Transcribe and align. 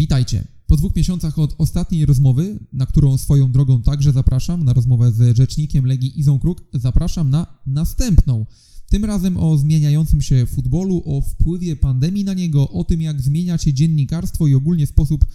Witajcie. 0.00 0.44
Po 0.66 0.76
dwóch 0.76 0.96
miesiącach 0.96 1.38
od 1.38 1.54
ostatniej 1.58 2.06
rozmowy, 2.06 2.58
na 2.72 2.86
którą 2.86 3.18
swoją 3.18 3.52
drogą 3.52 3.82
także 3.82 4.12
zapraszam, 4.12 4.64
na 4.64 4.72
rozmowę 4.72 5.12
z 5.12 5.36
rzecznikiem 5.36 5.86
Legii 5.86 6.20
Izą 6.20 6.38
Kruk, 6.38 6.62
zapraszam 6.74 7.30
na 7.30 7.46
następną. 7.66 8.46
Tym 8.90 9.04
razem 9.04 9.36
o 9.36 9.58
zmieniającym 9.58 10.22
się 10.22 10.46
futbolu, 10.46 11.02
o 11.04 11.20
wpływie 11.20 11.76
pandemii 11.76 12.24
na 12.24 12.34
niego, 12.34 12.70
o 12.70 12.84
tym 12.84 13.02
jak 13.02 13.20
zmienia 13.20 13.58
się 13.58 13.72
dziennikarstwo 13.72 14.46
i 14.46 14.54
ogólnie 14.54 14.86
sposób 14.86 15.26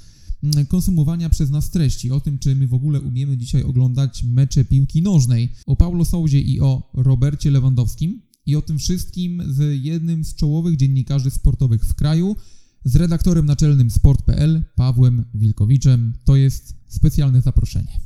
mm, 0.43 0.65
konsumowania 0.65 1.29
przez 1.29 1.49
nas 1.49 1.69
treści, 1.69 2.11
o 2.11 2.19
tym 2.19 2.39
czy 2.39 2.55
my 2.55 2.67
w 2.67 2.73
ogóle 2.73 3.01
umiemy 3.01 3.37
dzisiaj 3.37 3.63
oglądać 3.63 4.23
mecze 4.23 4.65
piłki 4.65 5.01
nożnej, 5.01 5.51
o 5.65 5.75
Paulo 5.75 6.05
Souzie 6.05 6.41
i 6.41 6.59
o 6.59 6.91
Robercie 6.93 7.51
Lewandowskim 7.51 8.21
i 8.45 8.55
o 8.55 8.61
tym 8.61 8.79
wszystkim 8.79 9.43
z 9.47 9.83
jednym 9.83 10.23
z 10.23 10.35
czołowych 10.35 10.77
dziennikarzy 10.77 11.31
sportowych 11.31 11.85
w 11.85 11.95
kraju– 11.95 12.35
z 12.85 12.95
redaktorem 12.95 13.45
naczelnym 13.45 13.91
sport.pl 13.91 14.63
Pawłem 14.75 15.25
Wilkowiczem. 15.33 16.13
To 16.25 16.35
jest 16.35 16.75
specjalne 16.87 17.41
zaproszenie. 17.41 17.99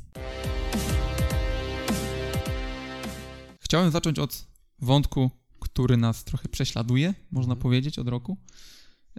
Chciałem 3.59 3.91
zacząć 3.91 4.19
od 4.19 4.47
wątku, 4.81 5.31
który 5.59 5.97
nas 5.97 6.23
trochę 6.23 6.49
prześladuje, 6.49 7.13
można 7.31 7.53
mhm. 7.53 7.61
powiedzieć, 7.61 7.99
od 7.99 8.07
roku, 8.07 8.37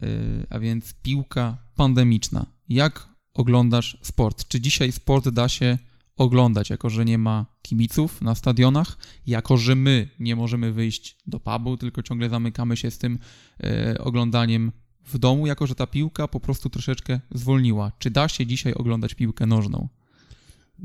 yy, 0.03 0.09
a 0.51 0.59
więc 0.59 0.95
piłka 1.03 1.59
pandemiczna. 1.77 2.47
Jak 2.69 3.09
oglądasz 3.34 3.98
sport? 4.03 4.48
Czy 4.48 4.61
dzisiaj 4.61 4.92
sport 4.92 5.29
da 5.29 5.48
się 5.48 5.79
oglądać, 6.17 6.70
jako 6.70 6.91
że 6.91 7.05
nie 7.05 7.19
ma 7.19 7.47
kibiców 7.62 8.23
na 8.23 8.34
stadionach, 8.34 8.98
jako 9.27 9.56
że 9.56 9.75
my 9.75 10.09
nie 10.19 10.37
możemy 10.37 10.73
wyjść 10.73 11.17
do 11.27 11.41
pubu, 11.41 11.77
tylko 11.77 12.03
ciągle 12.03 12.29
zamykamy 12.29 12.77
się 12.77 12.91
z 12.91 12.98
tym 12.98 13.19
yy, 13.59 13.98
oglądaniem 13.98 14.73
w 15.05 15.19
domu, 15.19 15.47
jako 15.47 15.67
że 15.67 15.75
ta 15.75 15.87
piłka 15.87 16.29
po 16.29 16.41
prostu 16.41 16.71
troszeczkę 16.71 17.21
zwolniła. 17.35 17.93
Czy 17.98 18.11
da 18.11 18.29
się 18.29 18.47
dzisiaj 18.47 18.75
oglądać 18.75 19.15
piłkę 19.15 19.47
nożną? 19.47 19.89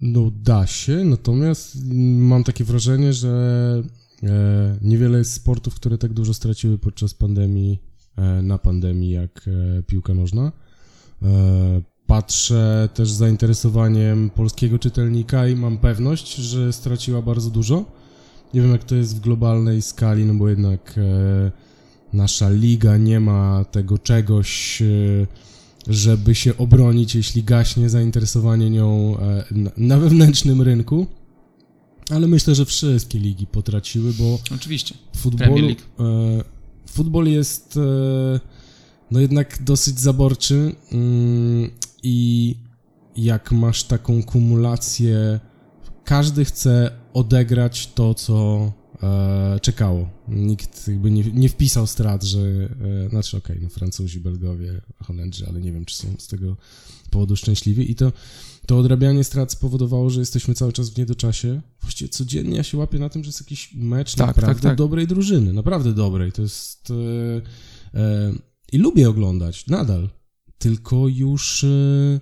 No 0.02 0.32
da 0.32 0.68
się, 0.68 1.06
natomiast 1.06 1.78
mam 2.20 2.44
takie 2.44 2.64
wrażenie, 2.64 3.14
że 3.14 3.84
e, 4.24 4.78
niewiele 4.82 5.18
jest 5.18 5.34
sportów, 5.34 5.76
które 5.76 5.98
tak 5.98 6.14
dużo 6.14 6.34
straciły 6.34 6.78
podczas 6.78 7.14
pandemii, 7.14 7.80
e, 8.16 8.42
na 8.42 8.58
pandemii, 8.58 9.12
jak 9.12 9.46
e, 9.48 9.84
piłka 9.84 10.14
nożna. 10.14 10.52
E, 11.24 11.82
patrzę 12.08 12.90
też 12.94 13.12
z 13.12 13.18
zainteresowaniem 13.18 14.30
polskiego 14.30 14.80
czytelnika 14.80 15.48
i 15.48 15.56
mam 15.56 15.78
pewność, 15.78 16.36
że 16.36 16.74
straciła 16.74 17.22
bardzo 17.22 17.50
dużo. 17.50 17.86
Nie 18.54 18.62
wiem, 18.62 18.72
jak 18.72 18.84
to 18.84 18.96
jest 18.96 19.16
w 19.16 19.20
globalnej 19.20 19.82
skali, 19.82 20.26
no 20.26 20.34
bo 20.34 20.50
jednak 20.50 20.96
e, 20.98 21.52
nasza 22.16 22.50
liga 22.50 22.98
nie 22.98 23.20
ma 23.20 23.66
tego 23.72 23.98
czegoś, 23.98 24.82
e, 24.82 24.86
żeby 25.88 26.36
się 26.36 26.58
obronić, 26.58 27.16
jeśli 27.16 27.44
gaśnie 27.44 27.90
zainteresowanie 27.90 28.70
nią 28.70 29.18
e, 29.20 29.46
na 29.78 29.98
wewnętrznym 29.98 30.62
rynku. 30.62 31.08
Ale 32.10 32.28
myślę, 32.28 32.56
że 32.56 32.66
wszystkie 32.66 33.20
ligi 33.20 33.48
potraciły, 33.48 34.14
bo. 34.14 34.40
Oczywiście. 34.56 34.96
Futbol, 35.18 35.70
e, 35.70 35.76
futbol 36.88 37.28
jest 37.28 37.80
no 39.12 39.20
jednak 39.20 39.64
dosyć 39.64 40.00
zaborczy 40.00 40.76
mm, 40.92 41.72
i 42.04 42.56
jak 43.18 43.52
masz 43.52 43.84
taką 43.84 44.24
kumulację, 44.24 45.40
każdy 46.04 46.46
chce 46.46 46.92
odegrać 47.14 47.88
to, 47.88 48.14
co 48.14 48.72
e, 49.04 49.60
czekało. 49.60 50.10
Nikt 50.28 50.88
jakby 50.88 51.12
nie, 51.12 51.24
nie 51.24 51.50
wpisał 51.50 51.88
strat, 51.88 52.24
że, 52.24 52.40
e, 53.06 53.10
znaczy 53.10 53.38
okej, 53.38 53.56
okay, 53.56 53.64
no 53.64 53.70
Francuzi, 53.70 54.20
Belgowie, 54.20 54.82
Holendrzy, 55.04 55.46
ale 55.48 55.62
nie 55.62 55.72
wiem, 55.72 55.86
czy 55.86 55.96
są 55.96 56.08
z 56.18 56.28
tego 56.28 56.58
powodu 57.10 57.36
szczęśliwi 57.36 57.92
i 57.92 57.96
to, 57.96 58.12
to 58.66 58.78
odrabianie 58.78 59.24
strat 59.24 59.52
spowodowało, 59.52 60.10
że 60.10 60.20
jesteśmy 60.20 60.54
cały 60.54 60.74
czas 60.74 60.90
w 60.90 60.98
niedoczasie. 60.98 61.62
Właściwie 61.82 62.10
codziennie 62.10 62.58
ja 62.58 62.64
się 62.64 62.78
łapię 62.78 63.00
na 63.00 63.10
tym, 63.10 63.24
że 63.24 63.28
jest 63.28 63.42
jakiś 63.42 63.74
mecz 63.76 64.16
tak, 64.16 64.28
naprawdę 64.28 64.62
tak, 64.62 64.72
tak. 64.72 64.78
dobrej 64.78 65.08
drużyny, 65.08 65.54
naprawdę 65.54 65.94
dobrej. 65.94 66.32
To 66.32 66.42
jest... 66.42 66.92
E, 67.94 68.00
e, 68.00 68.34
I 68.72 68.78
lubię 68.78 69.10
oglądać, 69.10 69.68
nadal. 69.68 70.10
Tylko 70.58 71.08
już, 71.08 71.64
e, 71.64 72.20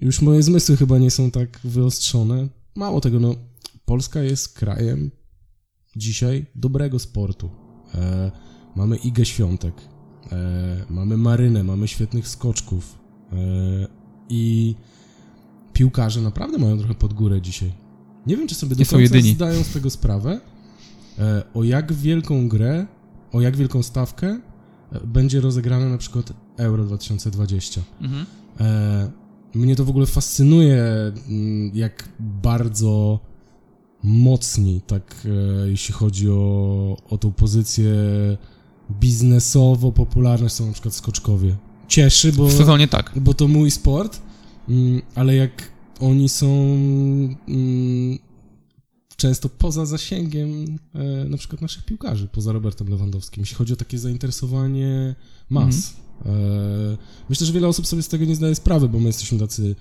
już 0.00 0.22
moje 0.22 0.42
zmysły 0.42 0.76
chyba 0.76 0.98
nie 0.98 1.10
są 1.10 1.30
tak 1.30 1.60
wyostrzone. 1.64 2.48
Mało 2.74 3.00
tego, 3.00 3.20
no 3.20 3.34
Polska 3.84 4.22
jest 4.22 4.54
krajem 4.54 5.10
dzisiaj 5.96 6.46
dobrego 6.54 6.98
sportu. 6.98 7.50
E, 7.94 8.30
mamy 8.76 8.96
Igę 8.96 9.24
Świątek, 9.24 9.74
e, 10.32 10.84
mamy 10.90 11.16
Marynę, 11.16 11.64
mamy 11.64 11.88
świetnych 11.88 12.28
skoczków 12.28 12.98
e, 13.32 13.36
i 14.28 14.74
piłkarze 15.72 16.20
naprawdę 16.20 16.58
mają 16.58 16.78
trochę 16.78 16.94
pod 16.94 17.12
górę 17.12 17.40
dzisiaj. 17.40 17.72
Nie 18.26 18.36
wiem, 18.36 18.48
czy 18.48 18.54
sobie 18.54 18.76
do 18.76 18.86
końca 18.86 19.20
zdają 19.34 19.62
z 19.62 19.72
tego 19.72 19.90
sprawę, 19.90 20.40
e, 21.18 21.42
o 21.54 21.64
jak 21.64 21.92
wielką 21.92 22.48
grę, 22.48 22.86
o 23.32 23.40
jak 23.40 23.56
wielką 23.56 23.82
stawkę 23.82 24.40
e, 24.92 25.00
będzie 25.06 25.40
rozegrane 25.40 25.88
na 25.88 25.98
przykład 25.98 26.32
Euro 26.56 26.84
2020. 26.84 27.80
Mhm. 28.00 28.26
E, 28.60 29.10
mnie 29.54 29.76
to 29.76 29.84
w 29.84 29.90
ogóle 29.90 30.06
fascynuje, 30.06 30.82
mm, 31.28 31.70
jak 31.74 32.08
bardzo 32.20 33.20
mocni, 34.02 34.80
tak 34.86 35.26
e, 35.64 35.70
jeśli 35.70 35.94
chodzi 35.94 36.30
o, 36.30 36.96
o 37.10 37.18
tą 37.18 37.32
pozycję 37.32 37.92
biznesowo 38.90 39.92
popularne 39.92 40.50
są 40.50 40.66
na 40.66 40.72
przykład 40.72 40.94
skoczkowie. 40.94 41.56
Cieszy, 41.88 42.32
bo, 42.32 42.46
w 42.46 42.52
sezonie 42.52 42.88
tak. 42.88 43.12
bo 43.16 43.34
to 43.34 43.48
mój 43.48 43.70
sport, 43.70 44.20
mm, 44.68 45.02
ale 45.14 45.36
jak 45.36 45.72
oni 46.00 46.28
są 46.28 46.46
mm, 47.48 48.18
często 49.16 49.48
poza 49.48 49.86
zasięgiem 49.86 50.78
e, 50.94 51.24
na 51.24 51.36
przykład 51.36 51.62
naszych 51.62 51.84
piłkarzy, 51.84 52.28
poza 52.28 52.52
Robertem 52.52 52.88
Lewandowskim, 52.88 53.40
jeśli 53.40 53.56
chodzi 53.56 53.72
o 53.72 53.76
takie 53.76 53.98
zainteresowanie 53.98 55.14
mas. 55.50 55.94
Mhm. 56.18 56.36
E, 56.36 56.96
myślę, 57.28 57.46
że 57.46 57.52
wiele 57.52 57.68
osób 57.68 57.86
sobie 57.86 58.02
z 58.02 58.08
tego 58.08 58.24
nie 58.24 58.36
zdaje 58.36 58.54
sprawy, 58.54 58.88
bo 58.88 58.98
my 58.98 59.06
jesteśmy 59.06 59.38
tacy 59.38 59.76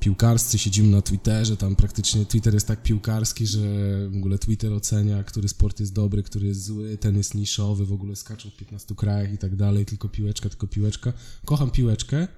piłkarscy, 0.00 0.58
siedzimy 0.58 0.88
na 0.88 1.02
Twitterze, 1.02 1.56
tam 1.56 1.76
praktycznie 1.76 2.26
Twitter 2.26 2.54
jest 2.54 2.66
tak 2.66 2.82
piłkarski, 2.82 3.46
że 3.46 3.60
w 4.08 4.16
ogóle 4.16 4.38
Twitter 4.38 4.72
ocenia, 4.72 5.24
który 5.24 5.48
sport 5.48 5.80
jest 5.80 5.94
dobry, 5.94 6.22
który 6.22 6.46
jest 6.46 6.64
zły, 6.64 6.98
ten 6.98 7.16
jest 7.16 7.34
niszowy, 7.34 7.86
w 7.86 7.92
ogóle 7.92 8.16
skaczą 8.16 8.50
w 8.50 8.56
15 8.56 8.94
krajach 8.94 9.32
i 9.32 9.38
tak 9.38 9.56
dalej, 9.56 9.86
tylko 9.86 10.08
piłeczka, 10.08 10.48
tylko 10.48 10.66
piłeczka. 10.66 11.12
Kocham 11.44 11.70
piłeczkę, 11.70 12.28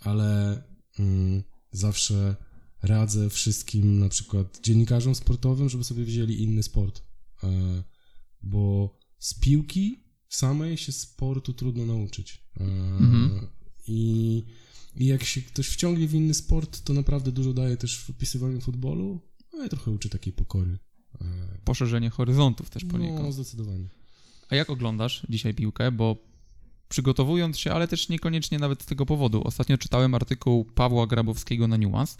ale 0.00 0.62
mm, 0.98 1.42
zawsze 1.72 2.36
radzę 2.82 3.30
wszystkim, 3.30 3.98
na 3.98 4.08
przykład 4.08 4.60
dziennikarzom 4.62 5.14
sportowym, 5.14 5.68
żeby 5.68 5.84
sobie 5.84 6.04
wzięli 6.04 6.42
inny 6.42 6.62
sport, 6.62 7.02
e, 7.42 7.82
bo 8.42 8.98
z 9.18 9.34
piłki 9.34 10.04
samej 10.28 10.76
się 10.76 10.92
sportu 10.92 11.52
trudno 11.52 11.86
nauczyć. 11.86 12.44
E, 12.60 12.64
mhm. 12.64 13.46
I 13.86 14.42
i 14.96 15.06
jak 15.06 15.24
się 15.24 15.42
ktoś 15.42 15.68
wciągnie 15.68 16.08
w 16.08 16.14
inny 16.14 16.34
sport, 16.34 16.84
to 16.84 16.92
naprawdę 16.92 17.32
dużo 17.32 17.52
daje 17.52 17.76
też 17.76 18.00
w 18.00 18.10
opisywaniu 18.10 18.60
futbolu, 18.60 19.20
no 19.52 19.64
i 19.64 19.68
trochę 19.68 19.90
uczy 19.90 20.08
takiej 20.08 20.32
pokory. 20.32 20.78
E, 21.20 21.24
Poszerzenie 21.64 22.10
horyzontów 22.10 22.70
też 22.70 22.84
poniekąd. 22.84 23.22
No, 23.22 23.32
zdecydowanie. 23.32 23.88
A 24.48 24.56
jak 24.56 24.70
oglądasz 24.70 25.26
dzisiaj 25.28 25.54
piłkę? 25.54 25.92
Bo 25.92 26.16
przygotowując 26.88 27.58
się, 27.58 27.72
ale 27.72 27.88
też 27.88 28.08
niekoniecznie 28.08 28.58
nawet 28.58 28.82
z 28.82 28.86
tego 28.86 29.06
powodu. 29.06 29.42
Ostatnio 29.44 29.78
czytałem 29.78 30.14
artykuł 30.14 30.64
Pawła 30.64 31.06
Grabowskiego 31.06 31.68
na 31.68 31.78
Nuance 31.78 32.16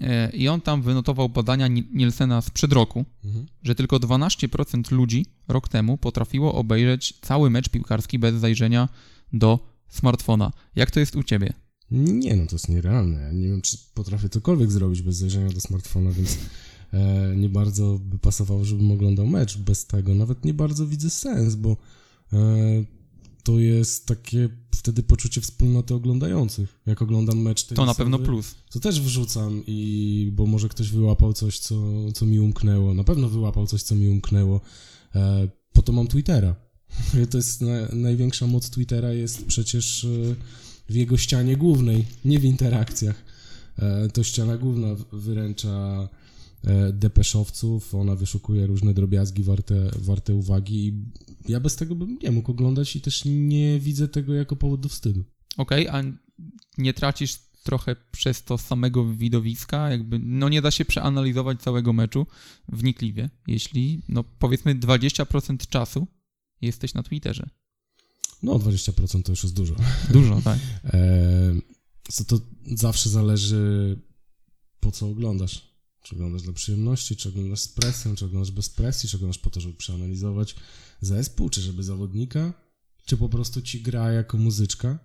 e, 0.00 0.30
i 0.30 0.48
on 0.48 0.60
tam 0.60 0.82
wynotował 0.82 1.28
badania 1.28 1.68
Nielsena 1.92 2.40
sprzed 2.42 2.72
roku, 2.72 3.04
mhm. 3.24 3.46
że 3.62 3.74
tylko 3.74 3.96
12% 3.96 4.92
ludzi 4.92 5.26
rok 5.48 5.68
temu 5.68 5.98
potrafiło 5.98 6.54
obejrzeć 6.54 7.14
cały 7.20 7.50
mecz 7.50 7.68
piłkarski 7.68 8.18
bez 8.18 8.34
zajrzenia 8.34 8.88
do 9.32 9.58
smartfona. 9.88 10.52
Jak 10.76 10.90
to 10.90 11.00
jest 11.00 11.16
u 11.16 11.22
ciebie? 11.22 11.52
Nie, 11.90 12.36
no 12.36 12.46
to 12.46 12.54
jest 12.54 12.68
nierealne. 12.68 13.20
Ja 13.20 13.32
nie 13.32 13.48
wiem, 13.48 13.62
czy 13.62 13.78
potrafię 13.94 14.28
cokolwiek 14.28 14.70
zrobić 14.72 15.02
bez 15.02 15.16
zajrzenia 15.16 15.52
do 15.52 15.60
smartfona, 15.60 16.10
więc 16.12 16.38
e, 16.92 17.36
nie 17.36 17.48
bardzo 17.48 18.00
by 18.04 18.18
pasowało, 18.18 18.64
żebym 18.64 18.90
oglądał 18.90 19.26
mecz 19.26 19.58
bez 19.58 19.86
tego. 19.86 20.14
Nawet 20.14 20.44
nie 20.44 20.54
bardzo 20.54 20.86
widzę 20.86 21.10
sens, 21.10 21.54
bo 21.54 21.76
e, 22.32 22.36
to 23.42 23.58
jest 23.58 24.06
takie 24.06 24.48
wtedy 24.70 25.02
poczucie 25.02 25.40
wspólnoty 25.40 25.94
oglądających. 25.94 26.80
Jak 26.86 27.02
oglądam 27.02 27.38
mecz 27.38 27.64
tenisowy, 27.64 27.86
To 27.86 27.86
na 27.86 27.94
pewno 27.94 28.18
plus. 28.18 28.54
To 28.70 28.80
też 28.80 29.00
wrzucam 29.00 29.62
i 29.66 30.30
bo 30.34 30.46
może 30.46 30.68
ktoś 30.68 30.90
wyłapał 30.90 31.32
coś, 31.32 31.58
co, 31.58 31.76
co 32.14 32.26
mi 32.26 32.40
umknęło. 32.40 32.94
Na 32.94 33.04
pewno 33.04 33.28
wyłapał 33.28 33.66
coś, 33.66 33.82
co 33.82 33.94
mi 33.94 34.08
umknęło. 34.08 34.60
E, 35.14 35.48
po 35.72 35.82
to 35.82 35.92
mam 35.92 36.06
Twittera. 36.06 36.54
To 37.30 37.36
jest 37.36 37.60
na, 37.60 37.88
największa 37.92 38.46
moc 38.46 38.70
Twittera 38.70 39.12
jest 39.12 39.46
przecież 39.46 40.04
e, 40.04 40.08
w 40.88 40.94
jego 40.94 41.16
ścianie 41.16 41.56
głównej, 41.56 42.04
nie 42.24 42.38
w 42.38 42.44
interakcjach. 42.44 43.24
E, 43.78 44.08
to 44.08 44.24
ściana 44.24 44.56
główna 44.56 44.88
wyręcza 45.12 46.08
e, 46.64 46.92
depeszowców, 46.92 47.94
ona 47.94 48.16
wyszukuje 48.16 48.66
różne 48.66 48.94
drobiazgi 48.94 49.42
warte, 49.42 49.90
warte 49.98 50.34
uwagi 50.34 50.86
i 50.86 50.94
ja 51.48 51.60
bez 51.60 51.76
tego 51.76 51.94
bym 51.94 52.18
nie 52.22 52.30
mógł 52.30 52.50
oglądać 52.50 52.96
i 52.96 53.00
też 53.00 53.22
nie 53.24 53.80
widzę 53.80 54.08
tego 54.08 54.34
jako 54.34 54.56
powód 54.56 54.80
do 54.80 54.88
wstydu. 54.88 55.24
Okej, 55.56 55.88
okay, 55.88 56.00
a 56.00 56.04
nie 56.78 56.94
tracisz 56.94 57.38
trochę 57.62 57.96
przez 58.12 58.44
to 58.44 58.58
samego 58.58 59.14
widowiska, 59.14 59.90
jakby 59.90 60.18
no 60.18 60.48
nie 60.48 60.62
da 60.62 60.70
się 60.70 60.84
przeanalizować 60.84 61.60
całego 61.60 61.92
meczu 61.92 62.26
wnikliwie, 62.68 63.30
jeśli 63.46 64.02
no 64.08 64.24
powiedzmy 64.38 64.74
20% 64.74 65.68
czasu 65.68 66.06
jesteś 66.60 66.94
na 66.94 67.02
Twitterze. 67.02 67.48
No 68.42 68.58
20% 68.58 69.22
to 69.22 69.32
już 69.32 69.42
jest 69.42 69.54
dużo. 69.54 69.74
Dużo, 70.12 70.40
tak. 70.44 70.58
E, 70.84 71.54
to, 72.26 72.40
zawsze 72.76 73.10
zależy 73.10 73.96
po 74.80 74.92
co 74.92 75.08
oglądasz. 75.08 75.76
Czy 76.02 76.14
oglądasz 76.14 76.42
dla 76.42 76.52
przyjemności, 76.52 77.16
czy 77.16 77.28
oglądasz 77.28 77.60
z 77.60 77.68
presją, 77.68 78.16
czy 78.16 78.24
oglądasz 78.24 78.50
bez 78.50 78.68
presji, 78.68 79.08
czy 79.08 79.16
oglądasz 79.16 79.38
po 79.38 79.50
to, 79.50 79.60
żeby 79.60 79.74
przeanalizować 79.74 80.56
zespół, 81.00 81.48
czy 81.48 81.60
żeby 81.60 81.82
zawodnika, 81.82 82.54
czy 83.06 83.16
po 83.16 83.28
prostu 83.28 83.62
ci 83.62 83.82
gra 83.82 84.12
jako 84.12 84.38
muzyczka. 84.38 84.98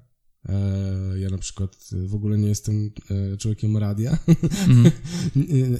E, 0.50 1.19
ja 1.19 1.30
na 1.30 1.38
przykład 1.38 1.89
w 1.92 2.16
ogóle 2.16 2.38
nie 2.38 2.48
jestem 2.48 2.92
e, 3.10 3.38
człowiekiem 3.38 3.77
radia. 3.77 4.18
Mm. 4.68 4.92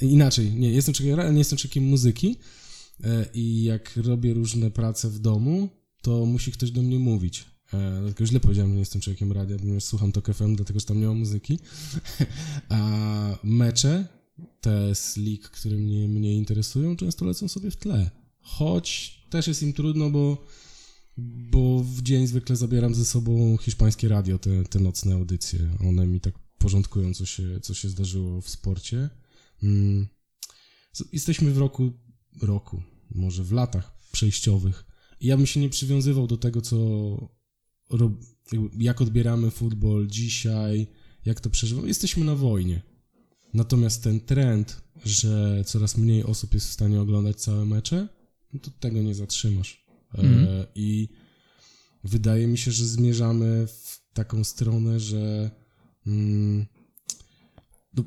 Inaczej, 0.00 0.54
nie 0.54 0.72
jestem 0.72 0.94
człowiekiem 0.94 1.18
radia, 1.18 1.32
nie 1.32 1.38
jestem 1.38 1.58
człowiekiem 1.58 1.84
muzyki. 1.84 2.36
I 3.34 3.62
jak 3.62 3.96
robię 3.96 4.34
różne 4.34 4.70
prace 4.70 5.10
w 5.10 5.18
domu, 5.18 5.68
to 6.02 6.26
musi 6.26 6.52
ktoś 6.52 6.70
do 6.70 6.82
mnie 6.82 6.98
mówić. 6.98 7.44
Dlatego 8.00 8.26
źle 8.26 8.40
powiedziałem, 8.40 8.70
że 8.70 8.74
nie 8.74 8.80
jestem 8.80 9.00
człowiekiem 9.00 9.32
radia, 9.32 9.58
ponieważ 9.58 9.84
słucham 9.84 10.12
to 10.12 10.34
FM, 10.34 10.56
dlatego 10.56 10.80
że 10.80 10.86
tam 10.86 11.00
nie 11.00 11.06
ma 11.06 11.14
muzyki. 11.14 11.58
A 12.68 13.38
mecze, 13.42 14.06
te 14.60 14.94
z 14.94 15.16
lig, 15.16 15.42
które 15.42 15.76
mnie, 15.76 16.08
mnie 16.08 16.36
interesują, 16.36 16.96
często 16.96 17.24
lecą 17.24 17.48
sobie 17.48 17.70
w 17.70 17.76
tle. 17.76 18.10
Choć 18.40 19.18
też 19.30 19.46
jest 19.46 19.62
im 19.62 19.72
trudno, 19.72 20.10
bo 20.10 20.46
bo 21.18 21.84
w 21.84 22.02
dzień 22.02 22.26
zwykle 22.26 22.56
zabieram 22.56 22.94
ze 22.94 23.04
sobą 23.04 23.56
hiszpańskie 23.56 24.08
radio, 24.08 24.38
te, 24.38 24.64
te 24.64 24.80
nocne 24.80 25.14
audycje. 25.14 25.58
One 25.88 26.06
mi 26.06 26.20
tak 26.20 26.34
porządkują, 26.58 27.14
co 27.14 27.26
się, 27.26 27.60
co 27.60 27.74
się 27.74 27.88
zdarzyło 27.88 28.40
w 28.40 28.48
sporcie. 28.48 29.10
Mm. 29.62 30.06
Jesteśmy 31.12 31.52
w 31.52 31.58
roku, 31.58 31.92
roku, 32.42 32.82
może 33.14 33.44
w 33.44 33.52
latach 33.52 33.98
przejściowych. 34.12 34.91
Ja 35.22 35.36
bym 35.36 35.46
się 35.46 35.60
nie 35.60 35.68
przywiązywał 35.68 36.26
do 36.26 36.36
tego, 36.36 36.60
co 36.60 36.76
jak 38.78 39.00
odbieramy 39.00 39.50
futbol 39.50 40.06
dzisiaj, 40.06 40.86
jak 41.24 41.40
to 41.40 41.50
przeżywamy. 41.50 41.88
Jesteśmy 41.88 42.24
na 42.24 42.34
wojnie. 42.34 42.82
Natomiast 43.54 44.02
ten 44.02 44.20
trend, 44.20 44.80
że 45.04 45.62
coraz 45.66 45.96
mniej 45.96 46.24
osób 46.24 46.54
jest 46.54 46.68
w 46.68 46.72
stanie 46.72 47.00
oglądać 47.00 47.40
całe 47.40 47.66
mecze, 47.66 48.08
no 48.52 48.60
to 48.60 48.70
tego 48.70 49.02
nie 49.02 49.14
zatrzymasz. 49.14 49.86
Mm. 50.14 50.46
I 50.74 51.08
wydaje 52.04 52.46
mi 52.46 52.58
się, 52.58 52.72
że 52.72 52.86
zmierzamy 52.86 53.66
w 53.66 54.02
taką 54.14 54.44
stronę, 54.44 55.00
że 55.00 55.50
mm, 56.06 56.66
no, 57.94 58.04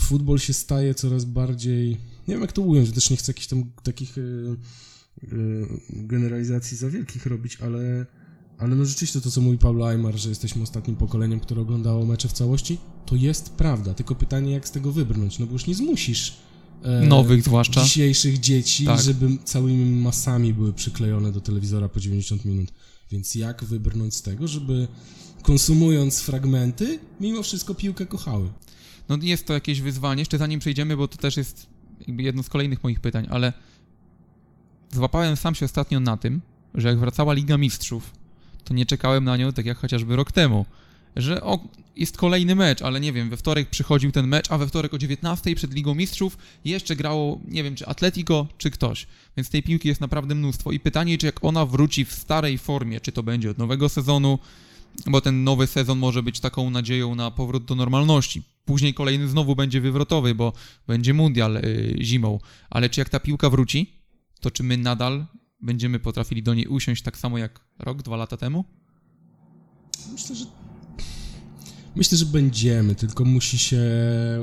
futbol 0.00 0.38
się 0.38 0.52
staje 0.52 0.94
coraz 0.94 1.24
bardziej. 1.24 1.90
Nie 2.28 2.34
wiem, 2.34 2.40
jak 2.40 2.52
to 2.52 2.62
ująć, 2.62 2.92
też 2.92 3.10
nie 3.10 3.16
chcę 3.16 3.30
jakichś 3.32 3.46
tam 3.46 3.72
takich 3.82 4.18
y, 4.18 4.56
generalizacji 5.90 6.76
za 6.76 6.90
wielkich 6.90 7.26
robić, 7.26 7.58
ale, 7.60 8.06
ale 8.58 8.76
no 8.76 8.84
rzeczywiście 8.84 9.20
to, 9.20 9.30
co 9.30 9.40
mówi 9.40 9.58
Pablo 9.58 9.88
Aymar, 9.88 10.16
że 10.16 10.28
jesteśmy 10.28 10.62
ostatnim 10.62 10.96
pokoleniem, 10.96 11.40
które 11.40 11.60
oglądało 11.60 12.06
mecze 12.06 12.28
w 12.28 12.32
całości, 12.32 12.78
to 13.06 13.16
jest 13.16 13.50
prawda. 13.50 13.94
Tylko 13.94 14.14
pytanie, 14.14 14.52
jak 14.52 14.68
z 14.68 14.70
tego 14.70 14.92
wybrnąć, 14.92 15.38
no 15.38 15.46
bo 15.46 15.52
już 15.52 15.66
nie 15.66 15.74
zmusisz 15.74 16.44
E, 16.84 17.06
nowych 17.06 17.42
zwłaszcza. 17.42 17.82
Dzisiejszych 17.84 18.40
dzieci, 18.40 18.84
tak. 18.84 19.00
żeby 19.00 19.28
całymi 19.44 20.02
masami 20.02 20.54
były 20.54 20.72
przyklejone 20.72 21.32
do 21.32 21.40
telewizora 21.40 21.88
po 21.88 22.00
90 22.00 22.44
minut. 22.44 22.72
Więc 23.10 23.34
jak 23.34 23.64
wybrnąć 23.64 24.14
z 24.14 24.22
tego, 24.22 24.48
żeby 24.48 24.88
konsumując 25.42 26.20
fragmenty, 26.20 26.98
mimo 27.20 27.42
wszystko 27.42 27.74
piłkę 27.74 28.06
kochały? 28.06 28.48
No 29.08 29.18
jest 29.22 29.46
to 29.46 29.52
jakieś 29.52 29.80
wyzwanie, 29.80 30.20
jeszcze 30.20 30.38
zanim 30.38 30.60
przejdziemy, 30.60 30.96
bo 30.96 31.08
to 31.08 31.16
też 31.16 31.36
jest 31.36 31.66
jedno 32.08 32.42
z 32.42 32.48
kolejnych 32.48 32.82
moich 32.82 33.00
pytań, 33.00 33.26
ale 33.30 33.52
złapałem 34.94 35.36
sam 35.36 35.54
się 35.54 35.64
ostatnio 35.64 36.00
na 36.00 36.16
tym, 36.16 36.40
że 36.74 36.88
jak 36.88 36.98
wracała 36.98 37.32
Liga 37.32 37.58
Mistrzów, 37.58 38.10
to 38.64 38.74
nie 38.74 38.86
czekałem 38.86 39.24
na 39.24 39.36
nią 39.36 39.52
tak 39.52 39.66
jak 39.66 39.78
chociażby 39.78 40.16
rok 40.16 40.32
temu 40.32 40.66
że 41.16 41.42
o, 41.42 41.68
jest 41.96 42.16
kolejny 42.16 42.54
mecz, 42.54 42.82
ale 42.82 43.00
nie 43.00 43.12
wiem, 43.12 43.30
we 43.30 43.36
wtorek 43.36 43.70
przychodził 43.70 44.12
ten 44.12 44.26
mecz, 44.26 44.50
a 44.50 44.58
we 44.58 44.66
wtorek 44.66 44.94
o 44.94 44.98
19 44.98 45.54
przed 45.54 45.74
Ligą 45.74 45.94
Mistrzów 45.94 46.38
jeszcze 46.64 46.96
grało, 46.96 47.40
nie 47.48 47.62
wiem, 47.62 47.74
czy 47.74 47.86
Atletico, 47.86 48.46
czy 48.58 48.70
ktoś. 48.70 49.06
Więc 49.36 49.50
tej 49.50 49.62
piłki 49.62 49.88
jest 49.88 50.00
naprawdę 50.00 50.34
mnóstwo. 50.34 50.72
I 50.72 50.80
pytanie, 50.80 51.18
czy 51.18 51.26
jak 51.26 51.44
ona 51.44 51.66
wróci 51.66 52.04
w 52.04 52.12
starej 52.12 52.58
formie, 52.58 53.00
czy 53.00 53.12
to 53.12 53.22
będzie 53.22 53.50
od 53.50 53.58
nowego 53.58 53.88
sezonu, 53.88 54.38
bo 55.06 55.20
ten 55.20 55.44
nowy 55.44 55.66
sezon 55.66 55.98
może 55.98 56.22
być 56.22 56.40
taką 56.40 56.70
nadzieją 56.70 57.14
na 57.14 57.30
powrót 57.30 57.64
do 57.64 57.74
normalności. 57.74 58.42
Później 58.64 58.94
kolejny 58.94 59.28
znowu 59.28 59.56
będzie 59.56 59.80
wywrotowy, 59.80 60.34
bo 60.34 60.52
będzie 60.86 61.14
mundial 61.14 61.54
yy, 61.54 61.96
zimą. 62.00 62.38
Ale 62.70 62.90
czy 62.90 63.00
jak 63.00 63.08
ta 63.08 63.20
piłka 63.20 63.50
wróci, 63.50 63.92
to 64.44 64.50
czy 64.50 64.62
my 64.62 64.76
nadal 64.76 65.26
będziemy 65.60 65.98
potrafili 65.98 66.42
do 66.42 66.54
niej 66.54 66.66
usiąść 66.66 67.02
tak 67.02 67.18
samo 67.18 67.38
jak 67.38 67.60
rok, 67.78 68.02
dwa 68.02 68.16
lata 68.16 68.36
temu? 68.36 68.64
Myślę, 70.12 70.36
że 70.36 70.44
Myślę, 71.96 72.18
że 72.18 72.26
będziemy, 72.26 72.94
tylko 72.94 73.24
musi 73.24 73.58
się 73.58 73.82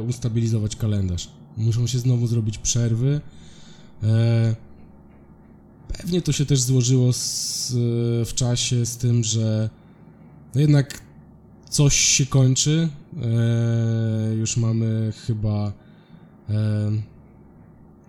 ustabilizować 0.07 0.75
kalendarz. 0.75 1.29
Muszą 1.57 1.87
się 1.87 1.99
znowu 1.99 2.27
zrobić 2.27 2.57
przerwy. 2.57 3.21
E, 4.03 4.55
pewnie 5.97 6.21
to 6.21 6.31
się 6.31 6.45
też 6.45 6.61
złożyło 6.61 7.13
z, 7.13 7.71
w 8.29 8.33
czasie 8.33 8.85
z 8.85 8.97
tym, 8.97 9.23
że 9.23 9.69
no 10.55 10.61
jednak 10.61 11.01
coś 11.69 11.95
się 11.95 12.25
kończy. 12.25 12.89
E, 13.21 14.35
już 14.35 14.57
mamy 14.57 15.13
chyba. 15.27 15.73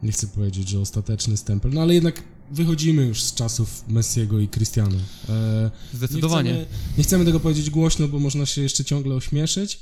Nie 0.03 0.13
chcę 0.13 0.27
powiedzieć, 0.27 0.69
że 0.69 0.81
ostateczny 0.81 1.37
stempel, 1.37 1.73
no 1.73 1.83
ale 1.83 1.95
jednak 1.95 2.23
wychodzimy 2.51 3.07
już 3.07 3.23
z 3.23 3.35
czasów 3.35 3.85
Messiego 3.89 4.39
i 4.39 4.49
Cristiano. 4.49 4.97
E, 5.29 5.71
Zdecydowanie. 5.95 6.51
Nie 6.51 6.65
chcemy, 6.65 6.79
nie 6.99 7.05
chcemy, 7.05 7.25
tego 7.25 7.41
powiedzieć 7.41 7.71
głośno, 7.71 8.09
bo 8.09 8.19
można 8.19 8.47
się 8.47 8.63
jeszcze 8.63 8.85
ciągle 8.85 9.15
ośmieszyć, 9.15 9.81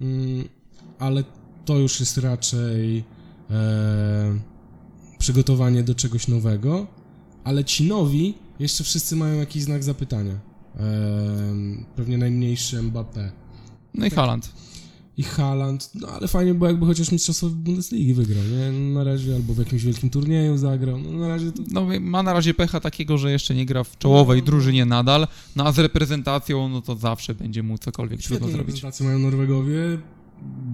mm, 0.00 0.48
ale 0.98 1.24
to 1.64 1.78
już 1.78 2.00
jest 2.00 2.18
raczej 2.18 3.04
e, 3.50 4.40
przygotowanie 5.18 5.82
do 5.82 5.94
czegoś 5.94 6.28
nowego, 6.28 6.86
ale 7.44 7.64
ci 7.64 7.84
nowi 7.84 8.34
jeszcze 8.58 8.84
wszyscy 8.84 9.16
mają 9.16 9.38
jakiś 9.38 9.62
znak 9.62 9.84
zapytania. 9.84 10.32
E, 10.32 10.40
pewnie 11.96 12.18
najmniejszy 12.18 12.82
Mbappé. 12.82 13.30
No 13.94 14.06
i 14.06 14.10
Haaland 14.10 14.52
i 15.16 15.22
Haaland, 15.22 15.90
no 15.94 16.08
ale 16.08 16.28
fajnie 16.28 16.54
było 16.54 16.66
jakby 16.66 16.86
chociaż 16.86 17.12
mistrzostwo 17.12 17.48
Bundesligi 17.48 18.14
wygrał, 18.14 18.44
nie? 18.44 18.94
Na 18.94 19.04
razie 19.04 19.34
albo 19.34 19.54
w 19.54 19.58
jakimś 19.58 19.84
wielkim 19.84 20.10
turnieju 20.10 20.56
zagrał, 20.56 20.98
no 20.98 21.10
na 21.10 21.28
razie 21.28 21.52
to... 21.52 21.62
No 21.70 21.86
ma 22.00 22.22
na 22.22 22.32
razie 22.32 22.54
pecha 22.54 22.80
takiego, 22.80 23.18
że 23.18 23.32
jeszcze 23.32 23.54
nie 23.54 23.66
gra 23.66 23.84
w 23.84 23.98
czołowej 23.98 24.40
no, 24.40 24.46
drużynie 24.46 24.84
nadal, 24.84 25.26
no 25.56 25.64
a 25.64 25.72
z 25.72 25.78
reprezentacją, 25.78 26.68
no 26.68 26.82
to 26.82 26.96
zawsze 26.96 27.34
będzie 27.34 27.62
mu 27.62 27.78
cokolwiek 27.78 28.22
trudno 28.22 28.46
zrobić. 28.46 28.58
reprezentację 28.58 29.06
mają 29.06 29.18
Norwegowie, 29.18 29.98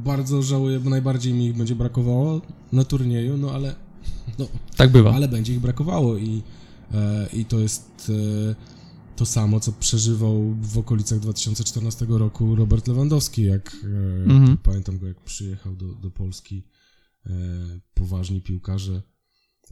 bardzo 0.05 0.43
żałuję, 0.43 0.81
bo 0.81 0.91
najbardziej 0.91 1.33
mi 1.33 1.47
ich 1.47 1.57
będzie 1.57 1.75
brakowało 1.75 2.41
na 2.73 2.85
turnieju, 2.85 3.37
no 3.37 3.51
ale... 3.51 3.75
No, 4.39 4.49
tak 4.77 4.91
bywa. 4.93 5.15
Ale 5.15 5.29
będzie 5.29 5.53
ich 5.53 5.61
brakowało 5.61 6.17
i, 6.17 6.43
e, 6.95 7.27
i 7.33 7.45
to 7.45 7.59
jest... 7.59 8.13
E, 8.51 8.72
to 9.23 9.27
samo, 9.27 9.61
co 9.61 9.73
przeżywał 9.73 10.55
w 10.61 10.79
okolicach 10.79 11.19
2014 11.19 12.07
roku 12.09 12.57
Robert 12.57 12.89
Lewandowski, 12.89 13.43
jak 13.43 13.77
e, 13.85 13.87
mhm. 14.25 14.57
pamiętam 14.57 14.99
go, 14.99 15.09
jak 15.09 15.21
przyjechał 15.21 15.77
do, 15.77 15.95
do 15.95 16.11
Polski 16.11 16.63
e, 17.27 17.31
poważni 17.95 18.41
piłkarze 18.41 19.03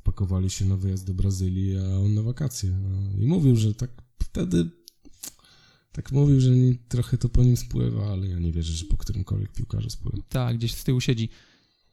pakowali 0.02 0.50
się 0.50 0.64
na 0.64 0.76
wyjazd 0.76 1.06
do 1.06 1.14
Brazylii, 1.14 1.78
a 1.78 1.98
on 1.98 2.14
na 2.14 2.22
wakacje. 2.22 2.70
No, 2.70 3.22
I 3.22 3.26
mówił, 3.26 3.56
że 3.56 3.74
tak 3.74 3.90
wtedy 4.22 4.70
tak 5.92 6.12
mówił, 6.12 6.40
że 6.40 6.50
trochę 6.88 7.18
to 7.18 7.28
po 7.28 7.44
nim 7.44 7.56
spływa, 7.56 8.12
ale 8.12 8.28
ja 8.28 8.38
nie 8.38 8.52
wierzę, 8.52 8.72
że 8.72 8.84
po 8.84 8.96
którymkolwiek 8.96 9.52
piłkarzu 9.52 9.90
spływa. 9.90 10.18
Tak, 10.28 10.56
gdzieś 10.56 10.74
z 10.74 10.84
tyłu 10.84 11.00
siedzi. 11.00 11.28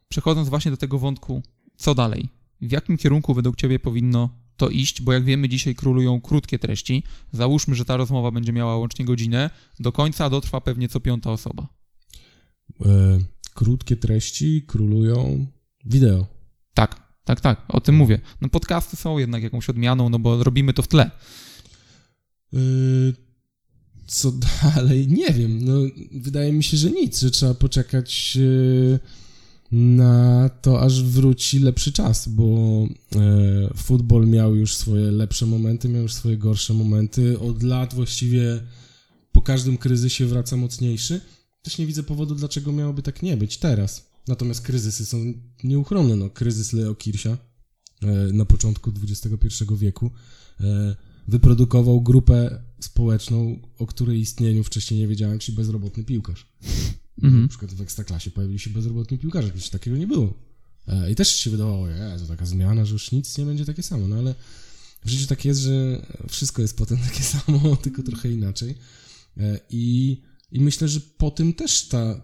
Przechodząc 0.10 0.50
właśnie 0.50 0.72
do 0.72 0.78
tego 0.78 1.00
wątku, 1.00 1.44
co 1.78 1.96
dalej? 1.96 2.30
W 2.62 2.72
jakim 2.72 2.98
kierunku 2.98 3.34
według 3.34 3.56
Ciebie 3.56 3.80
powinno 3.80 4.30
to 4.58 4.70
iść, 4.70 5.02
bo 5.02 5.14
jak 5.14 5.24
wiemy, 5.24 5.50
dzisiaj 5.50 5.76
królują 5.76 6.22
krótkie 6.22 6.60
treści. 6.60 7.04
Załóżmy, 7.32 7.76
że 7.76 7.86
ta 7.86 7.98
rozmowa 7.98 8.32
będzie 8.32 8.54
miała 8.54 8.78
łącznie 8.78 9.06
godzinę. 9.06 9.50
Do 9.80 9.92
końca 9.92 10.30
dotrwa 10.30 10.62
pewnie 10.62 10.90
co 10.90 11.00
piąta 11.00 11.32
osoba. 11.32 11.68
E, 12.86 13.20
krótkie 13.54 13.96
treści 13.96 14.64
królują 14.68 15.48
wideo. 15.86 16.28
Tak, 16.74 17.14
tak, 17.24 17.42
tak, 17.42 17.66
o 17.68 17.82
tym 17.82 17.96
mówię. 17.96 18.20
No 18.42 18.50
podcasty 18.50 18.96
są 18.96 19.18
jednak 19.18 19.44
jakąś 19.44 19.70
odmianą, 19.70 20.10
no 20.10 20.20
bo 20.20 20.44
robimy 20.44 20.74
to 20.74 20.82
w 20.82 20.88
tle. 20.88 21.12
E, 22.54 22.58
co 24.08 24.32
dalej? 24.76 25.08
Nie 25.08 25.34
wiem. 25.34 25.66
No, 25.66 25.74
wydaje 26.12 26.54
mi 26.54 26.64
się, 26.64 26.78
że 26.78 26.92
nic, 26.92 27.20
że 27.20 27.32
trzeba 27.32 27.54
poczekać. 27.54 28.38
E, 28.38 29.27
na 29.72 30.50
to, 30.62 30.82
aż 30.82 31.04
wróci 31.04 31.60
lepszy 31.60 31.92
czas, 31.92 32.30
bo 32.30 32.46
e, 33.16 33.74
futbol 33.76 34.28
miał 34.28 34.56
już 34.56 34.76
swoje 34.76 35.12
lepsze 35.12 35.46
momenty, 35.46 35.90
miał 35.90 36.02
już 36.02 36.14
swoje 36.14 36.38
gorsze 36.38 36.74
momenty. 36.74 37.40
Od 37.40 37.64
lat 37.64 37.94
właściwie 37.94 38.62
po 39.32 39.42
każdym 39.42 39.78
kryzysie 39.78 40.26
wraca 40.26 40.58
mocniejszy. 40.58 41.22
też 41.62 41.78
nie 41.78 41.86
widzę 41.86 42.04
powodu, 42.04 42.36
dlaczego 42.36 42.72
miałoby 42.72 43.02
tak 43.02 43.24
nie 43.24 43.38
być 43.38 43.58
teraz. 43.58 44.10
Natomiast 44.28 44.62
kryzysy 44.62 45.06
są 45.06 45.34
nieuchronne. 45.64 46.16
No, 46.16 46.30
kryzys 46.30 46.74
Leo 46.74 46.96
Kirsia 46.96 47.38
e, 48.02 48.08
na 48.34 48.46
początku 48.46 48.92
XXI 49.04 49.66
wieku 49.78 50.12
e, 50.62 50.96
wyprodukował 51.28 52.02
grupę 52.02 52.64
społeczną, 52.80 53.60
o 53.78 53.88
której 53.88 54.20
istnieniu 54.20 54.64
wcześniej 54.64 55.00
nie 55.00 55.08
wiedziałem, 55.08 55.40
czyli 55.40 55.56
bezrobotny 55.56 56.04
piłkarz. 56.04 56.48
Mhm. 57.24 57.42
Na 57.42 57.48
przykład 57.48 57.74
w 57.74 57.82
Ekstraklasie 57.82 58.32
pojawili 58.32 58.60
się 58.60 58.70
bezrobotni 58.70 59.18
piłkarze, 59.18 59.50
kiedyś 59.50 59.70
takiego 59.70 59.98
nie 59.98 60.08
było. 60.08 60.34
E, 60.88 61.12
I 61.12 61.16
też 61.16 61.36
się 61.36 61.50
wydawało, 61.50 61.88
że 61.88 62.18
to 62.20 62.28
taka 62.28 62.46
zmiana, 62.46 62.86
że 62.86 62.94
już 62.94 63.12
nic 63.12 63.38
nie 63.38 63.46
będzie 63.46 63.66
takie 63.66 63.84
samo, 63.84 64.08
no 64.08 64.16
ale 64.16 64.36
w 65.06 65.10
życiu 65.10 65.28
tak 65.28 65.46
jest, 65.46 65.60
że 65.60 66.06
wszystko 66.30 66.62
jest 66.62 66.78
potem 66.78 66.98
takie 67.10 67.24
samo, 67.24 67.76
tylko 67.76 68.04
trochę 68.04 68.32
inaczej. 68.32 68.76
E, 69.38 69.60
I, 69.70 70.18
i 70.52 70.60
myślę, 70.62 70.88
że 70.88 71.00
po 71.00 71.32
tym 71.32 71.54
też 71.54 71.88
ta, 71.88 72.22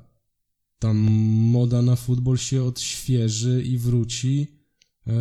ta 0.80 0.94
moda 0.94 1.82
na 1.82 1.96
futbol 1.96 2.38
się 2.38 2.64
odświeży 2.64 3.64
i 3.66 3.78
wróci. 3.78 4.48
E, 5.08 5.14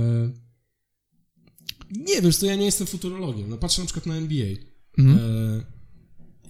Nie 1.91 2.23
wiesz, 2.23 2.37
to 2.37 2.47
ja 2.47 2.57
nie 2.57 2.65
jestem 2.65 2.87
futurologiem. 2.87 3.51
No 3.51 3.59
patrzę 3.59 3.81
na 3.81 3.87
przykład 3.87 4.07
na 4.07 4.15
NBA. 4.17 4.47
Mhm. 4.99 5.63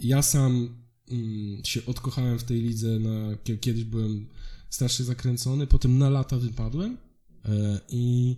Ja 0.00 0.23
sam 0.23 0.82
mm, 1.12 1.64
się 1.64 1.87
odkochałem 1.87 2.38
w 2.38 2.45
tej 2.45 2.61
lidze, 2.61 2.99
na, 2.99 3.37
kie- 3.45 3.59
kiedyś 3.59 3.85
byłem 3.85 4.26
strasznie 4.71 5.04
zakręcony, 5.04 5.66
potem 5.66 5.99
na 5.99 6.11
lata 6.11 6.37
wypadłem 6.37 6.97
e, 7.45 7.81
i 7.88 8.37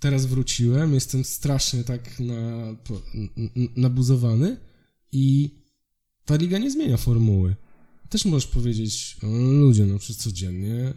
teraz 0.00 0.26
wróciłem, 0.26 0.94
jestem 0.94 1.24
strasznie 1.24 1.84
tak 1.84 2.20
na, 2.20 2.34
po- 2.84 3.02
n- 3.14 3.28
n- 3.56 3.68
nabuzowany 3.76 4.56
i 5.12 5.50
ta 6.24 6.36
liga 6.36 6.58
nie 6.58 6.70
zmienia 6.70 6.96
formuły. 6.96 7.56
Też 8.08 8.24
możesz 8.24 8.46
powiedzieć, 8.46 9.16
ludzie, 9.60 9.86
no 9.86 9.98
przecież 9.98 10.16
codziennie. 10.16 10.92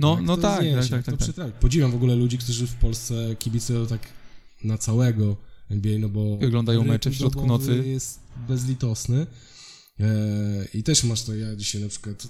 No, 0.00 0.18
no 0.26 0.36
tak, 0.36 0.64
tak, 0.74 0.88
tak, 1.04 1.04
to 1.04 1.26
tak, 1.26 1.34
tak. 1.36 1.58
Podziwiam 1.58 1.90
w 1.90 1.94
ogóle 1.94 2.14
ludzi, 2.14 2.38
którzy 2.38 2.66
w 2.66 2.74
Polsce 2.74 3.36
kibicują 3.38 3.86
tak 3.86 4.00
na 4.64 4.78
całego 4.78 5.36
NBA, 5.70 5.98
no 5.98 6.08
bo... 6.08 6.32
Oglądają 6.46 6.84
mecze 6.84 7.10
w 7.10 7.14
środku 7.14 7.46
nocy. 7.46 7.82
jest 7.86 8.20
bezlitosny. 8.48 9.26
E, 10.00 10.68
I 10.74 10.82
też 10.82 11.04
masz 11.04 11.22
to, 11.22 11.34
ja 11.34 11.56
dzisiaj 11.56 11.82
na 11.82 11.88
przykład 11.88 12.28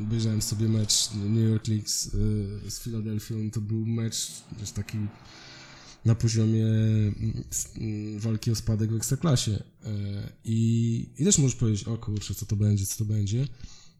obejrzałem 0.00 0.42
sobie 0.42 0.68
mecz 0.68 1.10
New 1.14 1.50
York 1.50 1.64
Knicks 1.64 2.06
e, 2.06 2.70
z 2.70 2.80
Filadelfią, 2.80 3.50
to 3.50 3.60
był 3.60 3.86
mecz 3.86 4.30
też 4.60 4.70
taki 4.70 4.98
na 6.04 6.14
poziomie 6.14 6.66
mm, 6.66 8.18
walki 8.18 8.50
o 8.50 8.54
spadek 8.54 8.92
w 8.92 8.96
Ekstraklasie. 8.96 9.52
E, 9.52 9.92
I, 10.44 11.10
I 11.18 11.24
też 11.24 11.38
możesz 11.38 11.56
powiedzieć, 11.56 11.88
o 11.88 11.98
kurczę, 11.98 12.34
co 12.34 12.46
to 12.46 12.56
będzie, 12.56 12.86
co 12.86 12.98
to 12.98 13.04
będzie. 13.04 13.48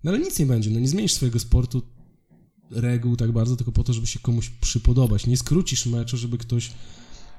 No 0.05 0.11
ale 0.11 0.21
nic 0.21 0.39
nie 0.39 0.47
będzie, 0.47 0.71
no 0.71 0.81
nie 0.81 0.89
zmienisz 0.89 1.13
swojego 1.13 1.39
sportu 1.39 1.83
reguł 2.71 3.17
tak 3.17 3.33
bardzo, 3.33 3.57
tylko 3.57 3.73
po 3.73 3.85
to, 3.85 3.93
żeby 3.93 4.07
się 4.07 4.19
komuś 4.19 4.51
przypodobać. 4.51 5.27
Nie 5.27 5.37
skrócisz 5.37 5.87
meczu, 5.87 6.17
żeby 6.17 6.39
ktoś 6.39 6.73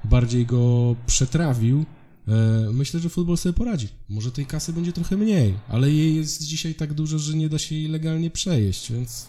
bardziej 0.04 0.46
go 0.46 0.96
przetrawił. 1.06 1.84
E, 2.28 2.32
Myślę, 2.72 3.00
że 3.00 3.08
futbol 3.08 3.36
sobie 3.36 3.52
poradzi. 3.52 3.88
Może 4.08 4.32
tej 4.32 4.46
kasy 4.46 4.72
będzie 4.72 4.92
trochę 4.92 5.16
mniej, 5.16 5.54
ale 5.68 5.90
jej 5.90 6.16
jest 6.16 6.42
dzisiaj 6.42 6.74
tak 6.74 6.94
dużo, 6.94 7.18
że 7.18 7.34
nie 7.34 7.48
da 7.48 7.58
się 7.58 7.74
jej 7.74 7.88
legalnie 7.88 8.30
przejeść, 8.30 8.92
więc 8.92 9.26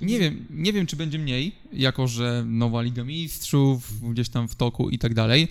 Nie 0.00 0.18
wiem, 0.18 0.46
nie 0.50 0.72
wiem, 0.72 0.86
czy 0.86 0.96
będzie 0.96 1.18
mniej, 1.18 1.52
jako 1.72 2.06
że 2.08 2.44
nowa 2.46 2.82
Liga 2.82 3.04
Mistrzów, 3.04 4.10
gdzieś 4.12 4.28
tam 4.28 4.48
w 4.48 4.54
toku 4.54 4.90
i 4.90 4.98
tak 4.98 5.14
dalej. 5.14 5.48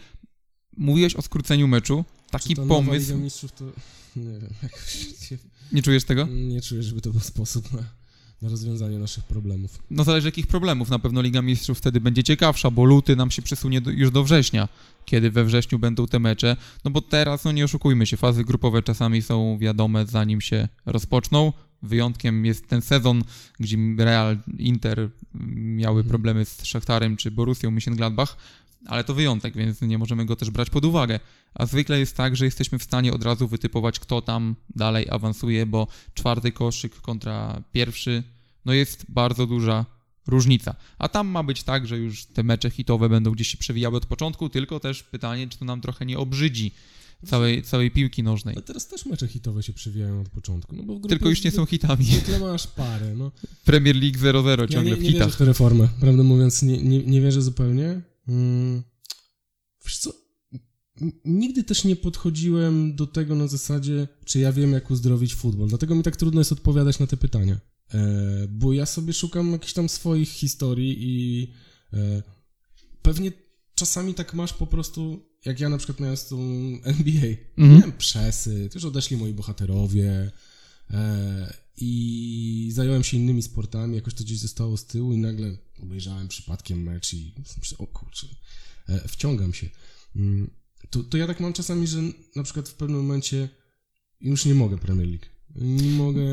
Mówiłeś 0.78 1.16
o 1.16 1.22
skróceniu 1.22 1.68
meczu. 1.68 2.06
Taki 2.32 2.56
pomysł. 2.56 3.08
Liga 3.08 3.24
Mistrzów 3.24 3.52
to 3.52 3.66
nie 4.16 4.40
wiem, 4.40 4.50
jakoś 4.64 5.08
nie, 5.32 5.38
Nie 5.72 5.82
czujesz 5.82 6.04
tego? 6.04 6.28
nie 6.32 6.62
czuję, 6.62 6.84
żeby 6.84 7.02
to 7.02 7.12
był 7.12 7.20
sposób 7.22 7.74
na, 7.74 7.84
na 8.42 8.50
rozwiązanie 8.50 9.00
naszych 9.00 9.24
problemów. 9.24 9.80
No 9.92 10.04
zależy 10.04 10.28
jakich 10.28 10.48
problemów. 10.48 10.90
Na 10.90 11.00
pewno 11.00 11.22
Liga 11.22 11.42
Mistrzów 11.42 11.78
wtedy 11.78 12.02
będzie 12.02 12.24
ciekawsza, 12.24 12.72
bo 12.72 12.86
luty 12.86 13.16
nam 13.16 13.32
się 13.32 13.42
przesunie 13.42 13.82
do, 13.82 13.92
już 13.92 14.12
do 14.12 14.24
września, 14.24 14.68
kiedy 15.06 15.32
we 15.32 15.46
wrześniu 15.46 15.80
będą 15.80 16.08
te 16.08 16.20
mecze. 16.20 16.58
No 16.86 16.92
bo 16.92 17.02
teraz, 17.02 17.44
no 17.44 17.52
nie 17.52 17.66
oszukujmy 17.66 18.06
się, 18.06 18.18
fazy 18.18 18.44
grupowe 18.44 18.84
czasami 18.84 19.22
są 19.22 19.58
wiadome 19.58 20.06
zanim 20.06 20.42
się 20.42 20.68
rozpoczną. 20.86 21.54
Wyjątkiem 21.82 22.46
jest 22.46 22.68
ten 22.68 22.82
sezon, 22.82 23.24
gdzie 23.60 23.78
Real, 23.98 24.38
Inter 24.58 25.10
miały 25.56 25.98
Mhm. 26.00 26.10
problemy 26.10 26.46
z 26.46 26.66
Szachtarem 26.66 27.18
czy 27.18 27.32
Borussią 27.32 27.72
Mönchengladbach, 27.72 28.36
ale 28.86 29.04
to 29.04 29.14
wyjątek, 29.14 29.58
więc 29.58 29.82
nie 29.82 29.98
możemy 29.98 30.26
go 30.26 30.36
też 30.36 30.50
brać 30.50 30.70
pod 30.70 30.86
uwagę. 30.86 31.20
A 31.54 31.66
zwykle 31.66 32.00
jest 32.00 32.18
tak, 32.18 32.36
że 32.36 32.46
jesteśmy 32.46 32.80
w 32.80 32.84
stanie 32.84 33.14
od 33.14 33.24
razu 33.24 33.48
wytypować, 33.48 34.00
kto 34.00 34.22
tam 34.22 34.56
dalej 34.76 35.10
awansuje, 35.10 35.66
bo 35.66 35.88
czwarty 36.14 36.52
koszyk 36.52 37.02
kontra 37.02 37.64
pierwszy, 37.72 38.24
no 38.66 38.74
jest 38.74 39.06
bardzo 39.10 39.48
duża 39.48 39.86
różnica. 40.28 40.76
A 40.98 41.10
tam 41.10 41.28
ma 41.28 41.44
być 41.44 41.64
tak, 41.64 41.88
że 41.88 41.98
już 41.98 42.26
te 42.26 42.44
mecze 42.44 42.70
hitowe 42.70 43.10
będą 43.10 43.32
gdzieś 43.32 43.48
się 43.48 43.58
przewijały 43.58 43.98
od 43.98 44.06
początku, 44.06 44.50
tylko 44.50 44.80
też 44.80 45.04
pytanie, 45.04 45.48
czy 45.48 45.58
to 45.58 45.66
nam 45.66 45.82
trochę 45.82 46.06
nie 46.06 46.18
obrzydzi 46.18 46.72
całej, 47.26 47.64
całej 47.64 47.92
piłki 47.92 48.24
nożnej. 48.24 48.56
Ale 48.56 48.64
teraz 48.64 48.88
też 48.88 49.06
mecze 49.06 49.28
hitowe 49.28 49.64
się 49.64 49.74
przewijają 49.74 50.22
od 50.22 50.30
początku, 50.30 50.76
no 50.76 50.84
bo 50.84 50.94
grupie 50.94 51.10
Tylko 51.10 51.30
już 51.30 51.44
nie 51.44 51.52
są 51.52 51.66
hitami. 51.66 52.06
Zwykle 52.06 52.40
masz 52.40 52.68
parę, 52.68 53.16
no. 53.16 53.32
Premier 53.66 53.96
League 53.96 54.18
0-0 54.18 54.62
Ja 54.62 54.68
ciągle 54.68 54.84
nie, 54.84 54.96
w 54.96 55.04
nie 55.04 55.10
wierzę 55.10 55.14
hitach. 55.14 55.34
w 55.34 55.38
tę 55.38 55.46
reformę, 55.46 55.88
prawdę 56.00 56.24
mówiąc, 56.24 56.62
nie, 56.62 56.78
nie, 56.78 57.04
nie 57.04 57.22
wierzę 57.22 57.42
zupełnie. 57.42 58.02
Mm. 58.28 58.84
Wiesz 59.86 59.98
co, 59.98 60.14
nigdy 61.26 61.64
też 61.64 61.84
nie 61.84 61.96
podchodziłem 61.96 62.96
do 62.96 63.08
tego 63.08 63.36
na 63.36 63.48
zasadzie, 63.48 64.08
czy 64.26 64.40
ja 64.40 64.52
wiem, 64.52 64.72
jak 64.72 64.92
uzdrowić 64.92 65.36
futbol. 65.36 65.68
Dlatego 65.68 65.96
mi 65.96 66.04
tak 66.04 66.16
trudno 66.16 66.42
jest 66.42 66.52
odpowiadać 66.52 67.00
na 67.00 67.08
te 67.08 67.18
pytania. 67.18 67.60
E, 67.94 68.48
bo 68.50 68.74
ja 68.74 68.86
sobie 68.86 69.14
szukam 69.14 69.52
jakichś 69.52 69.74
tam 69.74 69.90
swoich 69.90 70.30
historii 70.30 70.96
i 71.00 71.48
e, 71.94 72.24
pewnie 73.02 73.32
czasami 73.76 74.14
tak 74.14 74.34
masz 74.34 74.54
po 74.54 74.68
prostu, 74.68 75.26
jak 75.46 75.60
ja 75.60 75.70
na 75.70 75.78
przykład 75.78 76.00
miałem 76.00 76.18
z 76.18 76.28
tą 76.28 76.38
NBA. 76.84 77.32
Mhm. 77.58 77.78
Miałem 77.78 77.98
przesy, 77.98 78.70
też 78.70 78.86
odeszli 78.86 79.18
moi 79.18 79.34
bohaterowie 79.34 80.32
i 81.78 82.70
zająłem 82.74 83.04
się 83.04 83.18
innymi 83.18 83.42
sportami, 83.44 83.96
jakoś 83.96 84.14
to 84.14 84.24
gdzieś 84.24 84.40
zostało 84.40 84.78
z 84.78 84.86
tyłu 84.86 85.14
i 85.14 85.18
nagle 85.18 85.58
obejrzałem 85.84 86.28
przypadkiem 86.28 86.84
mecz 86.84 87.14
i 87.14 87.34
myślę, 87.58 87.78
o 87.78 87.88
kurczę, 87.88 88.28
e, 88.90 89.08
wciągam 89.08 89.54
się. 89.54 89.70
Mm, 90.16 90.50
To, 90.90 91.04
to 91.04 91.18
ja 91.18 91.28
tak 91.28 91.40
mam 91.40 91.54
czasami, 91.54 91.88
że 91.88 92.02
na 92.36 92.44
przykład 92.44 92.70
w 92.70 92.74
pewnym 92.74 92.98
momencie 93.02 93.50
już 94.22 94.46
nie 94.46 94.56
mogę 94.56 94.78
Premier 94.78 95.08
League. 95.08 95.26
Nie 95.56 95.92
mogę, 95.92 96.24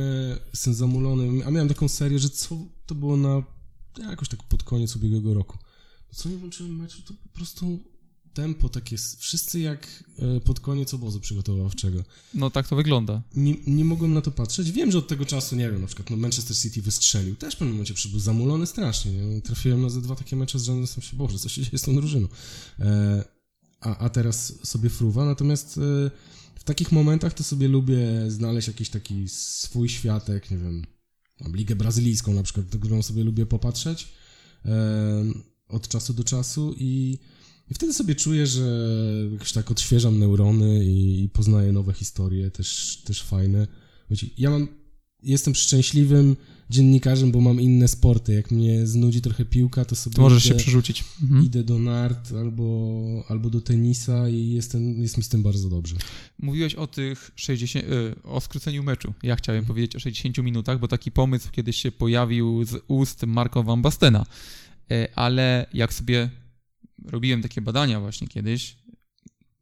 jestem 0.50 0.74
zamulony, 0.74 1.46
a 1.46 1.50
miałem 1.50 1.68
taką 1.68 1.88
serię, 1.88 2.18
że 2.18 2.30
co 2.30 2.58
to 2.86 2.94
było 2.94 3.16
na 3.16 3.42
jakoś 3.98 4.28
tak 4.28 4.42
pod 4.42 4.62
koniec 4.62 4.96
ubiegłego 4.96 5.34
roku. 5.34 5.58
Co 6.12 6.28
nie 6.28 6.36
włączyłem 6.36 6.76
meczu, 6.76 7.02
to 7.02 7.14
po 7.14 7.28
prostu 7.28 7.80
tempo 8.34 8.68
takie, 8.68 8.96
wszyscy 9.18 9.60
jak 9.60 10.04
e, 10.18 10.40
pod 10.40 10.60
koniec 10.60 10.94
obozu 10.94 11.20
przygotowawczego. 11.20 12.04
No 12.34 12.50
tak 12.50 12.68
to 12.68 12.76
wygląda. 12.76 13.22
Nie, 13.36 13.54
nie 13.66 13.84
mogłem 13.84 14.14
na 14.14 14.20
to 14.20 14.30
patrzeć. 14.30 14.72
Wiem, 14.72 14.92
że 14.92 14.98
od 14.98 15.08
tego 15.08 15.26
czasu, 15.26 15.56
nie 15.56 15.70
wiem, 15.70 15.80
na 15.80 15.86
przykład 15.86 16.10
no 16.10 16.16
Manchester 16.16 16.56
City 16.56 16.82
wystrzelił. 16.82 17.36
Też 17.36 17.54
w 17.54 17.58
pewnym 17.58 17.74
momencie 17.74 17.94
przybył 17.94 18.20
zamulony 18.20 18.66
strasznie. 18.66 19.12
Nie? 19.12 19.42
Trafiłem 19.42 19.82
na 19.82 19.88
ze 19.88 20.00
dwa 20.00 20.16
takie 20.16 20.36
mecze 20.36 20.58
z 20.58 20.64
rzędu, 20.64 20.86
sam 20.86 21.02
się, 21.02 21.16
Boże, 21.16 21.38
co 21.38 21.48
się 21.48 21.62
dzieje 21.62 21.78
z 21.78 21.82
tą 21.82 21.96
drużyną. 21.96 22.28
E, 22.80 23.24
a, 23.80 23.98
a 23.98 24.08
teraz 24.08 24.52
sobie 24.62 24.90
fruwa, 24.90 25.24
natomiast 25.24 25.78
e, 25.78 26.10
w 26.54 26.64
takich 26.64 26.92
momentach 26.92 27.34
to 27.34 27.44
sobie 27.44 27.68
lubię 27.68 27.98
znaleźć 28.28 28.68
jakiś 28.68 28.90
taki 28.90 29.28
swój 29.28 29.88
światek, 29.88 30.50
nie 30.50 30.58
wiem, 30.58 30.86
mam 31.40 31.56
ligę 31.56 31.76
brazylijską 31.76 32.34
na 32.34 32.42
przykład, 32.42 32.66
którą 32.66 33.02
sobie 33.02 33.24
lubię 33.24 33.46
popatrzeć 33.46 34.08
e, 34.64 35.24
od 35.68 35.88
czasu 35.88 36.14
do 36.14 36.24
czasu 36.24 36.74
i, 36.78 37.18
i 37.70 37.74
wtedy 37.74 37.92
sobie 37.92 38.14
czuję, 38.14 38.46
że 38.46 38.90
jakoś 39.32 39.52
tak 39.52 39.70
odświeżam 39.70 40.18
neurony 40.18 40.84
i, 40.84 41.24
i 41.24 41.28
poznaję 41.28 41.72
nowe 41.72 41.92
historie, 41.92 42.50
też, 42.50 43.02
też 43.04 43.22
fajne. 43.22 43.66
Wiecie, 44.10 44.26
ja 44.38 44.50
mam, 44.50 44.68
jestem 45.22 45.54
szczęśliwym 45.54 46.36
dziennikarzem, 46.70 47.32
bo 47.32 47.40
mam 47.40 47.60
inne 47.60 47.88
sporty. 47.88 48.34
Jak 48.34 48.50
mnie 48.50 48.86
znudzi 48.86 49.20
trochę 49.20 49.44
piłka, 49.44 49.84
to 49.84 49.96
sobie 49.96 50.16
To 50.16 50.22
możesz 50.22 50.42
się 50.42 50.50
idę, 50.50 50.58
przerzucić. 50.58 51.04
Mhm. 51.22 51.44
idę 51.44 51.64
do 51.64 51.78
nart 51.78 52.32
albo, 52.32 53.24
albo 53.28 53.50
do 53.50 53.60
tenisa 53.60 54.28
i 54.28 54.50
jestem, 54.50 55.02
jest 55.02 55.16
mi 55.16 55.24
z 55.24 55.28
tym 55.28 55.42
bardzo 55.42 55.68
dobrze. 55.68 55.96
Mówiłeś 56.38 56.74
o 56.74 56.86
tych 56.86 57.30
60, 57.36 57.84
y, 57.84 58.22
o 58.22 58.40
skróceniu 58.40 58.82
meczu. 58.82 59.14
Ja 59.22 59.36
chciałem 59.36 59.64
powiedzieć 59.64 59.96
o 59.96 60.00
60 60.00 60.38
minutach, 60.38 60.78
bo 60.78 60.88
taki 60.88 61.12
pomysł 61.12 61.48
kiedyś 61.50 61.76
się 61.76 61.92
pojawił 61.92 62.64
z 62.64 62.82
ust 62.88 63.22
Marco 63.26 63.62
Van 63.62 63.82
Bastena. 63.82 64.26
E, 64.90 65.08
Ale 65.14 65.66
jak 65.74 65.94
sobie 65.94 66.30
robiłem 67.04 67.42
takie 67.42 67.60
badania 67.60 68.00
właśnie 68.00 68.28
kiedyś, 68.28 68.76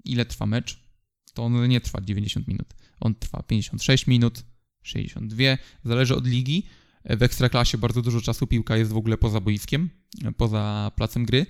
ile 0.05 0.25
trwa 0.27 0.47
mecz, 0.47 0.83
to 1.35 1.43
on 1.45 1.69
nie 1.69 1.81
trwa 1.81 2.01
90 2.01 2.49
minut. 2.49 2.75
On 3.01 3.15
trwa 3.15 3.43
56 3.43 4.07
minut, 4.07 4.45
62, 4.83 5.45
zależy 5.85 6.17
od 6.17 6.27
ligi. 6.27 6.67
W 7.05 7.23
ekstraklasie 7.23 7.79
bardzo 7.79 8.03
dużo 8.03 8.21
czasu 8.21 8.47
piłka 8.47 8.77
jest 8.77 8.93
w 8.93 8.97
ogóle 8.97 9.19
poza 9.19 9.41
boiskiem, 9.41 9.91
poza 10.37 10.93
placem 10.97 11.25
gry. 11.25 11.47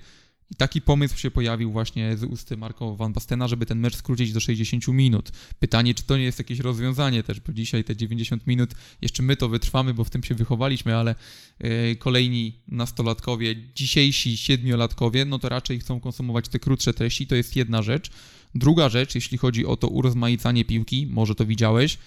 I 0.53 0.55
taki 0.55 0.81
pomysł 0.81 1.17
się 1.17 1.31
pojawił 1.31 1.71
właśnie 1.71 2.17
z 2.17 2.23
ust 2.23 2.51
Marko 2.57 2.95
Van 2.95 3.13
Bastena, 3.13 3.47
żeby 3.47 3.65
ten 3.65 3.79
mecz 3.79 3.95
skrócić 3.95 4.33
do 4.33 4.39
60 4.39 4.87
minut. 4.87 5.31
Pytanie, 5.59 5.93
czy 5.93 6.03
to 6.03 6.17
nie 6.17 6.23
jest 6.23 6.39
jakieś 6.39 6.59
rozwiązanie 6.59 7.23
też, 7.23 7.39
bo 7.39 7.53
dzisiaj 7.53 7.83
te 7.83 7.95
90 7.95 8.47
minut, 8.47 8.69
jeszcze 9.01 9.23
my 9.23 9.35
to 9.35 9.49
wytrwamy, 9.49 9.93
bo 9.93 10.03
w 10.03 10.09
tym 10.09 10.23
się 10.23 10.35
wychowaliśmy, 10.35 10.95
ale 10.95 11.15
yy, 11.59 11.95
kolejni 11.95 12.61
nastolatkowie, 12.67 13.55
dzisiejsi 13.75 14.37
siedmiolatkowie, 14.37 15.25
no 15.25 15.39
to 15.39 15.49
raczej 15.49 15.79
chcą 15.79 15.99
konsumować 15.99 16.47
te 16.47 16.59
krótsze 16.59 16.93
treści, 16.93 17.27
to 17.27 17.35
jest 17.35 17.55
jedna 17.55 17.81
rzecz. 17.81 18.09
Druga 18.55 18.89
rzecz, 18.89 19.15
jeśli 19.15 19.37
chodzi 19.37 19.65
o 19.65 19.77
to 19.77 19.87
urozmaicanie 19.87 20.65
piłki, 20.65 21.07
może 21.07 21.35
to 21.35 21.45
widziałeś, 21.45 21.97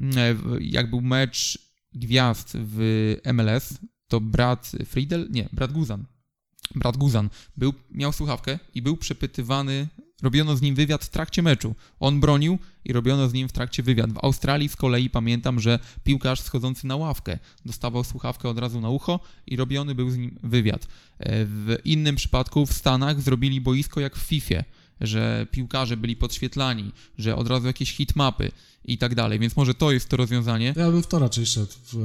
yy, 0.00 0.08
jak 0.60 0.90
był 0.90 1.00
mecz 1.00 1.58
gwiazd 1.94 2.52
w 2.54 3.16
MLS, 3.32 3.78
to 4.08 4.20
brat 4.20 4.72
Friedel, 4.84 5.28
nie, 5.30 5.48
brat 5.52 5.72
Guzan, 5.72 6.06
brat 6.74 6.96
Guzan 6.96 7.30
był, 7.56 7.74
miał 7.90 8.12
słuchawkę 8.12 8.58
i 8.74 8.82
był 8.82 8.96
przepytywany, 8.96 9.88
robiono 10.22 10.56
z 10.56 10.62
nim 10.62 10.74
wywiad 10.74 11.04
w 11.04 11.08
trakcie 11.08 11.42
meczu. 11.42 11.74
On 12.00 12.20
bronił 12.20 12.58
i 12.84 12.92
robiono 12.92 13.28
z 13.28 13.32
nim 13.32 13.48
w 13.48 13.52
trakcie 13.52 13.82
wywiad. 13.82 14.12
W 14.12 14.24
Australii 14.24 14.68
z 14.68 14.76
kolei 14.76 15.10
pamiętam, 15.10 15.60
że 15.60 15.78
piłkarz 16.04 16.40
schodzący 16.40 16.86
na 16.86 16.96
ławkę 16.96 17.38
dostawał 17.64 18.04
słuchawkę 18.04 18.48
od 18.48 18.58
razu 18.58 18.80
na 18.80 18.90
ucho 18.90 19.20
i 19.46 19.56
robiony 19.56 19.94
był 19.94 20.10
z 20.10 20.16
nim 20.16 20.38
wywiad. 20.42 20.86
E, 21.18 21.44
w 21.44 21.76
innym 21.84 22.16
przypadku 22.16 22.66
w 22.66 22.72
Stanach 22.72 23.20
zrobili 23.20 23.60
boisko 23.60 24.00
jak 24.00 24.16
w 24.16 24.20
FIFA, 24.20 24.64
że 25.00 25.46
piłkarze 25.50 25.96
byli 25.96 26.16
podświetlani, 26.16 26.92
że 27.18 27.36
od 27.36 27.48
razu 27.48 27.66
jakieś 27.66 27.92
hitmapy 27.92 28.52
i 28.84 28.98
tak 28.98 29.14
dalej, 29.14 29.38
więc 29.38 29.56
może 29.56 29.74
to 29.74 29.92
jest 29.92 30.08
to 30.08 30.16
rozwiązanie. 30.16 30.74
Ja 30.76 30.90
bym 30.90 31.02
w 31.02 31.06
to 31.06 31.18
raczej 31.18 31.46
szedł, 31.46 31.72
w, 31.92 31.96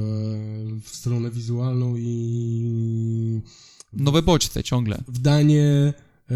w 0.82 0.88
stronę 0.88 1.30
wizualną 1.30 1.96
i 1.96 3.40
nowe 3.92 4.22
bodźce 4.22 4.64
ciągle. 4.64 5.02
Wdanie 5.08 5.94
e, 6.30 6.34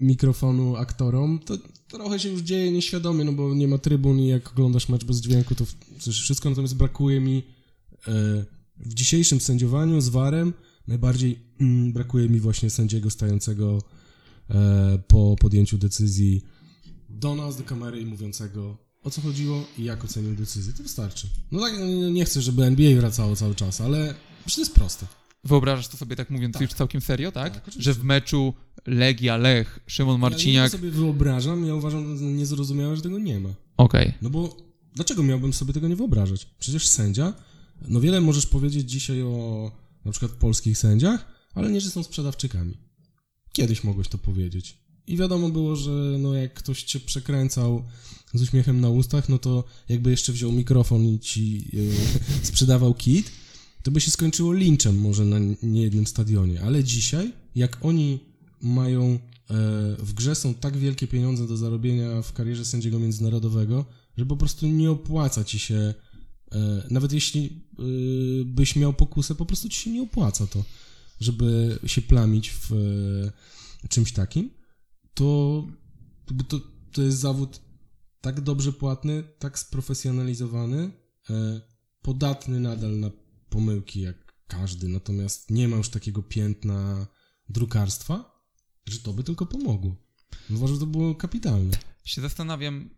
mikrofonu 0.00 0.76
aktorom, 0.76 1.40
to 1.44 1.58
trochę 1.88 2.18
się 2.18 2.28
już 2.28 2.40
dzieje 2.40 2.72
nieświadomie, 2.72 3.24
no 3.24 3.32
bo 3.32 3.54
nie 3.54 3.68
ma 3.68 3.78
trybun 3.78 4.18
i 4.18 4.26
jak 4.26 4.52
oglądasz 4.52 4.88
mecz 4.88 5.04
bez 5.04 5.20
dźwięku, 5.20 5.54
to 5.54 5.64
wszystko, 6.10 6.50
natomiast 6.50 6.76
brakuje 6.76 7.20
mi 7.20 7.42
e, 8.08 8.44
w 8.76 8.94
dzisiejszym 8.94 9.40
sędziowaniu 9.40 10.00
z 10.00 10.08
warem 10.08 10.52
najbardziej 10.88 11.38
mm, 11.60 11.92
brakuje 11.92 12.28
mi 12.28 12.40
właśnie 12.40 12.70
sędziego 12.70 13.10
stającego 13.10 13.78
e, 14.50 14.98
po 15.08 15.36
podjęciu 15.40 15.78
decyzji 15.78 16.42
do 17.08 17.34
nas, 17.34 17.56
do 17.56 17.64
kamery 17.64 18.00
i 18.00 18.06
mówiącego 18.06 18.76
o 19.04 19.10
co 19.10 19.20
chodziło 19.20 19.64
i 19.78 19.84
jak 19.84 20.04
ocenił 20.04 20.34
decyzję. 20.34 20.72
To 20.72 20.82
wystarczy. 20.82 21.26
No 21.52 21.60
tak, 21.60 21.72
no, 21.80 22.10
nie 22.10 22.24
chcę, 22.24 22.42
żeby 22.42 22.64
NBA 22.64 23.00
wracało 23.00 23.36
cały 23.36 23.54
czas, 23.54 23.80
ale 23.80 24.14
przecież 24.46 24.54
to 24.54 24.60
jest 24.60 24.74
proste. 24.74 25.06
Wyobrażasz 25.44 25.88
to 25.88 25.96
sobie 25.96 26.16
tak 26.16 26.30
mówiąc 26.30 26.52
tak. 26.52 26.62
już 26.62 26.72
całkiem 26.72 27.00
serio, 27.00 27.32
tak? 27.32 27.60
tak 27.60 27.74
że 27.78 27.94
w 27.94 28.04
meczu 28.04 28.54
Legia, 28.86 29.36
Lech, 29.36 29.80
Szymon 29.86 30.20
Marciniak... 30.20 30.72
Ja, 30.72 30.78
sobie 30.78 30.90
wyobrażam, 30.90 31.66
ja 31.66 31.74
uważam 31.74 32.36
niezrozumiałe, 32.36 32.96
że 32.96 33.02
tego 33.02 33.18
nie 33.18 33.40
ma. 33.40 33.48
Okej. 33.76 34.06
Okay. 34.08 34.14
No 34.22 34.30
bo 34.30 34.56
dlaczego 34.94 35.22
miałbym 35.22 35.52
sobie 35.52 35.72
tego 35.72 35.88
nie 35.88 35.96
wyobrażać? 35.96 36.46
Przecież 36.58 36.88
sędzia, 36.88 37.32
no 37.88 38.00
wiele 38.00 38.20
możesz 38.20 38.46
powiedzieć 38.46 38.90
dzisiaj 38.90 39.22
o 39.22 39.70
na 40.04 40.10
przykład 40.10 40.32
polskich 40.32 40.78
sędziach, 40.78 41.26
ale 41.54 41.70
nie, 41.70 41.80
że 41.80 41.90
są 41.90 42.02
sprzedawczykami. 42.02 42.78
Kiedyś 43.52 43.84
mogłeś 43.84 44.08
to 44.08 44.18
powiedzieć. 44.18 44.78
I 45.06 45.16
wiadomo 45.16 45.48
było, 45.48 45.76
że 45.76 45.90
no 46.18 46.34
jak 46.34 46.54
ktoś 46.54 46.82
cię 46.82 47.00
przekręcał 47.00 47.84
z 48.34 48.42
uśmiechem 48.42 48.80
na 48.80 48.88
ustach, 48.88 49.28
no 49.28 49.38
to 49.38 49.64
jakby 49.88 50.10
jeszcze 50.10 50.32
wziął 50.32 50.52
mikrofon 50.52 51.04
i 51.06 51.20
ci 51.20 51.76
yy, 51.76 51.92
sprzedawał 52.42 52.94
kit, 52.94 53.30
to 53.84 53.90
by 53.90 54.00
się 54.00 54.10
skończyło 54.10 54.52
linczem 54.52 54.98
może 54.98 55.24
na 55.24 55.38
niejednym 55.62 56.06
stadionie. 56.06 56.62
Ale 56.62 56.84
dzisiaj, 56.84 57.32
jak 57.54 57.84
oni 57.84 58.20
mają 58.60 59.04
e, 59.04 59.18
w 59.98 60.12
grze 60.14 60.34
są 60.34 60.54
tak 60.54 60.76
wielkie 60.76 61.06
pieniądze 61.06 61.46
do 61.46 61.56
zarobienia 61.56 62.22
w 62.22 62.32
karierze 62.32 62.64
sędziego 62.64 62.98
międzynarodowego, 62.98 63.84
że 64.16 64.26
po 64.26 64.36
prostu 64.36 64.66
nie 64.66 64.90
opłaca 64.90 65.44
ci 65.44 65.58
się, 65.58 65.94
e, 66.52 66.86
nawet 66.90 67.12
jeśli 67.12 67.46
e, 67.46 67.82
byś 68.44 68.76
miał 68.76 68.92
pokusę, 68.92 69.34
po 69.34 69.46
prostu 69.46 69.68
ci 69.68 69.80
się 69.80 69.90
nie 69.90 70.02
opłaca 70.02 70.46
to, 70.46 70.64
żeby 71.20 71.78
się 71.86 72.02
plamić 72.02 72.50
w 72.50 72.70
czymś 73.88 74.12
takim, 74.12 74.50
to, 75.14 75.66
to, 76.48 76.60
to 76.92 77.02
jest 77.02 77.18
zawód 77.18 77.60
tak 78.20 78.40
dobrze 78.40 78.72
płatny, 78.72 79.24
tak 79.38 79.58
sprofesjonalizowany, 79.58 80.90
podatny 82.02 82.60
nadal 82.60 83.00
na 83.00 83.10
pomyłki 83.54 84.00
jak 84.00 84.34
każdy, 84.46 84.88
natomiast 84.88 85.50
nie 85.50 85.68
ma 85.68 85.76
już 85.76 85.88
takiego 85.88 86.22
piętna 86.22 87.06
drukarstwa, 87.48 88.42
że 88.86 88.98
to 88.98 89.12
by 89.12 89.24
tylko 89.24 89.46
pomogło. 89.46 89.96
Uważam, 90.50 90.76
że 90.76 90.80
to 90.80 90.86
było 90.86 91.14
kapitalne. 91.14 91.76
Się 92.04 92.20
zastanawiam, 92.20 92.90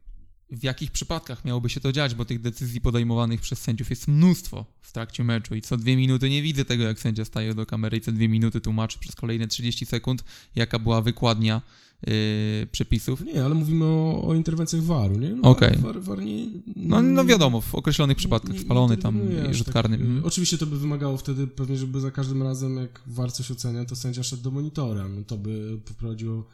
w 0.50 0.62
jakich 0.62 0.90
przypadkach 0.90 1.44
miałoby 1.44 1.68
się 1.70 1.80
to 1.80 1.92
dziać, 1.92 2.14
bo 2.14 2.24
tych 2.24 2.40
decyzji 2.40 2.80
podejmowanych 2.80 3.40
przez 3.40 3.58
sędziów 3.58 3.90
jest 3.90 4.08
mnóstwo 4.08 4.66
w 4.80 4.92
trakcie 4.92 5.24
meczu 5.24 5.54
i 5.54 5.62
co 5.62 5.76
dwie 5.76 5.96
minuty 5.96 6.30
nie 6.30 6.42
widzę 6.42 6.64
tego, 6.64 6.84
jak 6.84 7.00
sędzia 7.00 7.24
staje 7.24 7.54
do 7.54 7.66
kamery 7.66 7.96
i 7.96 8.00
co 8.00 8.12
dwie 8.12 8.28
minuty 8.28 8.60
tłumaczy 8.60 8.98
przez 8.98 9.14
kolejne 9.14 9.48
30 9.48 9.86
sekund, 9.86 10.24
jaka 10.54 10.78
była 10.78 11.02
wykładnia 11.02 11.62
yy, 12.06 12.66
przepisów. 12.72 13.24
Nie, 13.24 13.44
ale 13.44 13.54
mówimy 13.54 13.84
o, 13.84 14.24
o 14.28 14.34
interwencjach 14.34 14.82
VAR-u, 14.82 15.18
nie? 15.18 15.34
No, 15.34 15.50
Okej. 15.50 15.78
Okay. 15.78 16.00
VAR, 16.00 16.22
nie, 16.22 16.46
no, 16.76 17.02
no 17.02 17.24
wiadomo, 17.24 17.60
w 17.60 17.74
określonych 17.74 18.16
przypadkach 18.16 18.58
spalony 18.58 18.96
tam 18.96 19.20
rzut 19.50 19.66
tak, 19.66 19.74
karny. 19.74 19.98
Tak, 19.98 20.26
Oczywiście 20.26 20.58
to 20.58 20.66
by 20.66 20.78
wymagało 20.78 21.16
wtedy 21.16 21.46
pewnie, 21.46 21.76
żeby 21.76 22.00
za 22.00 22.10
każdym 22.10 22.42
razem, 22.42 22.76
jak 22.76 23.02
VAR 23.06 23.32
coś 23.32 23.50
ocenia, 23.50 23.84
to 23.84 23.96
sędzia 23.96 24.22
szedł 24.22 24.42
do 24.42 24.50
monitora. 24.50 25.08
No, 25.08 25.24
to 25.24 25.36
by 25.36 25.80
poprowadziło 25.84 26.46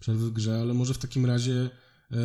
przerwy 0.00 0.26
w 0.26 0.32
grze, 0.32 0.60
ale 0.60 0.74
może 0.74 0.94
w 0.94 0.98
takim 0.98 1.26
razie 1.26 1.70
e, 2.10 2.16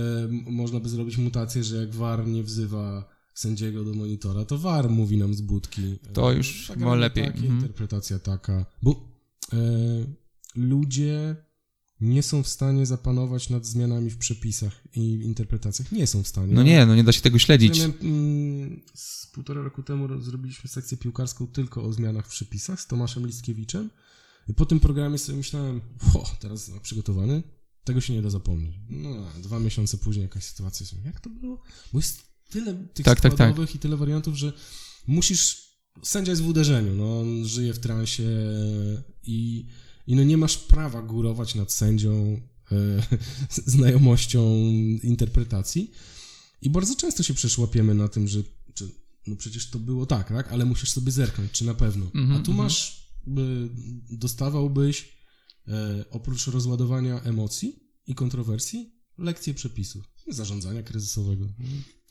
można 0.52 0.80
by 0.80 0.90
zrobić 0.90 1.18
mutację, 1.18 1.63
że 1.63 1.78
jak 1.78 1.96
VAR 1.96 2.28
nie 2.28 2.44
wzywa 2.44 3.18
sędziego 3.34 3.84
do 3.84 3.94
monitora, 3.94 4.46
to 4.46 4.58
VAR 4.58 4.90
mówi 4.90 5.18
nam 5.18 5.34
z 5.34 5.42
budki. 5.42 5.98
To 6.13 6.32
już 6.32 6.72
chyba 6.74 6.96
lepiej. 6.96 7.26
Taka, 7.26 7.38
mhm. 7.38 7.56
Interpretacja 7.56 8.20
taka. 8.20 8.66
Bo 8.82 8.92
e, 9.54 9.58
ludzie 10.56 11.36
nie 12.02 12.24
są 12.24 12.44
w 12.44 12.48
stanie 12.48 12.86
zapanować 12.86 13.50
nad 13.50 13.66
zmianami 13.66 14.10
w 14.10 14.18
przepisach 14.18 14.82
i 14.96 15.14
interpretacjach. 15.14 15.92
Nie 15.92 16.08
są 16.08 16.24
w 16.24 16.28
stanie. 16.28 16.54
No 16.54 16.64
nie, 16.64 16.86
no 16.86 16.96
nie 16.96 17.04
da 17.04 17.12
się 17.12 17.22
tego 17.22 17.40
śledzić. 17.40 17.78
Ja 17.78 17.86
mm, 17.86 18.82
z 18.94 19.28
półtora 19.28 19.62
roku 19.62 19.84
temu 19.84 20.22
zrobiliśmy 20.22 20.70
sekcję 20.70 20.98
piłkarską 20.98 21.48
tylko 21.48 21.84
o 21.84 21.94
zmianach 21.94 22.26
w 22.26 22.30
przepisach 22.30 22.82
z 22.82 22.88
Tomaszem 22.88 23.26
Listkiewiczem. 23.26 23.90
I 24.50 24.54
po 24.54 24.66
tym 24.66 24.80
programie 24.80 25.18
sobie 25.18 25.38
myślałem, 25.38 25.82
o, 26.14 26.36
teraz 26.40 26.72
przygotowany, 26.82 27.44
tego 27.84 28.02
się 28.02 28.14
nie 28.14 28.22
da 28.22 28.30
zapomnieć. 28.30 28.76
No, 28.90 29.26
dwa 29.44 29.60
miesiące 29.60 29.98
później 29.98 30.24
jakaś 30.24 30.44
sytuacja, 30.44 30.86
jak 31.06 31.20
to 31.20 31.30
było? 31.30 31.62
Bo 31.94 32.00
jest 32.00 32.22
tyle 32.50 32.74
tych 32.94 33.06
tak, 33.06 33.18
składowych 33.18 33.56
tak, 33.56 33.68
tak. 33.68 33.76
i 33.76 33.80
tyle 33.80 33.98
wariantów, 33.98 34.36
że 34.36 34.54
musisz, 35.08 35.72
sędzia 36.04 36.32
jest 36.32 36.42
w 36.42 36.48
uderzeniu, 36.48 36.96
no, 36.96 37.20
on 37.20 37.46
żyje 37.46 37.74
w 37.74 37.80
transie 37.80 38.24
i 39.24 39.68
i 40.08 40.15
no 40.15 40.24
nie 40.24 40.38
masz 40.38 40.58
prawa 40.58 41.02
górować 41.02 41.56
nad 41.56 41.74
sędzią 41.74 42.41
e, 42.72 42.78
znajomością 43.76 44.56
interpretacji. 45.04 45.91
I 46.62 46.70
bardzo 46.70 46.96
często 46.96 47.24
się 47.24 47.34
przeszłapiemy 47.34 47.96
na 47.96 48.08
tym, 48.08 48.28
że 48.28 48.43
czy, 48.74 48.89
no 49.28 49.36
przecież 49.36 49.70
to 49.70 49.80
było 49.80 50.06
tak, 50.06 50.30
tak, 50.30 50.52
ale 50.52 50.65
musisz 50.65 50.91
sobie 50.91 51.12
zerknąć, 51.12 51.52
czy 51.52 51.65
na 51.65 51.74
pewno. 51.74 52.06
Mm 52.15 52.30
-hmm, 52.30 52.39
A 52.39 52.43
tu 52.43 52.52
-hmm. 52.52 52.56
masz, 52.56 53.08
by, 53.28 53.70
dostawałbyś 54.10 55.10
e, 55.67 56.06
oprócz 56.10 56.48
rozładowania 56.48 57.22
emocji 57.22 57.80
i 58.08 58.15
kontrowersji, 58.15 58.91
lekcje 59.17 59.54
przepisów, 59.54 60.06
zarządzania 60.34 60.84
kryzysowego. 60.84 61.48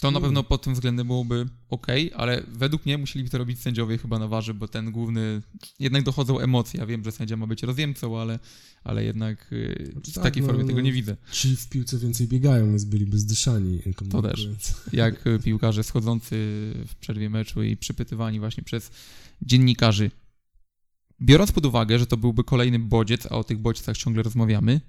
To 0.01 0.11
na 0.11 0.21
pewno 0.21 0.43
pod 0.43 0.63
tym 0.63 0.75
względem 0.75 1.07
byłoby 1.07 1.47
ok, 1.69 1.87
ale 2.15 2.43
według 2.49 2.87
mnie 2.87 2.99
musieliby 2.99 3.31
to 3.31 3.39
robić 3.39 3.59
sędziowie 3.59 3.99
chyba 3.99 4.19
na 4.19 4.29
warze, 4.29 4.55
bo 4.55 4.69
ten 4.69 4.93
główny, 4.93 5.43
jednak 5.79 6.03
dochodzą 6.03 6.39
emocje. 6.39 6.81
Ja 6.81 6.87
wiem, 6.87 7.05
że 7.05 7.13
sędzia 7.13 7.37
ma 7.37 7.47
być 7.47 7.63
rozjemcą, 7.63 8.21
ale, 8.21 8.39
ale 8.85 9.05
jednak 9.05 9.51
znaczy 9.93 10.11
w 10.11 10.15
tak, 10.15 10.25
takiej 10.25 10.43
no, 10.43 10.49
formie 10.49 10.65
tego 10.65 10.81
nie 10.81 10.93
widzę. 10.93 11.17
Ci 11.33 11.57
w 11.57 11.69
piłce 11.69 11.99
więcej 11.99 12.29
biegają, 12.29 12.67
więc 12.67 12.85
byliby 12.85 13.19
zdyszani. 13.19 13.81
To 14.11 14.23
też. 14.23 14.49
Jak 14.93 15.27
y, 15.27 15.39
piłkarze 15.39 15.85
schodzący 15.85 16.37
w 16.87 16.95
przerwie 17.01 17.31
meczu 17.31 17.63
i 17.63 17.77
przypytywani 17.77 18.41
właśnie 18.41 18.63
przez 18.63 18.91
dziennikarzy. 19.43 20.11
Biorąc 21.23 21.53
pod 21.53 21.67
uwagę, 21.67 21.99
że 21.99 22.07
to 22.07 22.17
byłby 22.17 22.45
kolejny 22.45 22.79
bodziec, 22.79 23.27
a 23.27 23.29
o 23.29 23.45
tych 23.45 23.59
bodźcach 23.59 23.97
ciągle 23.97 24.23
rozmawiamy, 24.23 24.81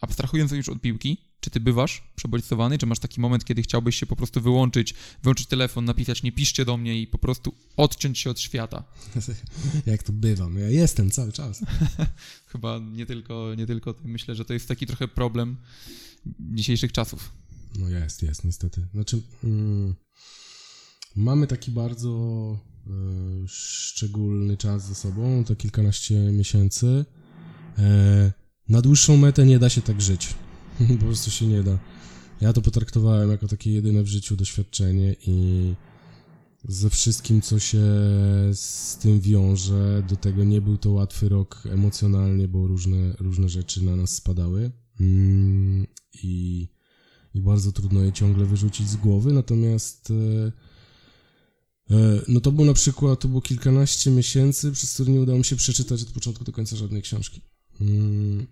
abstrahując 0.00 0.52
już 0.52 0.68
od 0.68 0.80
piłki, 0.80 1.18
czy 1.40 1.50
ty 1.50 1.60
bywasz 1.60 2.02
przebodźcowany, 2.16 2.78
czy 2.78 2.86
masz 2.86 2.98
taki 2.98 3.20
moment, 3.20 3.44
kiedy 3.44 3.62
chciałbyś 3.62 3.96
się 3.96 4.06
po 4.06 4.16
prostu 4.16 4.40
wyłączyć, 4.40 4.94
wyłączyć 5.22 5.46
telefon, 5.46 5.84
napisać 5.84 6.22
nie 6.22 6.32
piszcie 6.32 6.64
do 6.64 6.76
mnie 6.76 7.00
i 7.00 7.06
po 7.06 7.18
prostu 7.18 7.54
odciąć 7.76 8.18
się 8.18 8.30
od 8.30 8.40
świata? 8.40 8.84
Jak 9.86 10.02
to 10.02 10.12
bywam? 10.12 10.58
Ja 10.58 10.70
jestem 10.70 11.10
cały 11.10 11.32
czas. 11.32 11.60
Chyba 12.52 12.78
nie 12.78 13.06
tylko, 13.06 13.54
nie 13.56 13.66
tylko 13.66 13.94
ty. 13.94 14.08
Myślę, 14.08 14.34
że 14.34 14.44
to 14.44 14.52
jest 14.52 14.68
taki 14.68 14.86
trochę 14.86 15.08
problem 15.08 15.56
dzisiejszych 16.40 16.92
czasów. 16.92 17.32
No 17.78 17.88
jest, 17.88 18.22
jest 18.22 18.44
niestety. 18.44 18.86
Znaczy, 18.94 19.22
mm, 19.44 19.94
mamy 21.16 21.46
taki 21.46 21.70
bardzo 21.70 22.10
y, 22.86 23.48
szczególny 23.48 24.56
czas 24.56 24.86
ze 24.86 24.94
sobą, 24.94 25.44
to 25.44 25.56
kilkanaście 25.56 26.14
miesięcy. 26.14 27.04
Y, 27.78 28.45
na 28.68 28.82
dłuższą 28.82 29.16
metę 29.16 29.46
nie 29.46 29.58
da 29.58 29.68
się 29.68 29.82
tak 29.82 30.02
żyć. 30.02 30.34
po 31.00 31.04
prostu 31.04 31.30
się 31.30 31.46
nie 31.46 31.62
da. 31.62 31.78
Ja 32.40 32.52
to 32.52 32.62
potraktowałem 32.62 33.30
jako 33.30 33.48
takie 33.48 33.72
jedyne 33.72 34.02
w 34.02 34.06
życiu 34.06 34.36
doświadczenie 34.36 35.16
i 35.26 35.74
ze 36.68 36.90
wszystkim, 36.90 37.42
co 37.42 37.58
się 37.58 37.82
z 38.52 38.96
tym 38.96 39.20
wiąże, 39.20 40.02
do 40.08 40.16
tego 40.16 40.44
nie 40.44 40.60
był 40.60 40.78
to 40.78 40.90
łatwy 40.90 41.28
rok 41.28 41.62
emocjonalnie, 41.70 42.48
bo 42.48 42.66
różne, 42.66 43.12
różne 43.18 43.48
rzeczy 43.48 43.84
na 43.84 43.96
nas 43.96 44.14
spadały 44.14 44.70
mm, 45.00 45.86
i, 46.22 46.68
i 47.34 47.40
bardzo 47.40 47.72
trudno 47.72 48.00
je 48.00 48.12
ciągle 48.12 48.44
wyrzucić 48.44 48.88
z 48.88 48.96
głowy, 48.96 49.32
natomiast 49.32 50.10
e, 50.10 50.52
e, 51.94 52.20
no 52.28 52.40
to 52.40 52.52
było 52.52 52.66
na 52.66 52.74
przykład, 52.74 53.20
to 53.20 53.28
było 53.28 53.40
kilkanaście 53.40 54.10
miesięcy, 54.10 54.72
przez 54.72 54.94
które 54.94 55.12
nie 55.12 55.20
udało 55.20 55.38
mi 55.38 55.44
się 55.44 55.56
przeczytać 55.56 56.02
od 56.02 56.10
początku 56.10 56.44
do 56.44 56.52
końca 56.52 56.76
żadnej 56.76 57.02
książki. 57.02 57.40
Mm, 57.80 58.46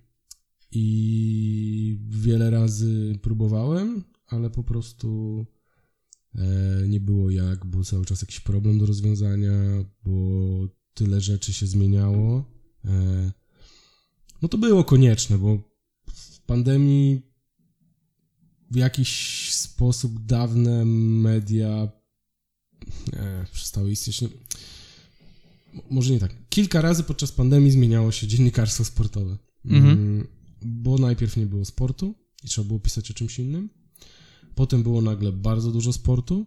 I 0.75 1.99
wiele 2.09 2.51
razy 2.51 3.19
próbowałem, 3.23 4.05
ale 4.27 4.51
po 4.51 4.65
prostu 4.65 5.47
E, 6.39 6.89
nie 6.89 7.01
było 7.01 7.31
jak, 7.31 7.67
był 7.67 7.85
cały 7.85 8.05
czas 8.05 8.23
jakiś 8.23 8.41
problem 8.41 8.79
do 8.79 8.87
rozwiązania, 8.87 9.53
bo 10.05 10.11
tyle 10.95 11.21
rzeczy 11.21 11.53
się 11.53 11.67
zmieniało. 11.67 12.45
E, 12.85 13.33
no 14.43 14.49
to 14.49 14.59
było 14.59 14.85
konieczne, 14.85 15.39
bo 15.39 15.59
w 16.15 16.41
pandemii 16.41 17.23
w 18.71 18.77
jakiś 18.77 19.53
sposób 19.53 20.27
dawne 20.27 20.85
media 20.85 21.89
e, 23.13 23.47
przestały 23.53 23.91
istnieć. 23.91 24.23
No, 24.23 24.29
może 25.91 26.13
nie 26.13 26.21
tak. 26.21 26.35
Kilka 26.49 26.81
razy 26.81 27.03
podczas 27.03 27.33
pandemii 27.33 27.71
zmieniało 27.71 28.13
się 28.13 28.27
dziennikarstwo 28.27 28.85
sportowe. 28.85 29.37
Mhm. 29.65 30.14
Bo 30.65 30.99
najpierw 30.99 31.37
nie 31.37 31.47
było 31.47 31.65
sportu 31.65 32.15
i 32.45 32.49
trzeba 32.49 32.69
było 32.69 32.81
pisać 32.81 33.11
o 33.11 33.15
czymś 33.15 33.39
innym. 33.39 33.71
Potem 34.55 34.83
było 34.83 35.03
nagle 35.03 35.33
bardzo 35.33 35.71
dużo 35.71 35.93
sportu. 35.93 36.47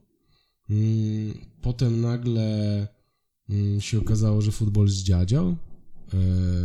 Mm, 0.69 1.33
potem 1.61 2.01
nagle 2.01 2.87
mm, 3.49 3.81
się 3.81 3.99
okazało, 3.99 4.41
że 4.41 4.51
futbol 4.51 4.89
zdziadział 4.89 5.47
e, 5.47 5.55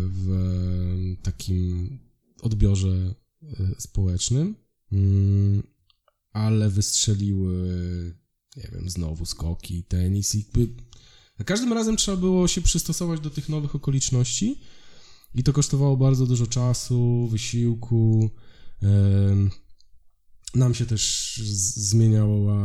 w 0.08 1.16
takim 1.22 1.98
odbiorze 2.42 3.14
e, 3.42 3.54
społecznym, 3.78 4.54
mm, 4.92 5.62
ale 6.32 6.70
wystrzeliły, 6.70 7.54
nie 8.56 8.70
wiem, 8.72 8.90
znowu 8.90 9.26
skoki, 9.26 9.84
tenis 9.84 10.34
i 10.34 10.44
za 11.38 11.44
każdym 11.44 11.72
razem 11.72 11.96
trzeba 11.96 12.16
było 12.16 12.48
się 12.48 12.60
przystosować 12.60 13.20
do 13.20 13.30
tych 13.30 13.48
nowych 13.48 13.74
okoliczności 13.74 14.60
i 15.34 15.42
to 15.42 15.52
kosztowało 15.52 15.96
bardzo 15.96 16.26
dużo 16.26 16.46
czasu, 16.46 17.28
wysiłku. 17.28 18.30
Nam 20.54 20.74
się 20.74 20.86
też 20.86 21.34
zmieniała 21.76 22.58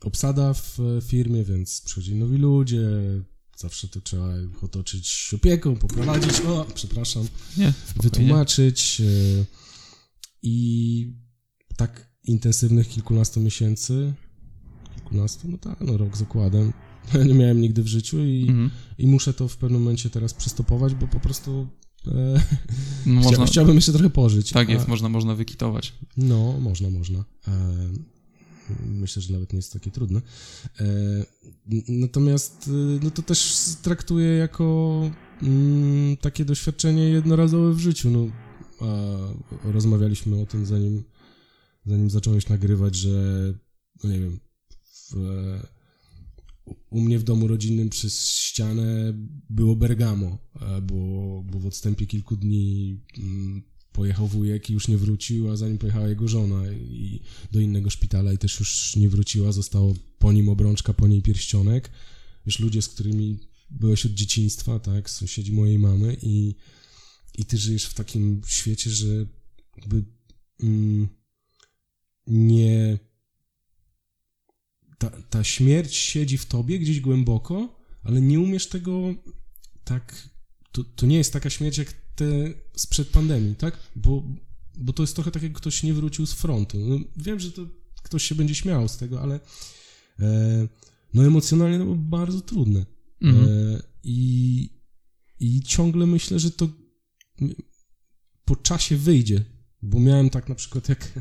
obsada 0.00 0.54
w 0.54 0.78
firmie, 1.02 1.44
więc 1.44 1.80
przychodzili 1.80 2.16
nowi 2.16 2.36
ludzie. 2.36 2.88
Zawsze 3.56 3.88
to 3.88 4.00
trzeba 4.00 4.28
otoczyć 4.62 5.30
opieką, 5.34 5.76
poprowadzić, 5.76 6.40
o, 6.40 6.66
przepraszam, 6.74 7.28
Nie, 7.56 7.72
wytłumaczyć. 8.02 9.00
E, 9.00 9.44
I 10.42 11.14
tak 11.76 12.10
intensywnych 12.24 12.88
kilkunastu 12.88 13.40
miesięcy, 13.40 14.14
kilkunastu, 14.94 15.48
no 15.48 15.58
tak, 15.58 15.80
no 15.80 15.96
rok 15.96 16.16
z 16.16 16.22
okładem, 16.22 16.72
nie 17.28 17.34
miałem 17.34 17.60
nigdy 17.60 17.82
w 17.82 17.86
życiu 17.86 18.24
i, 18.24 18.42
mhm. 18.48 18.70
i 18.98 19.06
muszę 19.06 19.34
to 19.34 19.48
w 19.48 19.56
pewnym 19.56 19.82
momencie 19.82 20.10
teraz 20.10 20.34
przystopować, 20.34 20.94
bo 20.94 21.06
po 21.06 21.20
prostu 21.20 21.68
E, 22.06 22.42
no, 23.06 23.20
można, 23.20 23.46
chciałbym 23.46 23.74
jeszcze 23.74 23.92
trochę 23.92 24.10
pożyć. 24.10 24.52
Tak 24.52 24.68
jest, 24.68 24.84
a... 24.86 24.88
można, 24.88 25.08
można 25.08 25.34
wykitować. 25.34 25.92
No, 26.16 26.60
można, 26.60 26.90
można. 26.90 27.24
E, 27.48 27.52
myślę, 28.86 29.22
że 29.22 29.32
nawet 29.32 29.52
nie 29.52 29.56
jest 29.56 29.72
takie 29.72 29.90
trudne. 29.90 30.20
E, 30.80 30.84
natomiast 31.88 32.70
no 33.02 33.10
to 33.10 33.22
też 33.22 33.54
traktuję 33.82 34.28
jako 34.28 35.00
mm, 35.42 36.16
takie 36.16 36.44
doświadczenie 36.44 37.02
jednorazowe 37.02 37.72
w 37.72 37.78
życiu. 37.78 38.10
No, 38.10 38.26
rozmawialiśmy 39.64 40.42
o 40.42 40.46
tym 40.46 40.66
zanim, 40.66 41.04
zanim 41.86 42.10
zacząłeś 42.10 42.48
nagrywać, 42.48 42.96
że 42.96 43.10
no 44.04 44.10
nie 44.10 44.20
wiem, 44.20 44.40
w, 45.10 45.16
u 46.90 47.00
mnie 47.00 47.18
w 47.18 47.24
domu 47.24 47.48
rodzinnym 47.48 47.88
przez 47.88 48.26
ścianę 48.28 49.14
było 49.50 49.76
Bergamo, 49.76 50.38
e, 50.60 50.80
bo, 50.80 50.94
bo 51.52 51.58
w 51.58 51.66
odstępie 51.66 52.06
kilku 52.06 52.36
dni 52.36 53.00
mm, 53.18 53.62
pojechał 53.92 54.26
wujek 54.26 54.70
i 54.70 54.72
już 54.72 54.88
nie 54.88 54.98
wrócił, 54.98 55.50
a 55.50 55.56
zanim 55.56 55.78
pojechała 55.78 56.08
jego 56.08 56.28
żona 56.28 56.72
i 56.72 57.20
do 57.52 57.60
innego 57.60 57.90
szpitala 57.90 58.32
i 58.32 58.38
też 58.38 58.60
już 58.60 58.96
nie 58.96 59.08
wróciła, 59.08 59.52
zostało 59.52 59.94
po 60.18 60.32
nim 60.32 60.48
obrączka, 60.48 60.94
po 60.94 61.08
niej 61.08 61.22
pierścionek. 61.22 61.90
Już 62.46 62.58
ludzie, 62.58 62.82
z 62.82 62.88
którymi 62.88 63.38
byłeś 63.70 64.06
od 64.06 64.12
dzieciństwa, 64.12 64.78
tak, 64.78 65.10
sąsiedzi 65.10 65.52
mojej 65.52 65.78
mamy 65.78 66.16
i, 66.22 66.54
i 67.38 67.44
ty 67.44 67.58
żyjesz 67.58 67.84
w 67.84 67.94
takim 67.94 68.40
świecie, 68.46 68.90
że 68.90 69.26
jakby 69.76 70.04
mm, 70.62 71.08
nie 72.26 72.98
ta, 75.00 75.10
ta 75.30 75.44
śmierć 75.44 75.94
siedzi 75.94 76.38
w 76.38 76.46
tobie 76.46 76.78
gdzieś 76.78 77.00
głęboko, 77.00 77.76
ale 78.02 78.20
nie 78.20 78.40
umiesz 78.40 78.68
tego 78.68 79.14
tak. 79.84 80.28
To, 80.72 80.84
to 80.84 81.06
nie 81.06 81.16
jest 81.16 81.32
taka 81.32 81.50
śmierć 81.50 81.78
jak 81.78 81.92
te 82.14 82.24
sprzed 82.76 83.08
pandemii, 83.08 83.54
tak? 83.54 83.78
Bo, 83.96 84.22
bo 84.78 84.92
to 84.92 85.02
jest 85.02 85.14
trochę 85.14 85.30
tak, 85.30 85.42
jak 85.42 85.52
ktoś 85.52 85.82
nie 85.82 85.94
wrócił 85.94 86.26
z 86.26 86.32
frontu. 86.32 86.78
No, 86.78 86.98
wiem, 87.16 87.40
że 87.40 87.52
to 87.52 87.66
ktoś 88.02 88.24
się 88.24 88.34
będzie 88.34 88.54
śmiał 88.54 88.88
z 88.88 88.96
tego, 88.96 89.22
ale 89.22 89.40
e, 90.20 90.68
no 91.14 91.24
emocjonalnie 91.24 91.78
to 91.78 91.84
było 91.84 91.96
bardzo 91.96 92.40
trudne. 92.40 92.86
Mhm. 93.22 93.48
E, 93.48 93.82
i, 94.04 94.70
I 95.40 95.62
ciągle 95.62 96.06
myślę, 96.06 96.38
że 96.38 96.50
to 96.50 96.68
po 98.44 98.56
czasie 98.56 98.96
wyjdzie, 98.96 99.44
bo 99.82 100.00
miałem 100.00 100.30
tak 100.30 100.48
na 100.48 100.54
przykład 100.54 100.88
jak 100.88 101.12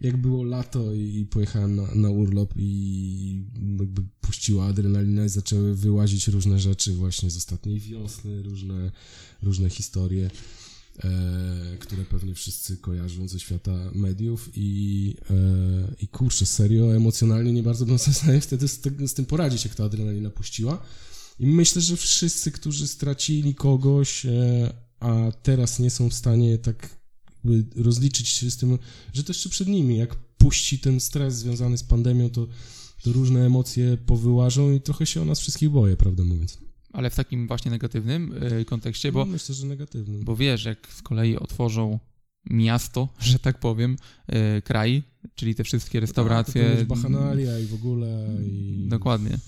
jak 0.00 0.16
było 0.16 0.44
lato 0.44 0.94
i 0.94 1.26
pojechałem 1.30 1.76
na, 1.76 1.94
na 1.94 2.10
urlop 2.10 2.54
i 2.56 3.42
jakby 3.78 4.02
puściła 4.20 4.66
adrenalinę 4.66 5.26
i 5.26 5.28
zaczęły 5.28 5.74
wyłazić 5.74 6.28
różne 6.28 6.58
rzeczy 6.58 6.94
właśnie 6.94 7.30
z 7.30 7.36
ostatniej 7.36 7.80
wiosny, 7.80 8.42
różne, 8.42 8.90
różne 9.42 9.70
historie, 9.70 10.30
e, 11.04 11.76
które 11.80 12.04
pewnie 12.04 12.34
wszyscy 12.34 12.76
kojarzą 12.76 13.28
ze 13.28 13.40
świata 13.40 13.90
mediów 13.94 14.50
i, 14.54 15.14
e, 15.30 15.94
i 16.00 16.08
kurczę, 16.08 16.46
serio, 16.46 16.96
emocjonalnie 16.96 17.52
nie 17.52 17.62
bardzo 17.62 17.86
bym 17.86 17.98
sobie 18.08 18.14
w 18.14 18.18
stanie 18.18 18.40
wtedy 18.40 18.68
z, 18.68 18.80
z 19.06 19.14
tym 19.14 19.24
poradzić, 19.24 19.64
jak 19.64 19.74
ta 19.74 19.84
adrenalina 19.84 20.30
puściła. 20.30 20.82
I 21.40 21.46
myślę, 21.46 21.82
że 21.82 21.96
wszyscy, 21.96 22.52
którzy 22.52 22.88
stracili 22.88 23.54
kogoś, 23.54 24.26
e, 24.26 24.72
a 25.00 25.32
teraz 25.42 25.78
nie 25.78 25.90
są 25.90 26.08
w 26.08 26.14
stanie 26.14 26.58
tak 26.58 26.97
rozliczyć 27.76 28.28
się 28.28 28.50
z 28.50 28.56
tym, 28.56 28.78
że 29.12 29.24
to 29.24 29.30
jeszcze 29.30 29.48
przed 29.48 29.68
nimi, 29.68 29.96
jak 29.96 30.14
puści 30.14 30.78
ten 30.78 31.00
stres 31.00 31.34
związany 31.34 31.78
z 31.78 31.84
pandemią, 31.84 32.30
to, 32.30 32.46
to 33.02 33.12
różne 33.12 33.46
emocje 33.46 33.96
powyłażą 34.06 34.72
i 34.72 34.80
trochę 34.80 35.06
się 35.06 35.22
o 35.22 35.24
nas 35.24 35.40
wszystkich 35.40 35.70
boję, 35.70 35.96
prawdę 35.96 36.24
mówiąc. 36.24 36.58
Ale 36.92 37.10
w 37.10 37.14
takim 37.14 37.46
właśnie 37.46 37.70
negatywnym 37.70 38.42
y, 38.60 38.64
kontekście, 38.64 39.12
bo... 39.12 39.18
No, 39.18 39.32
myślę, 39.32 39.54
że 39.54 39.66
negatywnym. 39.66 40.24
Bo 40.24 40.36
wiesz, 40.36 40.64
jak 40.64 40.88
z 40.92 41.02
kolei 41.02 41.36
otworzą 41.36 41.98
miasto, 42.50 43.08
że 43.20 43.38
tak 43.38 43.60
powiem, 43.60 43.96
y, 44.58 44.62
kraj, 44.62 45.02
czyli 45.34 45.54
te 45.54 45.64
wszystkie 45.64 46.00
restauracje... 46.00 46.76
Tak, 46.76 46.86
bachanalia 46.86 47.58
i 47.58 47.66
w 47.66 47.74
ogóle 47.74 48.28
i... 48.46 48.86
Dokładnie. 48.88 49.38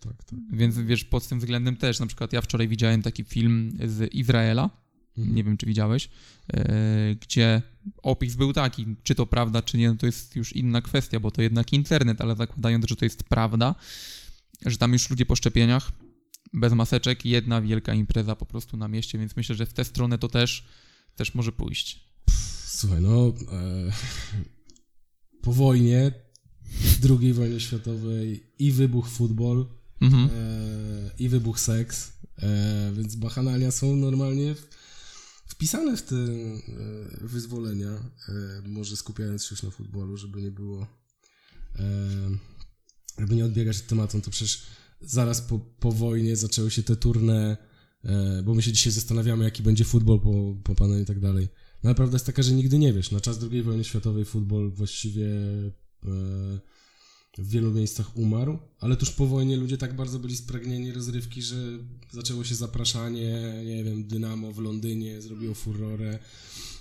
Tak, 0.00 0.24
tak. 0.24 0.38
Więc 0.52 0.78
wiesz, 0.78 1.04
pod 1.04 1.28
tym 1.28 1.38
względem 1.38 1.76
też, 1.76 2.00
na 2.00 2.06
przykład 2.06 2.32
ja 2.32 2.40
wczoraj 2.40 2.68
widziałem 2.68 3.02
taki 3.02 3.24
film 3.24 3.78
z 3.86 4.14
Izraela. 4.14 4.83
Nie 5.16 5.44
wiem, 5.44 5.56
czy 5.56 5.66
widziałeś, 5.66 6.08
e, 6.52 7.14
gdzie 7.14 7.62
opis 8.02 8.34
był 8.34 8.52
taki, 8.52 8.86
czy 9.02 9.14
to 9.14 9.26
prawda, 9.26 9.62
czy 9.62 9.78
nie, 9.78 9.88
no 9.88 9.96
to 9.96 10.06
jest 10.06 10.36
już 10.36 10.52
inna 10.52 10.82
kwestia, 10.82 11.20
bo 11.20 11.30
to 11.30 11.42
jednak 11.42 11.72
internet, 11.72 12.20
ale 12.20 12.36
zakładając, 12.36 12.88
że 12.88 12.96
to 12.96 13.04
jest 13.04 13.22
prawda, 13.22 13.74
że 14.66 14.76
tam 14.76 14.92
już 14.92 15.10
ludzie 15.10 15.26
po 15.26 15.36
szczepieniach, 15.36 15.92
bez 16.52 16.72
maseczek, 16.72 17.24
jedna 17.24 17.62
wielka 17.62 17.94
impreza 17.94 18.36
po 18.36 18.46
prostu 18.46 18.76
na 18.76 18.88
mieście, 18.88 19.18
więc 19.18 19.36
myślę, 19.36 19.54
że 19.54 19.66
w 19.66 19.72
tę 19.72 19.84
stronę 19.84 20.18
to 20.18 20.28
też, 20.28 20.64
też 21.16 21.34
może 21.34 21.52
pójść. 21.52 22.00
Słuchaj, 22.66 23.00
no 23.00 23.28
e, 23.28 23.32
po 25.42 25.52
wojnie, 25.52 26.12
II 27.20 27.32
wojnie 27.32 27.60
światowej 27.60 28.46
i 28.58 28.72
wybuch 28.72 29.08
futbol, 29.08 29.66
mhm. 30.00 30.24
e, 30.24 30.30
i 31.18 31.28
wybuch 31.28 31.60
seks, 31.60 32.12
e, 32.38 32.92
więc 32.96 33.16
bachanalia 33.16 33.70
są 33.70 33.96
normalnie 33.96 34.54
wpisane 35.64 35.96
w 35.96 36.02
te 36.02 36.16
e, 36.16 36.58
wyzwolenia, 37.20 37.88
e, 37.88 38.32
może 38.68 38.96
skupiając 38.96 39.44
się 39.44 39.48
już 39.50 39.62
na 39.62 39.70
futbolu, 39.70 40.16
żeby 40.16 40.42
nie 40.42 40.50
było, 40.50 40.86
e, 41.78 41.86
żeby 43.18 43.34
nie 43.34 43.44
odbiegać 43.44 43.78
od 43.78 43.86
tematu, 43.86 44.20
to 44.20 44.30
przecież 44.30 44.62
zaraz 45.00 45.40
po, 45.40 45.58
po 45.58 45.92
wojnie 45.92 46.36
zaczęły 46.36 46.70
się 46.70 46.82
te 46.82 46.96
turne 46.96 47.56
bo 48.44 48.54
my 48.54 48.62
się 48.62 48.72
dzisiaj 48.72 48.92
zastanawiamy, 48.92 49.44
jaki 49.44 49.62
będzie 49.62 49.84
futbol 49.84 50.20
po, 50.20 50.56
po 50.64 50.74
pandemii 50.74 51.02
i 51.02 51.06
tak 51.06 51.20
dalej. 51.20 51.48
No 51.82 51.88
ale 51.88 51.94
prawda 51.94 52.14
jest 52.14 52.26
taka, 52.26 52.42
że 52.42 52.52
nigdy 52.52 52.78
nie 52.78 52.92
wiesz. 52.92 53.10
Na 53.10 53.20
czas 53.20 53.38
II 53.52 53.62
wojny 53.62 53.84
światowej 53.84 54.24
futbol 54.24 54.70
właściwie 54.70 55.26
w 57.38 57.50
wielu 57.50 57.72
miejscach 57.72 58.16
umarł, 58.16 58.58
ale 58.80 58.96
tuż 58.96 59.10
po 59.10 59.26
wojnie 59.26 59.56
ludzie 59.56 59.78
tak 59.78 59.96
bardzo 59.96 60.18
byli 60.18 60.36
spragnieni 60.36 60.92
rozrywki, 60.92 61.42
że 61.42 61.56
zaczęło 62.12 62.44
się 62.44 62.54
zapraszanie, 62.54 63.62
nie 63.66 63.84
wiem, 63.84 64.04
Dynamo 64.04 64.52
w 64.52 64.58
Londynie 64.58 65.20
zrobiło 65.20 65.54
furorę, 65.54 66.18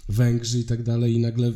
Węgrzy 0.10 0.60
i 0.60 0.63
tak 0.63 0.84
dalej 0.84 1.13
i 1.13 1.20
nagle 1.20 1.52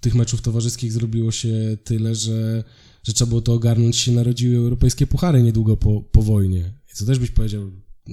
tych 0.00 0.14
meczów 0.14 0.42
towarzyskich 0.42 0.92
zrobiło 0.92 1.32
się 1.32 1.76
tyle, 1.84 2.14
że, 2.14 2.64
że 3.02 3.12
trzeba 3.12 3.28
było 3.28 3.40
to 3.40 3.52
ogarnąć, 3.52 3.96
się 3.96 4.12
narodziły 4.12 4.56
europejskie 4.56 5.06
puchary 5.06 5.42
niedługo 5.42 5.76
po, 5.76 6.00
po 6.00 6.22
wojnie. 6.22 6.72
I 6.92 6.96
co 6.96 7.06
też 7.06 7.18
byś 7.18 7.30
powiedział, 7.30 7.62
e, 7.62 8.12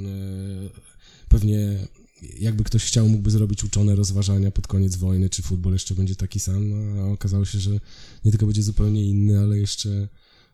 pewnie 1.29 1.87
jakby 2.21 2.63
ktoś 2.63 2.85
chciał, 2.85 3.09
mógłby 3.09 3.31
zrobić 3.31 3.63
uczone 3.63 3.95
rozważania 3.95 4.51
pod 4.51 4.67
koniec 4.67 4.95
wojny, 4.95 5.29
czy 5.29 5.41
futbol 5.41 5.73
jeszcze 5.73 5.95
będzie 5.95 6.15
taki 6.15 6.39
sam, 6.39 6.69
no, 6.69 7.01
a 7.01 7.05
okazało 7.05 7.45
się, 7.45 7.59
że 7.59 7.71
nie 8.25 8.31
tylko 8.31 8.45
będzie 8.45 8.63
zupełnie 8.63 9.05
inny, 9.05 9.39
ale 9.39 9.59
jeszcze 9.59 10.07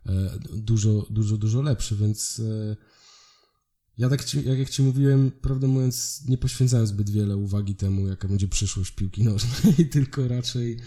e, 0.06 0.40
dużo, 0.54 1.08
dużo, 1.10 1.38
dużo 1.38 1.62
lepszy, 1.62 1.96
więc 1.96 2.40
e, 2.40 2.76
ja 3.98 4.10
tak, 4.10 4.24
ci, 4.24 4.46
jak, 4.46 4.60
jak 4.60 4.70
ci 4.70 4.84
mówiłem, 4.84 5.32
prawdę 5.42 5.68
mówiąc, 5.68 6.24
nie 6.28 6.38
poświęcałem 6.38 6.88
zbyt 6.88 7.10
wiele 7.10 7.38
uwagi 7.38 7.76
temu, 7.76 8.08
jaka 8.08 8.28
będzie 8.28 8.48
przyszłość 8.48 8.92
piłki 8.92 9.24
nożnej, 9.24 9.90
tylko 9.92 10.28
raczej, 10.28 10.78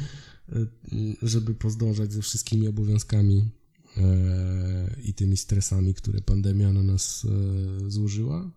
e, 0.48 0.66
żeby 1.22 1.54
pozdążać 1.54 2.12
ze 2.12 2.22
wszystkimi 2.22 2.68
obowiązkami 2.68 3.50
i 5.04 5.14
tymi 5.14 5.36
stresami, 5.36 5.94
które 5.94 6.20
pandemia 6.20 6.72
na 6.72 6.82
nas 6.82 7.26
złożyła, 7.88 8.50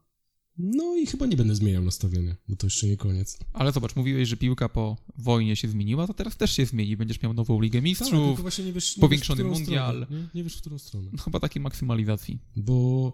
no 0.58 0.96
i 0.96 1.06
chyba 1.06 1.26
nie 1.26 1.38
będę 1.38 1.56
zmieniał 1.56 1.84
nastawienia, 1.84 2.36
bo 2.48 2.56
to 2.56 2.68
jeszcze 2.68 2.88
nie 2.88 2.98
koniec. 2.98 3.40
Ale 3.54 3.72
zobacz, 3.72 3.96
mówiłeś, 3.96 4.30
że 4.30 4.38
piłka 4.38 4.70
po 4.70 4.98
wojnie 5.18 5.56
się 5.56 5.68
zmieniła, 5.68 6.08
to 6.08 6.14
teraz 6.14 6.38
też 6.38 6.52
się 6.52 6.66
zmieni. 6.66 6.98
Będziesz 6.98 7.22
miał 7.22 7.34
nową 7.34 7.62
Ligę 7.62 7.82
Mistrzów, 7.82 8.44
tak, 8.44 8.66
nie 8.66 8.74
wiesz, 8.74 8.98
nie 8.98 9.02
powiększony 9.02 9.44
wiesz, 9.44 9.54
mundial. 9.54 10.08
Nie? 10.10 10.28
nie? 10.34 10.44
wiesz, 10.44 10.58
w 10.58 10.62
którą 10.62 10.80
stronę. 10.80 11.10
No, 11.14 11.24
chyba 11.24 11.40
takiej 11.40 11.62
maksymalizacji. 11.62 12.40
Bo, 12.56 13.14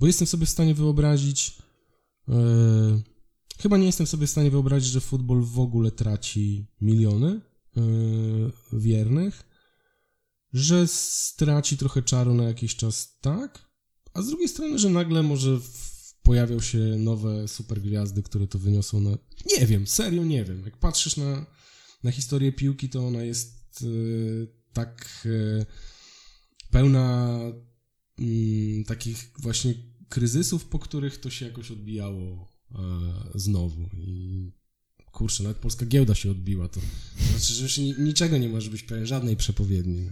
bo 0.00 0.06
jestem 0.06 0.26
sobie 0.26 0.46
w 0.46 0.50
stanie 0.50 0.74
wyobrazić... 0.74 1.58
E, 2.28 3.02
chyba 3.58 3.76
nie 3.76 3.86
jestem 3.86 4.06
sobie 4.06 4.26
w 4.26 4.30
stanie 4.30 4.50
wyobrazić, 4.50 4.90
że 4.90 5.00
futbol 5.00 5.42
w 5.42 5.58
ogóle 5.58 5.90
traci 5.90 6.66
miliony 6.80 7.40
e, 7.76 7.80
wiernych, 8.72 9.42
że 10.52 10.86
straci 10.88 11.76
trochę 11.76 12.02
czaru 12.02 12.34
na 12.34 12.44
jakiś 12.44 12.76
czas, 12.76 13.18
tak, 13.20 13.70
a 14.14 14.22
z 14.22 14.26
drugiej 14.26 14.48
strony, 14.48 14.78
że 14.78 14.90
nagle 14.90 15.22
może 15.22 15.58
pojawią 16.22 16.60
się 16.60 16.78
nowe 16.78 17.48
supergwiazdy, 17.48 18.22
które 18.22 18.46
to 18.46 18.58
wyniosą 18.58 19.00
na... 19.00 19.18
Nie 19.58 19.66
wiem, 19.66 19.86
serio 19.86 20.24
nie 20.24 20.44
wiem. 20.44 20.62
Jak 20.64 20.76
patrzysz 20.76 21.16
na, 21.16 21.46
na 22.02 22.10
historię 22.10 22.52
piłki, 22.52 22.88
to 22.88 23.06
ona 23.06 23.22
jest 23.22 23.82
y, 23.82 24.48
tak 24.72 25.22
y, 25.26 25.66
pełna 26.70 27.38
y, 28.20 28.84
takich 28.86 29.30
właśnie 29.38 29.74
kryzysów, 30.10 30.64
po 30.64 30.78
których 30.78 31.20
to 31.20 31.30
się 31.30 31.46
jakoś 31.46 31.70
odbijało 31.70 32.52
e, 32.72 32.78
znowu. 33.34 33.82
I 33.96 34.52
kurczę, 35.12 35.42
nawet 35.42 35.58
polska 35.58 35.86
giełda 35.86 36.14
się 36.14 36.30
odbiła. 36.30 36.68
To 36.68 36.80
znaczy, 37.30 37.52
że 37.52 37.62
już 37.62 37.78
niczego 37.98 38.38
nie 38.38 38.48
może 38.48 38.70
być 38.70 38.82
pewien, 38.82 39.06
żadnej 39.06 39.36
przepowiedni. 39.36 40.10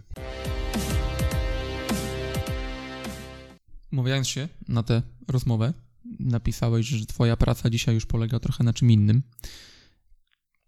Umawiając 3.93 4.29
się 4.29 4.49
na 4.69 4.83
tę 4.83 5.03
rozmowę, 5.29 5.73
napisałeś, 6.21 6.87
że 6.87 7.07
twoja 7.07 7.37
praca 7.37 7.71
dzisiaj 7.71 7.95
już 7.95 8.07
polega 8.07 8.41
trochę 8.41 8.65
na 8.65 8.73
czym 8.73 8.91
innym. 8.91 9.23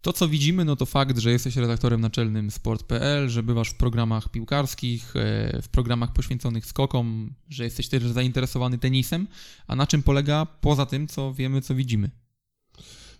To, 0.01 0.13
co 0.13 0.27
widzimy, 0.27 0.65
no 0.65 0.75
to 0.75 0.85
fakt, 0.85 1.17
że 1.17 1.31
jesteś 1.31 1.55
redaktorem 1.55 2.01
naczelnym 2.01 2.51
sport.pl, 2.51 3.29
że 3.29 3.43
bywasz 3.43 3.69
w 3.69 3.75
programach 3.75 4.29
piłkarskich, 4.29 5.15
e, 5.15 5.61
w 5.61 5.67
programach 5.67 6.13
poświęconych 6.13 6.65
skokom, 6.65 7.33
że 7.49 7.63
jesteś 7.63 7.87
też 7.87 8.03
zainteresowany 8.03 8.77
tenisem. 8.77 9.27
A 9.67 9.75
na 9.75 9.87
czym 9.87 10.03
polega 10.03 10.45
poza 10.45 10.85
tym, 10.85 11.07
co 11.07 11.33
wiemy, 11.33 11.61
co 11.61 11.75
widzimy? 11.75 12.11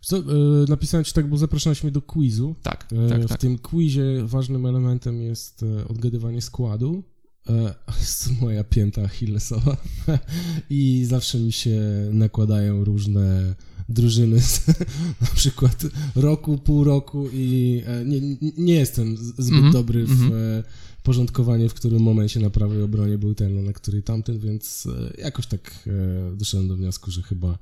Co, 0.02 0.18
e, 0.18 0.22
napisałem 0.70 1.04
ci 1.04 1.14
tak, 1.14 1.30
bo 1.30 1.38
zapraszałeś 1.38 1.84
mnie 1.84 1.92
do 1.92 2.02
quizu. 2.02 2.56
Tak, 2.64 2.88
tak, 3.10 3.22
W 3.22 3.28
tak. 3.28 3.42
tym 3.42 3.58
quizie 3.58 4.04
ważnym 4.24 4.66
elementem 4.66 5.22
jest 5.22 5.64
e, 5.64 5.88
odgadywanie 5.88 6.42
składu. 6.42 7.04
E, 7.50 7.74
jest 8.00 8.42
moja 8.42 8.64
pięta 8.64 9.02
Achillesowa 9.02 9.78
i 10.70 11.06
zawsze 11.06 11.40
mi 11.40 11.52
się 11.52 11.80
nakładają 12.12 12.84
różne 12.84 13.56
drużyny 13.90 14.42
z 14.42 14.68
na 15.22 15.28
przykład 15.36 15.84
roku, 16.16 16.58
pół 16.58 16.84
roku 16.84 17.30
i 17.34 17.82
e, 17.86 18.06
nie, 18.06 18.22
nie 18.58 18.74
jestem 18.74 19.18
zbyt 19.18 19.60
mm 19.60 19.70
-hmm. 19.70 19.74
dobry 19.74 20.06
w 20.06 20.12
mm 20.12 20.30
-hmm. 20.30 20.64
porządkowanie, 21.04 21.70
w 21.70 21.74
którym 21.74 22.02
momencie 22.02 22.40
na 22.40 22.50
prawej 22.50 22.82
obronie 22.82 23.18
był 23.18 23.36
ten, 23.36 23.64
na 23.64 23.74
który 23.74 24.02
tamten, 24.02 24.40
więc 24.40 24.88
jakoś 25.18 25.48
tak 25.48 25.90
doszedłem 26.36 26.68
do 26.68 26.76
wniosku, 26.76 27.12
że 27.12 27.22
chyba 27.22 27.58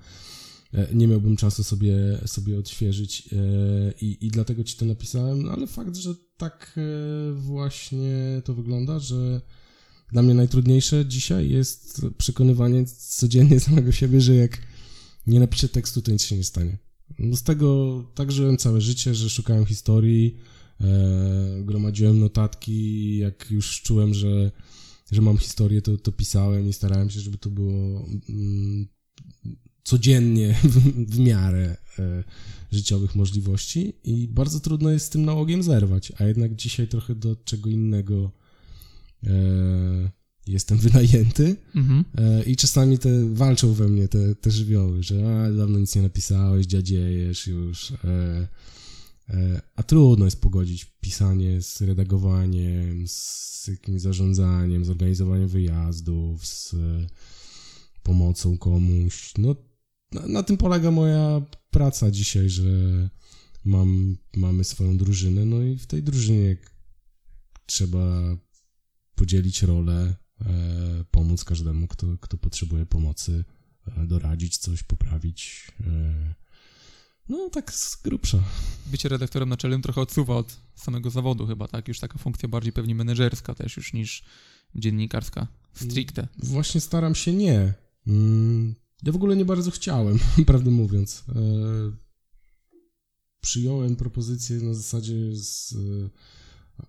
nie 0.94 1.08
miałbym 1.08 1.36
czasu 1.36 1.64
sobie, 1.64 1.96
sobie 2.26 2.60
odświeżyć 2.60 3.30
i, 4.02 4.18
i 4.22 4.32
dlatego 4.32 4.64
ci 4.64 4.78
to 4.78 4.86
napisałem, 4.86 5.44
no 5.44 5.52
ale 5.52 5.68
fakt, 5.68 5.96
że 5.96 6.16
tak 6.38 6.80
właśnie 7.34 8.42
to 8.46 8.54
wygląda, 8.54 9.00
że 9.00 9.42
dla 10.12 10.22
mnie 10.22 10.34
najtrudniejsze 10.34 11.06
dzisiaj 11.06 11.50
jest 11.50 12.06
przekonywanie 12.18 12.86
codziennie 12.98 13.60
samego 13.70 13.92
siebie, 13.92 14.22
że 14.22 14.36
jak 14.36 14.62
nie 15.28 15.40
napiszę 15.40 15.70
tekstu, 15.70 16.02
to 16.02 16.12
nic 16.12 16.24
się 16.24 16.38
nie 16.38 16.44
stanie. 16.44 16.78
No 17.20 17.36
z 17.36 17.44
tego 17.44 18.04
tak 18.16 18.32
żyłem 18.32 18.58
całe 18.58 18.82
życie, 18.82 19.16
że 19.16 19.30
szukałem 19.30 19.66
historii, 19.66 20.36
e, 20.82 21.62
gromadziłem 21.64 22.20
notatki, 22.20 23.18
jak 23.18 23.52
już 23.52 23.82
czułem, 23.82 24.14
że, 24.14 24.52
że 25.12 25.22
mam 25.22 25.38
historię, 25.38 25.82
to, 25.82 25.98
to 25.98 26.12
pisałem 26.12 26.70
i 26.70 26.74
starałem 26.74 27.10
się, 27.10 27.20
żeby 27.20 27.38
to 27.38 27.50
było 27.50 28.06
mm, 28.30 28.88
codziennie 29.84 30.56
w, 30.64 31.06
w 31.16 31.20
miarę 31.20 31.78
e, 32.00 32.24
życiowych 32.72 33.16
możliwości 33.16 33.94
i 34.04 34.28
bardzo 34.28 34.60
trudno 34.60 34.90
jest 34.90 35.06
z 35.06 35.10
tym 35.10 35.26
nałogiem 35.26 35.64
zerwać, 35.64 36.12
a 36.18 36.24
jednak 36.24 36.56
dzisiaj 36.56 36.88
trochę 36.88 37.16
do 37.16 37.36
czego 37.36 37.70
innego 37.70 38.32
jestem 40.50 40.78
wynajęty 40.78 41.56
mhm. 41.76 42.06
e, 42.18 42.44
i 42.44 42.56
czasami 42.56 42.98
te 42.98 43.34
walczą 43.34 43.74
we 43.74 43.88
mnie 43.88 44.08
te, 44.08 44.36
te 44.36 44.52
żywioły, 44.52 45.04
że 45.04 45.44
a, 45.44 45.52
dawno 45.52 45.80
nic 45.80 45.96
nie 45.96 46.02
napisałeś, 46.02 46.66
dziadziejesz 46.66 47.48
już. 47.48 47.92
E, 47.92 48.48
e, 49.30 49.62
a 49.76 49.84
trudno 49.84 50.26
jest 50.26 50.42
pogodzić 50.42 50.86
pisanie 50.86 51.62
z 51.62 51.82
redagowaniem, 51.82 53.08
z 53.08 53.68
jakimś 53.68 54.02
zarządzaniem, 54.02 54.86
z 54.86 54.90
organizowaniem 54.90 55.48
wyjazdów, 55.48 56.48
z 56.48 56.76
pomocą 58.04 58.58
komuś. 58.58 59.34
No, 59.38 59.56
na, 60.12 60.28
na 60.28 60.44
tym 60.44 60.58
polega 60.58 60.92
moja 60.92 61.42
praca 61.72 62.12
dzisiaj, 62.12 62.50
że 62.50 62.64
mam, 63.66 64.18
mamy 64.36 64.64
swoją 64.64 64.98
drużynę, 64.98 65.46
no 65.46 65.62
i 65.62 65.78
w 65.78 65.86
tej 65.86 66.04
drużynie 66.04 66.58
trzeba 67.66 68.38
podzielić 69.20 69.64
rolę, 69.64 70.16
e, 70.42 70.46
pomóc 71.12 71.44
każdemu, 71.44 71.88
kto, 71.88 72.08
kto 72.22 72.38
potrzebuje 72.38 72.86
pomocy, 72.86 73.44
e, 73.88 74.08
doradzić 74.08 74.58
coś, 74.58 74.84
poprawić. 74.84 75.72
E, 75.88 76.34
no, 77.30 77.50
tak 77.50 77.74
z 77.74 78.02
grubsza. 78.02 78.44
Bycie 78.86 79.10
redaktorem 79.10 79.50
naczelnym 79.50 79.82
trochę 79.82 80.02
odsuwa 80.02 80.36
od 80.36 80.58
samego 80.76 81.10
zawodu 81.10 81.48
chyba, 81.48 81.68
tak? 81.68 81.88
Już 81.88 82.00
taka 82.00 82.18
funkcja 82.18 82.50
bardziej 82.50 82.74
pewnie 82.74 82.96
menedżerska 82.96 83.56
też 83.56 83.78
już 83.78 83.94
niż 83.94 84.24
dziennikarska 84.76 85.48
stricte. 85.74 86.28
Właśnie 86.44 86.82
staram 86.82 87.16
się 87.16 87.34
nie. 87.34 87.74
Mm, 88.08 88.76
ja 89.04 89.12
w 89.12 89.16
ogóle 89.16 89.36
nie 89.36 89.46
bardzo 89.46 89.72
chciałem, 89.72 90.20
prawdę 90.46 90.72
mówiąc. 90.72 91.24
Przyjąłem 93.42 93.96
propozycję 93.96 94.58
na 94.58 94.74
zasadzie 94.74 95.36
z 95.36 95.76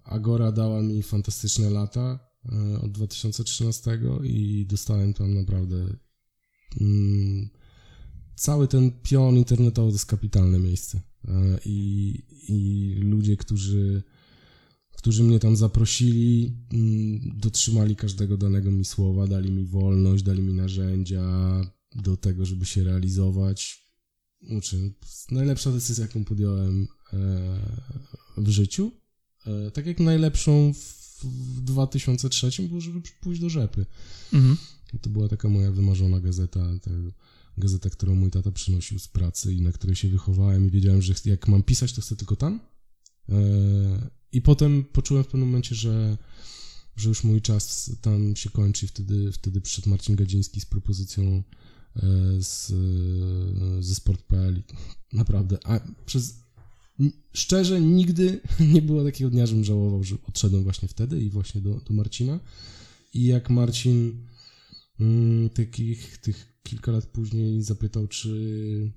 Agora 0.05 0.53
dała 0.53 0.83
mi 0.83 1.03
fantastyczne 1.03 1.71
lata 1.71 2.19
e, 2.53 2.81
od 2.81 2.93
2013 2.93 4.01
i 4.25 4.67
dostałem 4.67 5.15
tam 5.15 5.35
naprawdę 5.35 5.97
mm, 6.81 7.49
cały 8.37 8.69
ten 8.69 8.93
pion 9.03 9.37
internetowy 9.37 9.91
to 9.91 9.95
jest 9.95 10.07
kapitalne 10.07 10.59
miejsce. 10.59 11.01
E, 11.29 11.59
I, 11.65 12.15
i 12.49 12.95
ludzie, 13.01 13.37
którzy, 13.37 14.03
którzy 14.97 15.23
mnie 15.23 15.39
tam 15.39 15.57
zaprosili, 15.57 16.57
mm, 16.73 17.39
dotrzymali 17.39 17.97
każdego 17.97 18.37
danego 18.37 18.71
mi 18.71 18.85
słowa, 18.85 19.27
dali 19.27 19.51
mi 19.53 19.65
wolność, 19.65 20.23
dali 20.23 20.43
mi 20.43 20.55
narzędzia 20.55 21.25
do 21.95 22.17
tego, 22.17 22.47
żeby 22.47 22.65
się 22.67 22.85
realizować. 22.85 23.91
Uczę, 24.51 24.77
najlepsza 25.31 25.73
decyzja, 25.73 26.07
jaką 26.07 26.25
podjąłem 26.25 26.89
e, 27.13 27.17
w 28.37 28.49
życiu. 28.49 28.93
E, 29.47 29.71
tak 29.71 29.87
jak 29.87 30.01
najlepszą 30.01 30.73
w 31.23 31.61
2003 31.61 32.63
było, 32.69 32.81
żeby 32.81 33.01
pójść 33.21 33.41
do 33.41 33.51
rzepy. 33.51 33.87
Mhm. 34.33 34.57
To 35.01 35.11
była 35.11 35.29
taka 35.29 35.49
moja 35.49 35.73
wymarzona 35.73 36.21
gazeta. 36.21 36.61
gazeta, 37.59 37.91
którą 37.91 38.15
mój 38.15 38.31
tata 38.31 38.53
przynosił 38.53 38.99
z 38.99 39.09
pracy 39.09 39.55
i 39.55 39.63
na 39.63 39.73
której 39.73 39.97
się 39.97 40.09
wychowałem 40.09 40.67
i 40.67 40.71
wiedziałem, 40.71 41.03
że 41.03 41.15
jak 41.25 41.49
mam 41.49 41.63
pisać, 41.63 41.93
to 41.93 42.03
chcę 42.03 42.17
tylko 42.17 42.37
tam. 42.37 42.61
E, 43.29 44.11
I 44.33 44.43
potem 44.43 44.85
poczułem 44.85 45.25
w 45.25 45.27
pewnym 45.27 45.49
momencie, 45.49 45.75
że, 45.75 46.19
że 46.97 47.09
już 47.09 47.25
mój 47.25 47.43
czas 47.43 47.91
tam 48.01 48.37
się 48.37 48.51
kończy 48.51 48.85
i 48.87 48.89
wtedy, 48.89 49.33
wtedy 49.33 49.61
przyszedł 49.61 49.91
Marcin 49.91 50.17
Gadziński 50.17 50.61
z 50.61 50.67
propozycją 50.67 51.43
e, 51.97 52.03
z, 52.39 52.73
ze 53.85 53.95
sport.pl. 53.95 54.63
Naprawdę, 55.13 55.59
a 55.65 55.81
przez 56.07 56.40
szczerze 57.33 57.81
nigdy 57.81 58.41
nie 58.75 58.83
było 58.83 59.05
takiego 59.05 59.31
dnia, 59.31 59.47
żebym 59.47 59.65
żałował, 59.65 60.05
że 60.05 60.17
odszedłem 60.29 60.63
właśnie 60.63 60.89
wtedy 60.89 61.21
i 61.21 61.31
właśnie 61.31 61.61
do, 61.61 61.81
do 61.81 61.95
Marcina. 61.95 62.41
I 63.15 63.25
jak 63.25 63.51
Marcin 63.51 64.27
mm, 65.01 65.51
tych 65.51 66.61
kilka 66.63 66.93
lat 66.93 67.07
później 67.07 67.63
zapytał, 67.63 68.09
czy 68.09 68.93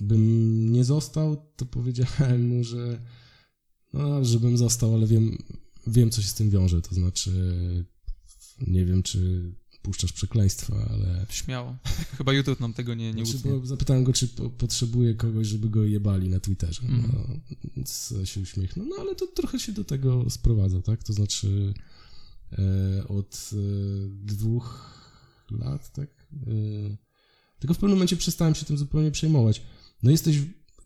bym 0.00 0.72
nie 0.72 0.84
został, 0.84 1.36
to 1.56 1.66
powiedziałem 1.66 2.48
mu, 2.48 2.64
że 2.64 3.02
no, 3.92 4.24
żebym 4.24 4.58
został, 4.58 4.94
ale 4.94 5.06
wiem, 5.06 5.38
wiem, 5.86 6.10
co 6.10 6.22
się 6.22 6.28
z 6.28 6.34
tym 6.34 6.50
wiąże. 6.50 6.82
To 6.82 6.94
znaczy, 6.94 7.30
nie 8.66 8.84
wiem, 8.84 9.02
czy 9.02 9.52
puszczasz 9.82 10.12
przekleństwa, 10.12 10.88
ale... 10.90 11.26
Śmiało. 11.28 11.76
Chyba 12.18 12.32
YouTube 12.32 12.60
nam 12.60 12.74
tego 12.74 12.94
nie, 12.94 13.12
nie 13.12 13.26
znaczy, 13.26 13.66
Zapytałem 13.66 14.04
go, 14.04 14.12
czy 14.12 14.28
po, 14.28 14.50
potrzebuje 14.50 15.14
kogoś, 15.14 15.46
żeby 15.46 15.70
go 15.70 15.84
jebali 15.84 16.28
na 16.28 16.40
Twitterze. 16.40 16.82
Mm. 16.82 17.10
No, 17.12 17.36
więc 17.76 18.14
się 18.24 18.40
uśmiechnął. 18.40 18.86
No, 18.86 18.96
ale 19.00 19.14
to 19.14 19.26
trochę 19.26 19.58
się 19.60 19.72
do 19.72 19.84
tego 19.84 20.30
sprowadza, 20.30 20.82
tak? 20.82 21.02
To 21.02 21.12
znaczy 21.12 21.74
e, 22.52 23.08
od 23.08 23.50
e, 23.52 23.56
dwóch 24.08 24.98
lat, 25.50 25.92
tak? 25.92 26.26
E, 26.32 26.96
tylko 27.58 27.74
w 27.74 27.78
pewnym 27.78 27.96
momencie 27.96 28.16
przestałem 28.16 28.54
się 28.54 28.66
tym 28.66 28.78
zupełnie 28.78 29.10
przejmować. 29.10 29.62
No 30.02 30.10
jesteś, 30.10 30.36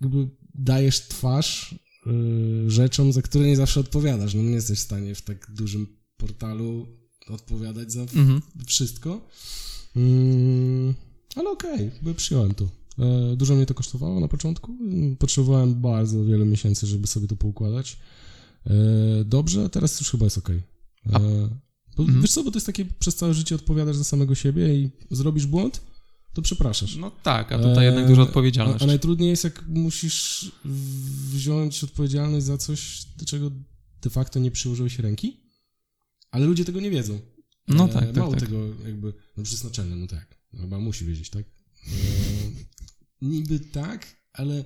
jakby 0.00 0.28
dajesz 0.54 1.08
twarz 1.08 1.74
y, 2.06 2.70
rzeczom, 2.70 3.12
za 3.12 3.22
które 3.22 3.46
nie 3.46 3.56
zawsze 3.56 3.80
odpowiadasz. 3.80 4.34
No 4.34 4.42
nie 4.42 4.50
jesteś 4.50 4.78
w 4.78 4.82
stanie 4.82 5.14
w 5.14 5.22
tak 5.22 5.50
dużym 5.50 5.86
portalu 6.16 6.86
odpowiadać 7.28 7.92
za 7.92 8.00
mhm. 8.00 8.42
wszystko. 8.66 9.20
Mm, 9.96 10.94
ale 11.36 11.50
okej, 11.50 11.90
okay, 12.02 12.14
przyjąłem 12.14 12.54
to. 12.54 12.68
E, 12.98 13.36
dużo 13.36 13.54
mnie 13.54 13.66
to 13.66 13.74
kosztowało 13.74 14.20
na 14.20 14.28
początku. 14.28 14.72
Potrzebowałem 15.18 15.74
bardzo 15.74 16.24
wiele 16.24 16.44
miesięcy, 16.44 16.86
żeby 16.86 17.06
sobie 17.06 17.28
to 17.28 17.36
poukładać. 17.36 17.96
E, 18.66 18.70
dobrze, 19.24 19.70
teraz 19.70 20.00
już 20.00 20.10
chyba 20.10 20.24
jest 20.24 20.38
okej. 20.38 20.62
Okay. 21.06 21.22
E, 21.22 21.48
mhm. 21.98 22.22
Wiesz 22.22 22.32
co, 22.32 22.44
bo 22.44 22.50
to 22.50 22.56
jest 22.56 22.66
takie, 22.66 22.84
przez 22.84 23.16
całe 23.16 23.34
życie 23.34 23.54
odpowiadasz 23.54 23.96
za 23.96 24.04
samego 24.04 24.34
siebie 24.34 24.74
i 24.74 24.90
zrobisz 25.10 25.46
błąd, 25.46 25.80
to 26.34 26.42
przepraszasz. 26.42 26.96
No 26.96 27.10
tak, 27.22 27.52
a 27.52 27.58
tutaj 27.58 27.84
jednak 27.84 28.08
duża 28.08 28.22
odpowiedzialność. 28.22 28.82
A, 28.82 28.84
a 28.84 28.86
najtrudniej 28.86 29.30
jest, 29.30 29.44
jak 29.44 29.68
musisz 29.68 30.52
wziąć 31.32 31.84
odpowiedzialność 31.84 32.46
za 32.46 32.58
coś, 32.58 33.04
do 33.18 33.24
czego 33.24 33.50
de 34.02 34.10
facto 34.10 34.38
nie 34.38 34.50
przyłożyłeś 34.50 34.98
ręki, 34.98 35.45
ale 36.30 36.46
ludzie 36.46 36.64
tego 36.64 36.80
nie 36.80 36.90
wiedzą. 36.90 37.20
No 37.68 37.84
e, 37.84 37.88
tak, 37.88 38.06
tak, 38.06 38.16
Mało 38.16 38.30
tak. 38.30 38.40
tego 38.40 38.66
jakby, 38.84 39.12
no 39.36 39.42
przecież 39.42 39.64
naczelny, 39.64 39.96
no 39.96 40.06
tak, 40.06 40.38
no, 40.52 40.60
chyba 40.60 40.78
musi 40.78 41.04
wiedzieć, 41.04 41.30
tak? 41.30 41.44
E, 41.46 41.90
niby 43.22 43.60
tak, 43.60 44.16
ale 44.32 44.64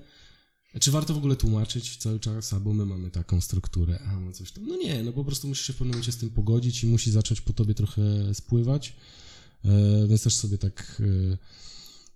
czy 0.80 0.90
warto 0.90 1.14
w 1.14 1.18
ogóle 1.18 1.36
tłumaczyć 1.36 1.96
cały 1.96 2.20
czas, 2.20 2.52
albo 2.52 2.74
my 2.74 2.86
mamy 2.86 3.10
taką 3.10 3.40
strukturę, 3.40 3.98
a 3.98 4.20
no 4.20 4.32
coś 4.32 4.52
tam. 4.52 4.66
No 4.66 4.76
nie, 4.76 5.02
no 5.02 5.12
po 5.12 5.24
prostu 5.24 5.48
musisz 5.48 5.66
się 5.66 5.72
w 5.72 5.76
pewnym 5.76 5.92
momencie 5.92 6.12
z 6.12 6.16
tym 6.16 6.30
pogodzić 6.30 6.84
i 6.84 6.86
musi 6.86 7.10
zacząć 7.10 7.40
po 7.40 7.52
tobie 7.52 7.74
trochę 7.74 8.34
spływać. 8.34 8.96
E, 9.64 10.06
więc 10.08 10.22
też 10.22 10.36
sobie 10.36 10.58
tak 10.58 11.02
e, 11.32 11.38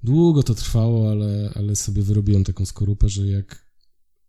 długo 0.02 0.42
to 0.42 0.54
trwało, 0.54 1.10
ale, 1.10 1.52
ale 1.54 1.76
sobie 1.76 2.02
wyrobiłem 2.02 2.44
taką 2.44 2.66
skorupę, 2.66 3.08
że 3.08 3.26
jak, 3.26 3.66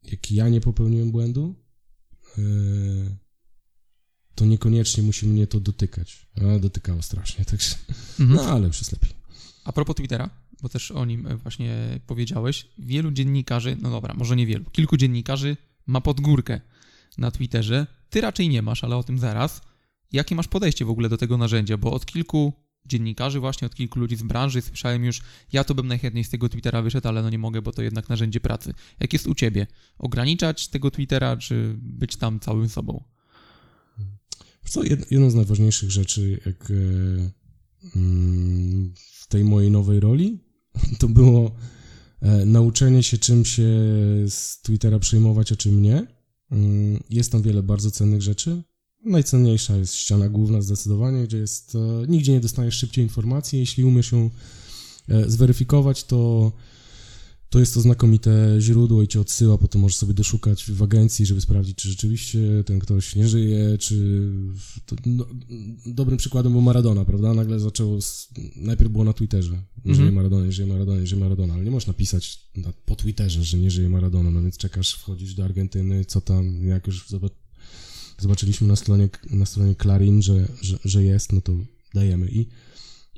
jak 0.04 0.32
ja 0.32 0.50
nie 0.50 0.62
popełniłem 0.62 1.12
błędu, 1.12 1.56
e, 2.38 2.42
to 4.36 4.46
niekoniecznie 4.46 5.04
musi 5.04 5.28
mnie 5.28 5.48
to 5.48 5.60
dotykać. 5.60 6.28
A 6.38 6.60
dotykało 6.60 7.02
strasznie, 7.02 7.46
także. 7.46 7.76
Mhm. 8.20 8.40
No 8.40 8.54
ale 8.54 8.68
już 8.68 8.78
jest 8.78 8.92
lepiej. 8.92 9.12
A 9.64 9.72
propos 9.72 9.96
Twittera, 9.96 10.30
bo 10.62 10.70
też 10.70 10.92
o 10.92 11.06
nim 11.06 11.38
właśnie 11.38 12.00
powiedziałeś, 12.08 12.68
wielu 12.78 13.12
dziennikarzy, 13.12 13.78
no 13.82 13.90
dobra, 13.90 14.14
może 14.14 14.36
nie 14.36 14.46
wielu, 14.46 14.66
kilku 14.66 14.98
dziennikarzy 14.98 15.58
ma 15.88 16.02
podgórkę 16.02 16.62
na 17.18 17.32
Twitterze. 17.32 17.88
Ty 18.10 18.22
raczej 18.22 18.50
nie 18.50 18.62
masz, 18.62 18.84
ale 18.84 18.96
o 18.96 19.04
tym 19.04 19.20
zaraz. 19.20 19.62
Jakie 20.12 20.36
masz 20.36 20.48
podejście 20.48 20.86
w 20.86 20.90
ogóle 20.90 21.10
do 21.10 21.18
tego 21.18 21.38
narzędzia? 21.38 21.78
Bo 21.78 21.92
od 21.92 22.06
kilku 22.06 22.54
dziennikarzy, 22.86 23.40
właśnie 23.40 23.66
od 23.66 23.76
kilku 23.76 24.00
ludzi 24.00 24.16
z 24.16 24.24
branży. 24.24 24.62
Słyszałem 24.62 25.06
już, 25.06 25.22
ja 25.54 25.64
to 25.64 25.76
bym 25.76 25.88
najchętniej 25.88 26.24
z 26.24 26.30
tego 26.30 26.50
Twittera 26.50 26.82
wyszedł, 26.82 27.08
ale 27.08 27.24
no 27.24 27.30
nie 27.30 27.38
mogę, 27.38 27.62
bo 27.62 27.72
to 27.72 27.82
jednak 27.82 28.10
narzędzie 28.10 28.40
pracy. 28.40 28.74
Jak 29.00 29.14
jest 29.14 29.28
u 29.28 29.36
ciebie? 29.36 29.68
Ograniczać 29.98 30.68
tego 30.68 30.92
Twittera, 30.92 31.38
czy 31.38 31.76
być 31.78 32.16
tam 32.16 32.40
całym 32.40 32.70
sobą? 32.70 33.04
Co, 34.70 34.84
jedną 34.84 35.30
z 35.30 35.36
najważniejszych 35.36 35.92
rzeczy, 35.92 36.40
jak 36.46 36.72
e, 36.72 36.74
mm, 37.96 38.94
w 38.96 39.28
tej 39.28 39.44
mojej 39.44 39.72
nowej 39.72 40.00
roli, 40.00 40.40
to 41.00 41.08
było 41.08 41.56
e, 42.22 42.46
nauczenie 42.46 43.04
się, 43.04 43.18
czym 43.18 43.46
się 43.46 43.64
z 44.30 44.62
Twittera 44.62 45.00
przejmować, 45.00 45.52
a 45.52 45.56
czym 45.56 45.82
nie. 45.82 46.08
Mm, 46.52 47.04
jest 47.10 47.32
tam 47.32 47.42
wiele 47.42 47.64
bardzo 47.64 47.92
cennych 47.92 48.22
rzeczy. 48.22 48.64
Najcenniejsza 49.06 49.78
jest 49.78 49.96
ściana 49.96 50.30
główna 50.30 50.62
zdecydowanie, 50.62 51.24
gdzie 51.24 51.38
jest, 51.38 51.76
e, 51.76 52.08
nigdzie 52.08 52.32
nie 52.32 52.40
dostajesz 52.40 52.76
szybciej 52.76 53.04
informacji. 53.04 53.60
Jeśli 53.60 53.84
umiesz 53.84 54.12
ją 54.12 54.30
zweryfikować, 55.28 56.04
to, 56.04 56.52
to 57.50 57.60
jest 57.60 57.74
to 57.74 57.82
znakomite 57.82 58.56
źródło 58.60 59.04
i 59.04 59.08
cię 59.08 59.20
odsyła, 59.22 59.58
potem 59.58 59.82
możesz 59.82 59.98
sobie 59.98 60.14
doszukać 60.14 60.72
w 60.72 60.84
agencji, 60.84 61.26
żeby 61.26 61.42
sprawdzić, 61.42 61.78
czy 61.78 61.90
rzeczywiście 61.90 62.40
ten 62.66 62.80
ktoś 62.80 63.16
nie 63.16 63.28
żyje, 63.28 63.78
czy... 63.78 64.30
To, 64.86 64.96
no, 65.06 65.26
dobrym 65.86 66.18
przykładem 66.18 66.52
był 66.52 66.62
Maradona, 66.62 67.06
prawda? 67.06 67.34
Nagle 67.34 67.60
zaczęło, 67.60 68.02
z, 68.02 68.30
najpierw 68.56 68.92
było 68.92 69.04
na 69.04 69.14
Twitterze, 69.14 69.52
nie 69.52 69.92
mhm. 69.92 69.96
żyje 69.96 70.12
Maradona, 70.12 70.46
nie 70.46 70.52
żyje 70.52 70.68
Maradona, 70.68 71.02
nie 71.02 71.08
żyje 71.08 71.22
Maradona, 71.22 71.54
ale 71.54 71.64
nie 71.64 71.72
można 71.72 71.94
pisać 71.94 72.50
na, 72.56 72.74
po 72.86 72.96
Twitterze, 72.96 73.44
że 73.44 73.58
nie 73.58 73.72
żyje 73.72 73.90
Maradona, 73.90 74.32
no 74.32 74.42
więc 74.42 74.58
czekasz, 74.58 74.94
wchodzisz 74.94 75.36
do 75.36 75.46
Argentyny, 75.46 76.06
co 76.06 76.22
tam, 76.22 76.68
jak 76.68 76.88
już 76.88 77.10
zobacz, 77.10 77.34
zobaczyliśmy 78.20 78.68
na 78.68 78.76
stronie, 78.76 79.10
na 79.30 79.46
stronie 79.46 79.76
Clarin, 79.76 80.22
że, 80.22 80.48
że, 80.62 80.80
że 80.86 81.04
jest, 81.04 81.34
no 81.34 81.42
to 81.42 81.54
dajemy. 81.94 82.30
I, 82.32 82.48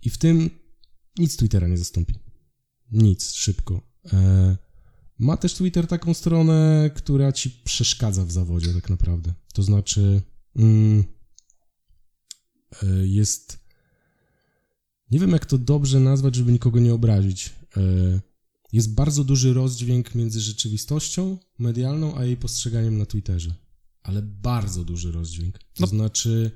I 0.03 0.09
w 0.09 0.17
tym 0.17 0.49
nic 1.17 1.37
Twittera 1.37 1.67
nie 1.67 1.77
zastąpi. 1.77 2.13
Nic, 2.91 3.31
szybko. 3.33 3.86
E, 4.13 4.57
ma 5.19 5.37
też 5.37 5.53
Twitter 5.53 5.87
taką 5.87 6.13
stronę, 6.13 6.89
która 6.95 7.31
ci 7.31 7.49
przeszkadza 7.49 8.25
w 8.25 8.31
zawodzie 8.31 8.73
tak 8.73 8.89
naprawdę. 8.89 9.33
To 9.53 9.63
znaczy 9.63 10.21
mm, 10.55 11.03
e, 12.83 13.07
jest... 13.07 13.67
Nie 15.11 15.19
wiem, 15.19 15.31
jak 15.31 15.45
to 15.45 15.57
dobrze 15.57 15.99
nazwać, 15.99 16.35
żeby 16.35 16.51
nikogo 16.51 16.79
nie 16.79 16.93
obrazić. 16.93 17.53
E, 17.77 17.81
jest 18.73 18.93
bardzo 18.93 19.23
duży 19.23 19.53
rozdźwięk 19.53 20.15
między 20.15 20.41
rzeczywistością 20.41 21.37
medialną, 21.59 22.17
a 22.17 22.25
jej 22.25 22.37
postrzeganiem 22.37 22.97
na 22.97 23.05
Twitterze 23.05 23.53
ale 24.07 24.21
bardzo 24.21 24.83
duży 24.83 25.11
rozdźwięk. 25.11 25.57
To 25.57 25.63
no. 25.79 25.87
znaczy, 25.87 26.51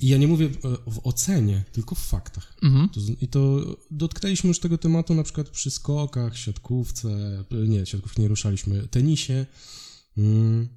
i 0.00 0.08
ja 0.08 0.16
nie 0.16 0.28
mówię 0.28 0.48
w 0.86 1.00
ocenie, 1.02 1.64
tylko 1.72 1.94
w 1.94 1.98
faktach. 1.98 2.56
Mhm. 2.62 2.88
I 3.20 3.28
to 3.28 3.60
dotknęliśmy 3.90 4.48
już 4.48 4.58
tego 4.60 4.78
tematu 4.78 5.14
na 5.14 5.22
przykład 5.22 5.48
przy 5.48 5.70
skokach, 5.70 6.38
siatkówce, 6.38 7.44
nie, 7.68 7.86
siatkówki 7.86 8.20
nie 8.20 8.28
ruszaliśmy, 8.28 8.88
tenisie. 8.88 9.46
Mm. 10.16 10.68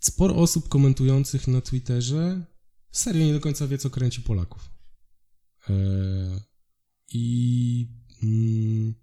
Sporo 0.00 0.36
osób 0.36 0.68
komentujących 0.68 1.48
na 1.48 1.60
Twitterze 1.60 2.46
serio 2.92 3.26
nie 3.26 3.32
do 3.32 3.40
końca 3.40 3.68
wie, 3.68 3.78
co 3.78 3.90
kręci 3.90 4.22
Polaków. 4.22 4.70
E, 5.70 5.74
I 7.12 7.88
mm, 8.22 8.94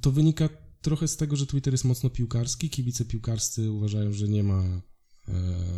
to 0.00 0.12
wynika 0.12 0.48
trochę 0.82 1.08
z 1.08 1.16
tego, 1.16 1.36
że 1.36 1.46
Twitter 1.46 1.74
jest 1.74 1.84
mocno 1.84 2.10
piłkarski. 2.10 2.70
Kibice 2.70 3.04
piłkarscy 3.04 3.70
uważają, 3.70 4.12
że 4.12 4.28
nie 4.28 4.42
ma 4.42 4.62
e, 4.62 4.80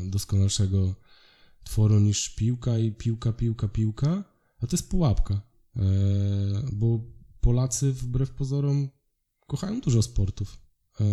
doskonalszego 0.04 0.94
tworu 1.64 2.00
niż 2.00 2.30
piłka 2.30 2.78
i 2.78 2.92
piłka, 2.92 3.32
piłka, 3.32 3.68
piłka, 3.68 4.24
a 4.60 4.66
to 4.66 4.76
jest 4.76 4.88
pułapka, 4.88 5.34
e, 5.76 5.80
bo 6.72 7.00
Polacy 7.40 7.92
wbrew 7.92 8.30
pozorom 8.30 8.88
kochają 9.46 9.80
dużo 9.80 10.02
sportów. 10.02 10.58
E, 11.00 11.04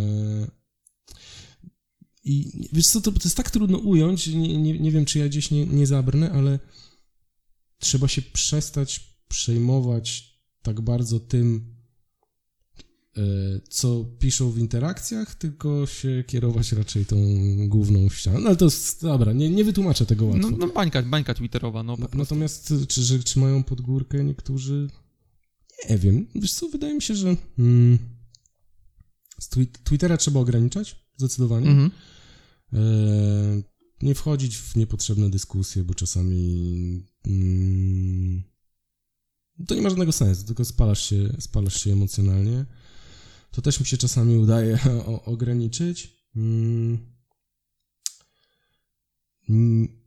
I 2.24 2.68
wiesz 2.74 2.88
co, 2.88 3.02
to, 3.02 3.12
to 3.12 3.20
jest 3.24 3.38
tak 3.38 3.52
trudno 3.52 3.78
ująć, 3.78 4.28
nie, 4.28 4.58
nie, 4.58 4.80
nie 4.80 4.92
wiem, 4.92 5.06
czy 5.06 5.20
ja 5.20 5.28
gdzieś 5.28 5.52
nie, 5.52 5.66
nie 5.66 5.88
zabrnę, 5.88 6.32
ale 6.32 6.60
trzeba 7.80 8.08
się 8.08 8.22
przestać 8.22 9.18
przejmować 9.28 10.40
tak 10.62 10.82
bardzo 10.82 11.20
tym, 11.20 11.76
e, 11.78 11.81
co 13.70 14.06
piszą 14.20 14.52
w 14.52 14.58
interakcjach, 14.58 15.36
tylko 15.36 15.86
się 15.86 16.24
kierować 16.28 16.72
raczej 16.72 17.06
tą 17.06 17.18
główną 17.68 18.10
ścianą. 18.10 18.40
No 18.40 18.48
ale 18.48 18.56
to 18.56 18.66
jest, 18.66 19.02
dobra, 19.02 19.34
nie, 19.34 19.50
nie 19.50 19.64
wytłumaczę 19.64 20.06
tego 20.06 20.26
łatwo. 20.26 20.50
No, 20.50 20.58
no 20.58 20.68
bańka, 20.68 21.02
bańka 21.02 21.34
twitterowa, 21.34 21.84
no 21.84 21.98
prostu. 21.98 22.18
Natomiast 22.18 22.74
czy, 22.88 23.02
że, 23.04 23.24
czy 23.24 23.40
mają 23.40 23.64
pod 23.64 23.82
górkę 23.82 24.24
niektórzy? 24.24 24.90
Nie 25.90 25.98
wiem. 25.98 26.28
Wiesz 26.36 26.54
co, 26.54 26.70
wydaje 26.70 26.94
mi 26.94 27.02
się, 27.02 27.16
że 27.16 27.36
mm, 27.60 27.98
z 29.40 29.50
twi- 29.50 29.84
Twittera 29.84 30.18
trzeba 30.18 30.40
ograniczać, 30.40 30.96
zdecydowanie. 31.18 31.68
Mhm. 31.68 31.92
E, 32.74 33.62
nie 34.02 34.16
wchodzić 34.16 34.58
w 34.58 34.76
niepotrzebne 34.76 35.30
dyskusje, 35.30 35.84
bo 35.84 35.94
czasami 35.94 37.04
mm, 37.28 38.44
to 39.68 39.76
nie 39.76 39.82
ma 39.82 39.90
żadnego 39.90 40.12
sensu, 40.12 40.46
tylko 40.46 40.66
spalasz 40.66 41.10
się, 41.10 41.30
spalasz 41.40 41.84
się 41.84 41.94
emocjonalnie. 41.94 42.66
To 43.52 43.62
też 43.62 43.80
mi 43.80 43.86
się 43.86 43.98
czasami 43.98 44.38
udaje 44.38 44.80
ograniczyć. 45.26 46.14
Mm. 46.36 46.98
Mm. 49.50 50.02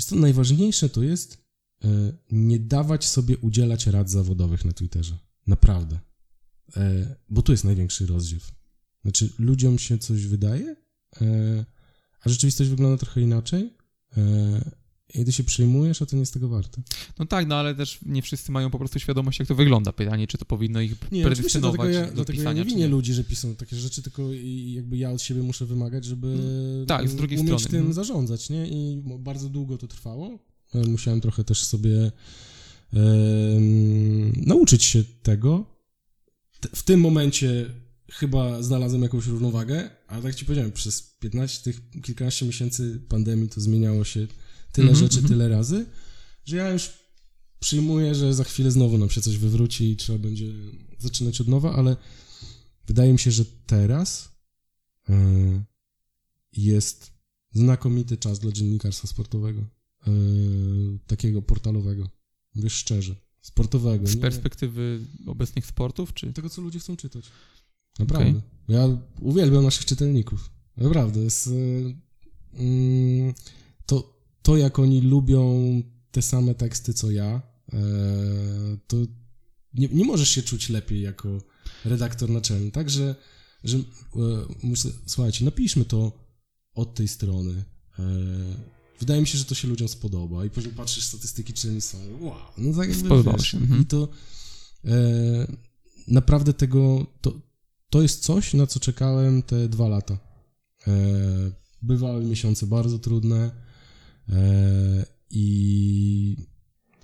Co, 0.00 0.16
najważniejsze 0.16 0.88
to 0.88 1.02
jest 1.02 1.44
e, 1.84 2.12
nie 2.30 2.58
dawać 2.58 3.08
sobie 3.08 3.38
udzielać 3.38 3.86
rad 3.86 4.10
zawodowych 4.10 4.64
na 4.64 4.72
Twitterze. 4.72 5.18
Naprawdę. 5.46 6.00
E, 6.76 7.16
bo 7.28 7.42
tu 7.42 7.52
jest 7.52 7.64
największy 7.64 8.06
rozdziew. 8.06 8.52
Znaczy, 9.02 9.32
ludziom 9.38 9.78
się 9.78 9.98
coś 9.98 10.26
wydaje, 10.26 10.76
e, 11.20 11.64
a 12.20 12.28
rzeczywistość 12.28 12.70
wygląda 12.70 12.96
trochę 12.96 13.20
inaczej. 13.20 13.80
I 15.14 15.24
ty 15.24 15.32
się 15.32 15.44
przejmujesz, 15.44 16.02
a 16.02 16.06
to 16.06 16.16
nie 16.16 16.20
jest 16.20 16.34
tego 16.34 16.48
warte. 16.48 16.82
No 17.18 17.26
tak, 17.26 17.46
no 17.46 17.54
ale 17.56 17.74
też 17.74 17.98
nie 18.06 18.22
wszyscy 18.22 18.52
mają 18.52 18.70
po 18.70 18.78
prostu 18.78 18.98
świadomość, 18.98 19.38
jak 19.38 19.48
to 19.48 19.54
wygląda. 19.54 19.92
Pytanie, 19.92 20.26
czy 20.26 20.38
to 20.38 20.44
powinno 20.44 20.80
ich 20.80 20.90
Nie, 21.12 21.26
oczywiście, 21.26 21.60
dlatego 21.60 21.82
predestynować 21.82 21.94
ja, 21.94 22.06
do 22.06 22.14
dlatego 22.14 22.32
ja 22.32 22.38
pisania, 22.42 22.62
nie 22.62 22.70
czy 22.70 22.74
winię 22.74 22.88
ludzi, 22.88 23.14
że 23.14 23.24
piszą 23.24 23.54
takie 23.56 23.76
rzeczy, 23.76 24.02
tylko 24.02 24.32
i 24.32 24.72
jakby 24.76 24.96
ja 24.96 25.10
od 25.10 25.22
siebie 25.22 25.42
muszę 25.42 25.66
wymagać, 25.66 26.04
żeby 26.04 26.38
Tak, 26.86 27.08
z 27.08 27.14
drugiej 27.14 27.38
umieć 27.38 27.52
strony. 27.54 27.68
tym 27.70 27.78
Mhm. 27.78 27.94
zarządzać, 27.94 28.50
nie? 28.50 28.68
I 28.68 29.02
bardzo 29.18 29.48
długo 29.48 29.78
to 29.78 29.88
trwało. 29.88 30.38
E, 30.74 30.86
Musiałem 30.86 31.20
trochę 31.20 31.44
też 31.44 31.64
sobie 31.64 32.12
em, 32.92 34.32
nauczyć 34.46 34.84
się 34.84 35.04
tego. 35.22 35.64
W 36.74 36.82
tym 36.82 37.00
momencie 37.00 37.66
chyba 38.12 38.62
znalazłem 38.62 39.02
jakąś 39.02 39.26
równowagę, 39.26 39.90
ale 40.08 40.22
tak 40.22 40.34
ci 40.34 40.44
powiedziałem, 40.44 40.72
przez 40.72 41.02
15, 41.20 41.62
tych 41.64 41.80
kilkanaście 42.02 42.46
miesięcy 42.46 43.00
pandemii 43.08 43.48
to 43.48 43.60
zmieniało 43.60 44.04
się 44.04 44.26
tyle 44.72 44.90
Mhm, 44.90 45.06
rzeczy, 45.06 45.18
mhm. 45.18 45.28
tyle 45.28 45.48
razy, 45.48 45.86
że 46.44 46.56
ja 46.56 46.70
już 46.70 46.90
przyjmuję, 47.58 48.14
że 48.14 48.34
za 48.34 48.44
chwilę 48.44 48.70
znowu 48.70 48.98
nam 48.98 49.10
się 49.10 49.20
coś 49.20 49.38
wywróci 49.38 49.90
i 49.90 49.96
trzeba 49.96 50.18
będzie 50.18 50.52
zaczynać 50.98 51.40
od 51.40 51.48
nowa, 51.48 51.74
ale 51.74 51.96
wydaje 52.86 53.12
mi 53.12 53.18
się, 53.18 53.30
że 53.30 53.44
teraz 53.66 54.28
e, 55.08 55.64
jest 56.52 57.12
znakomity 57.52 58.16
czas 58.16 58.38
dla 58.38 58.52
dziennikarstwa 58.52 59.08
sportowego, 59.08 59.60
e, 59.60 60.10
takiego 61.06 61.42
portalowego, 61.42 62.10
wiesz 62.54 62.72
szczerze, 62.72 63.14
sportowego. 63.40 64.06
Z 64.06 64.14
nie- 64.14 64.20
perspektywy 64.20 65.00
obecnych 65.26 65.66
sportów, 65.66 66.14
czy... 66.14 66.32
tego, 66.32 66.50
co 66.50 66.62
ludzie 66.62 66.78
chcą 66.78 66.96
czytać. 66.96 67.24
Naprawdę. 67.98 68.40
Ja 68.68 68.88
uwielbiam 69.20 69.64
naszych 69.64 69.84
czytelników. 69.84 70.50
Naprawdę. 70.76 71.20
Jest, 71.20 71.46
y, 71.46 71.96
mm, 72.52 73.34
to, 73.86 74.19
to, 74.42 74.56
jak 74.56 74.78
oni 74.78 75.00
lubią 75.00 75.82
te 76.10 76.22
same 76.22 76.54
teksty, 76.54 76.94
co 76.94 77.10
ja, 77.10 77.42
e, 77.72 77.78
to 78.86 78.96
nie, 79.74 79.88
nie 79.88 80.04
możesz 80.04 80.28
się 80.28 80.42
czuć 80.42 80.68
lepiej 80.68 81.00
jako 81.00 81.42
redaktor 81.84 82.30
naczelny. 82.30 82.70
Także, 82.70 83.14
że, 83.64 83.78
e, 83.78 83.82
muszę, 84.62 84.88
słuchajcie, 85.06 85.44
napiszmy 85.44 85.84
to 85.84 86.12
od 86.74 86.94
tej 86.94 87.08
strony. 87.08 87.64
E, 87.98 88.02
wydaje 89.00 89.20
mi 89.20 89.26
się, 89.26 89.38
że 89.38 89.44
to 89.44 89.54
się 89.54 89.68
ludziom 89.68 89.88
spodoba. 89.88 90.44
I 90.44 90.50
później 90.50 90.74
patrzysz 90.74 91.04
statystyki 91.04 91.52
czytelnictwa. 91.52 91.98
Wow, 92.20 92.34
no 92.58 92.78
tak 92.78 92.88
jakby, 92.88 93.32
wiesz, 93.32 93.46
się, 93.46 93.58
mhm. 93.58 93.82
I 93.82 93.86
to 93.86 94.08
naprawdę 96.08 96.52
tego, 96.54 97.06
to, 97.20 97.40
to 97.90 98.02
jest 98.02 98.22
coś, 98.22 98.54
na 98.54 98.66
co 98.66 98.80
czekałem 98.80 99.42
te 99.42 99.68
dwa 99.68 99.88
lata. 99.88 100.18
Bywały 101.82 102.24
miesiące 102.24 102.66
bardzo 102.66 102.98
trudne 102.98 103.50
i 105.30 106.36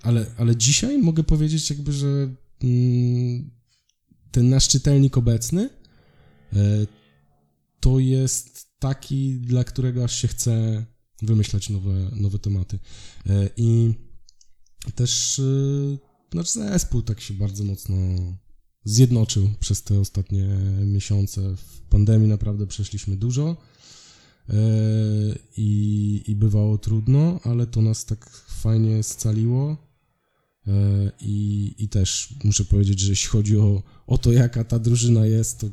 ale, 0.01 0.25
ale 0.37 0.55
dzisiaj 0.55 0.97
mogę 0.97 1.23
powiedzieć 1.23 1.69
jakby, 1.69 1.93
że 1.93 2.35
mm, 2.63 3.51
ten 4.31 4.49
nasz 4.49 4.67
czytelnik 4.67 5.17
obecny 5.17 5.69
e, 6.53 6.87
to 7.79 7.99
jest 7.99 8.67
taki, 8.79 9.39
dla 9.39 9.63
którego 9.63 10.03
aż 10.03 10.15
się 10.15 10.27
chce 10.27 10.85
wymyślać 11.21 11.69
nowe, 11.69 12.11
nowe 12.15 12.39
tematy. 12.39 12.79
E, 13.25 13.49
I 13.57 13.93
też 14.95 15.39
e, 15.39 15.43
nasz 16.33 16.49
zespół 16.49 17.01
tak 17.01 17.21
się 17.21 17.33
bardzo 17.33 17.63
mocno 17.63 17.97
zjednoczył 18.83 19.49
przez 19.59 19.83
te 19.83 19.99
ostatnie 19.99 20.47
miesiące. 20.85 21.55
W 21.55 21.81
pandemii 21.81 22.29
naprawdę 22.29 22.67
przeszliśmy 22.67 23.17
dużo 23.17 23.49
e, 23.51 23.76
i, 25.57 26.23
i 26.27 26.35
bywało 26.35 26.77
trudno, 26.77 27.39
ale 27.43 27.67
to 27.67 27.81
nas 27.81 28.05
tak 28.05 28.29
fajnie 28.47 29.03
scaliło. 29.03 29.77
E, 30.67 31.11
I, 31.21 31.75
I 31.77 31.87
też 31.89 32.33
muszę 32.43 32.65
powiedzieć, 32.65 32.99
że 32.99 33.09
jeśli 33.09 33.27
chodzi 33.29 33.57
o, 33.57 33.83
o 34.07 34.17
to, 34.17 34.31
jaka 34.31 34.63
ta 34.63 34.79
drużyna 34.79 35.25
jest, 35.25 35.59
to 35.59 35.67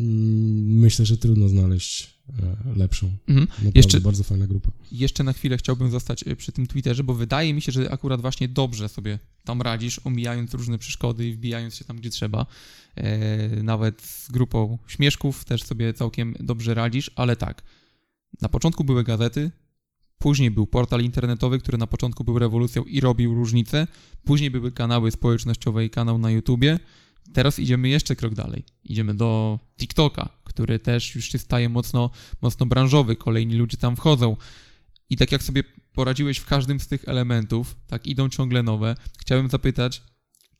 mm, 0.00 0.78
myślę, 0.78 1.06
że 1.06 1.16
trudno 1.16 1.48
znaleźć 1.48 2.10
e, 2.28 2.76
lepszą. 2.78 3.10
Mhm. 3.28 3.48
Naprawdę 3.48 3.78
Jeszcze- 3.78 4.00
bardzo 4.00 4.24
fajna 4.24 4.46
grupa. 4.46 4.70
Jeszcze 4.92 5.24
na 5.24 5.32
chwilę 5.32 5.58
chciałbym 5.58 5.90
zostać 5.90 6.24
przy 6.38 6.52
tym 6.52 6.66
Twitterze, 6.66 7.04
bo 7.04 7.14
wydaje 7.14 7.54
mi 7.54 7.62
się, 7.62 7.72
że 7.72 7.90
akurat 7.90 8.20
właśnie 8.20 8.48
dobrze 8.48 8.88
sobie 8.88 9.18
tam 9.44 9.62
radzisz, 9.62 10.00
omijając 10.04 10.54
różne 10.54 10.78
przeszkody 10.78 11.28
i 11.28 11.32
wbijając 11.34 11.74
się 11.74 11.84
tam, 11.84 11.96
gdzie 11.96 12.10
trzeba. 12.10 12.46
E, 12.94 13.62
nawet 13.62 14.02
z 14.02 14.30
grupą 14.30 14.78
śmieszków 14.86 15.44
też 15.44 15.62
sobie 15.62 15.94
całkiem 15.94 16.34
dobrze 16.40 16.74
radzisz, 16.74 17.10
ale 17.16 17.36
tak. 17.36 17.62
Na 18.40 18.48
początku 18.48 18.84
były 18.84 19.04
gazety, 19.04 19.50
później 20.18 20.50
był 20.50 20.66
portal 20.66 21.00
internetowy, 21.00 21.58
który 21.58 21.78
na 21.78 21.86
początku 21.86 22.24
był 22.24 22.38
rewolucją 22.38 22.82
i 22.82 23.00
robił 23.00 23.34
różnicę, 23.34 23.86
później 24.24 24.50
były 24.50 24.72
kanały 24.72 25.10
społecznościowe 25.10 25.84
i 25.84 25.90
kanał 25.90 26.18
na 26.18 26.30
YouTubie. 26.30 26.78
Teraz 27.32 27.58
idziemy 27.58 27.88
jeszcze 27.88 28.16
krok 28.16 28.34
dalej. 28.34 28.64
Idziemy 28.84 29.14
do 29.14 29.58
TikToka, 29.78 30.28
który 30.44 30.78
też 30.78 31.14
już 31.14 31.24
się 31.24 31.38
staje 31.38 31.68
mocno, 31.68 32.10
mocno 32.42 32.66
branżowy. 32.66 33.16
Kolejni 33.16 33.54
ludzie 33.54 33.76
tam 33.76 33.96
wchodzą. 33.96 34.36
I 35.10 35.16
tak 35.16 35.32
jak 35.32 35.42
sobie 35.42 35.62
poradziłeś 35.92 36.38
w 36.38 36.46
każdym 36.46 36.80
z 36.80 36.88
tych 36.88 37.08
elementów, 37.08 37.76
tak 37.86 38.06
idą 38.06 38.28
ciągle 38.28 38.62
nowe, 38.62 38.96
chciałem 39.18 39.48
zapytać, 39.48 40.02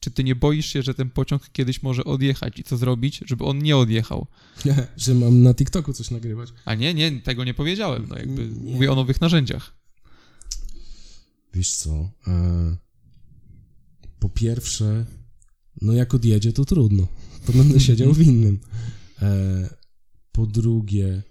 czy 0.03 0.11
ty 0.11 0.25
nie 0.25 0.35
boisz 0.35 0.67
się, 0.67 0.83
że 0.83 0.95
ten 0.95 1.11
pociąg 1.11 1.51
kiedyś 1.53 1.83
może 1.83 2.05
odjechać 2.05 2.59
i 2.59 2.65
co 2.65 2.77
zrobić, 2.77 3.21
żeby 3.27 3.45
on 3.45 3.59
nie 3.59 3.77
odjechał? 3.77 4.27
że 4.97 5.15
mam 5.15 5.43
na 5.43 5.55
TikToku 5.55 5.93
coś 5.93 6.11
nagrywać. 6.11 6.49
A 6.65 6.75
nie, 6.75 6.95
nie, 6.95 7.21
tego 7.21 7.45
nie 7.45 7.55
powiedziałem. 7.55 8.07
No 8.09 8.19
jakby 8.19 8.49
Nie. 8.49 8.73
mówię 8.73 8.93
o 8.93 8.95
nowych 8.95 9.21
narzędziach. 9.21 9.75
Wiesz 11.55 11.75
co? 11.75 12.11
E, 12.27 12.77
po 14.19 14.29
pierwsze, 14.29 15.07
no 15.83 15.93
jak 15.93 16.15
odjedzie, 16.15 16.53
to 16.53 16.65
trudno. 16.65 17.09
To 17.47 17.53
będę 17.53 17.81
siedział 17.81 18.13
w 18.13 18.21
innym. 18.21 18.59
E, 19.23 19.75
po 20.33 20.47
drugie, 20.47 21.23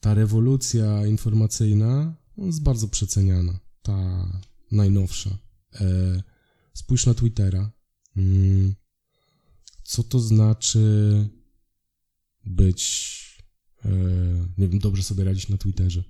ta 0.00 0.14
rewolucja 0.14 1.06
informacyjna 1.06 2.16
no, 2.36 2.46
jest 2.46 2.62
bardzo 2.62 2.88
przeceniana. 2.88 3.58
Ta 3.82 4.28
najnowsza. 4.72 5.38
E, 5.80 6.22
spójrz 6.74 7.06
na 7.06 7.14
Twittera. 7.14 7.75
Mm, 8.16 8.74
co 9.84 10.02
to 10.02 10.20
znaczy 10.20 11.28
być, 12.44 12.76
e, 13.84 13.88
nie 14.58 14.68
wiem, 14.68 14.78
dobrze 14.78 15.02
sobie 15.02 15.24
radzić 15.24 15.48
na 15.48 15.56
Twitterze? 15.56 16.04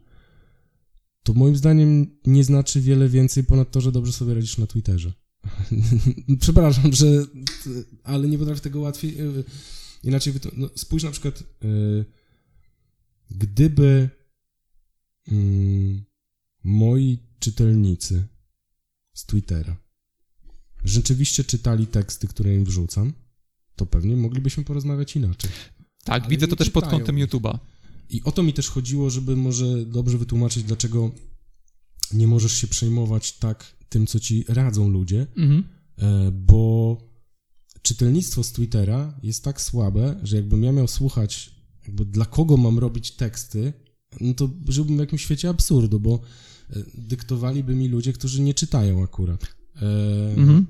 to 1.27 1.35
moim 1.35 1.57
zdaniem 1.57 2.17
nie 2.27 2.45
znaczy 2.45 2.81
wiele 2.81 3.09
więcej 3.09 3.45
ponad 3.45 3.71
to, 3.71 3.81
że 3.81 3.93
dobrze 3.93 4.13
sobie 4.13 4.35
radzisz 4.35 4.59
na 4.59 4.67
Twitterze. 4.67 5.13
Przepraszam, 6.41 6.93
że. 6.93 7.27
Ale 8.03 8.29
nie 8.29 8.39
potrafię 8.39 8.61
tego 8.61 8.81
łatwiej. 8.81 9.21
y, 9.21 9.45
Inaczej. 10.05 10.33
No, 10.57 10.71
spójrz 10.75 11.03
na 11.03 11.11
przykład. 11.11 11.45
y, 11.65 12.05
Gdyby 13.31 14.11
mm, 15.29 16.05
moi 16.65 17.19
czytelnicy 17.39 18.27
z 19.15 19.27
Twittera 19.27 19.77
rzeczywiście 20.89 21.45
czytali 21.45 21.87
teksty, 21.87 22.27
które 22.29 22.55
im 22.55 22.65
wrzucam, 22.65 23.13
to 23.77 23.87
pewnie 23.87 24.17
moglibyśmy 24.17 24.65
porozmawiać 24.65 25.17
inaczej. 25.17 25.51
Tak, 26.05 26.23
Ale 26.23 26.31
widzę 26.31 26.49
to 26.49 26.57
też 26.57 26.71
pod 26.71 26.85
czytają 26.85 26.99
kątem 26.99 27.19
ich. 27.19 27.25
YouTube'a. 27.27 27.59
I 28.11 28.23
o 28.23 28.33
to 28.33 28.43
mi 28.43 28.53
też 28.53 28.69
chodziło, 28.69 29.11
żeby 29.11 29.37
może 29.37 29.85
dobrze 29.87 30.19
wytłumaczyć, 30.19 30.63
dlaczego 30.65 31.11
nie 32.13 32.27
możesz 32.27 32.53
się 32.53 32.67
przejmować 32.67 33.33
tak 33.33 33.77
tym, 33.89 34.07
co 34.07 34.21
ci 34.21 34.45
radzą 34.49 34.89
ludzie, 34.89 35.27
Mhm. 35.37 35.65
e, 35.99 36.31
bo 36.33 36.99
czytelnictwo 37.83 38.43
z 38.45 38.53
Twittera 38.53 39.19
jest 39.23 39.45
tak 39.45 39.61
słabe, 39.61 40.21
że 40.23 40.37
jakbym 40.37 40.63
ja 40.65 40.73
miał 40.73 40.89
słuchać, 40.89 41.51
jakby 41.87 42.05
dla 42.05 42.25
kogo 42.25 42.57
mam 42.57 42.79
robić 42.79 43.11
teksty, 43.13 43.73
no 44.21 44.35
to 44.35 44.51
żyłbym 44.69 44.97
w 44.97 45.01
jakimś 45.01 45.23
świecie 45.23 45.49
absurdu, 45.49 46.01
bo 46.01 46.21
e, 46.71 46.83
dyktowaliby 46.95 47.75
mi 47.75 47.89
ludzie, 47.89 48.13
którzy 48.13 48.43
nie 48.43 48.55
czytają 48.55 49.03
akurat. 49.05 49.43
E, 49.77 50.35
Mhm. 50.37 50.67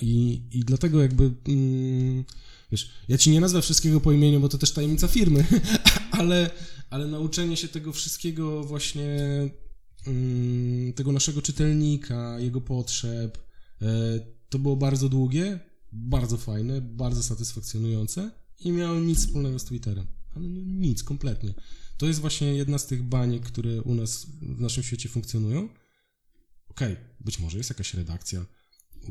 I, 0.00 0.42
I 0.52 0.64
dlatego 0.64 1.02
jakby, 1.02 1.30
mm, 1.48 2.24
wiesz, 2.72 2.90
ja 3.08 3.18
ci 3.18 3.30
nie 3.30 3.40
nazwę 3.40 3.62
wszystkiego 3.62 4.00
po 4.00 4.12
imieniu, 4.12 4.40
bo 4.40 4.48
to 4.48 4.58
też 4.58 4.72
tajemnica 4.72 5.08
firmy, 5.08 5.46
ale, 6.18 6.50
ale 6.90 7.06
nauczenie 7.06 7.56
się 7.56 7.68
tego 7.68 7.92
wszystkiego 7.92 8.64
właśnie, 8.64 9.18
mm, 10.06 10.92
tego 10.92 11.12
naszego 11.12 11.42
czytelnika, 11.42 12.40
jego 12.40 12.60
potrzeb, 12.60 13.38
e, 13.82 13.86
to 14.48 14.58
było 14.58 14.76
bardzo 14.76 15.08
długie, 15.08 15.60
bardzo 15.92 16.36
fajne, 16.36 16.80
bardzo 16.80 17.22
satysfakcjonujące 17.22 18.30
i 18.60 18.72
miało 18.72 19.00
nic 19.00 19.18
wspólnego 19.18 19.58
z 19.58 19.64
Twitterem. 19.64 20.06
Ale 20.36 20.48
no 20.48 20.60
nic, 20.64 21.02
kompletnie. 21.02 21.54
To 21.96 22.06
jest 22.06 22.20
właśnie 22.20 22.54
jedna 22.54 22.78
z 22.78 22.86
tych 22.86 23.02
baniek, 23.02 23.42
które 23.42 23.82
u 23.82 23.94
nas 23.94 24.26
w 24.42 24.60
naszym 24.60 24.82
świecie 24.82 25.08
funkcjonują. 25.08 25.68
Okej, 26.68 26.96
być 27.20 27.38
może 27.38 27.58
jest 27.58 27.70
jakaś 27.70 27.94
redakcja, 27.94 28.46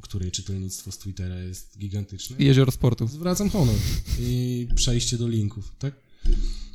której 0.01 0.31
czytelnictwo 0.31 0.91
z 0.91 0.97
Twittera 0.97 1.39
jest 1.39 1.77
gigantyczne. 1.79 2.35
Jezioro 2.39 2.71
sportu. 2.71 3.07
Zwracam 3.07 3.49
honor 3.49 3.75
i 4.19 4.67
przejście 4.75 5.17
do 5.17 5.27
linków, 5.27 5.71
tak? 5.79 5.93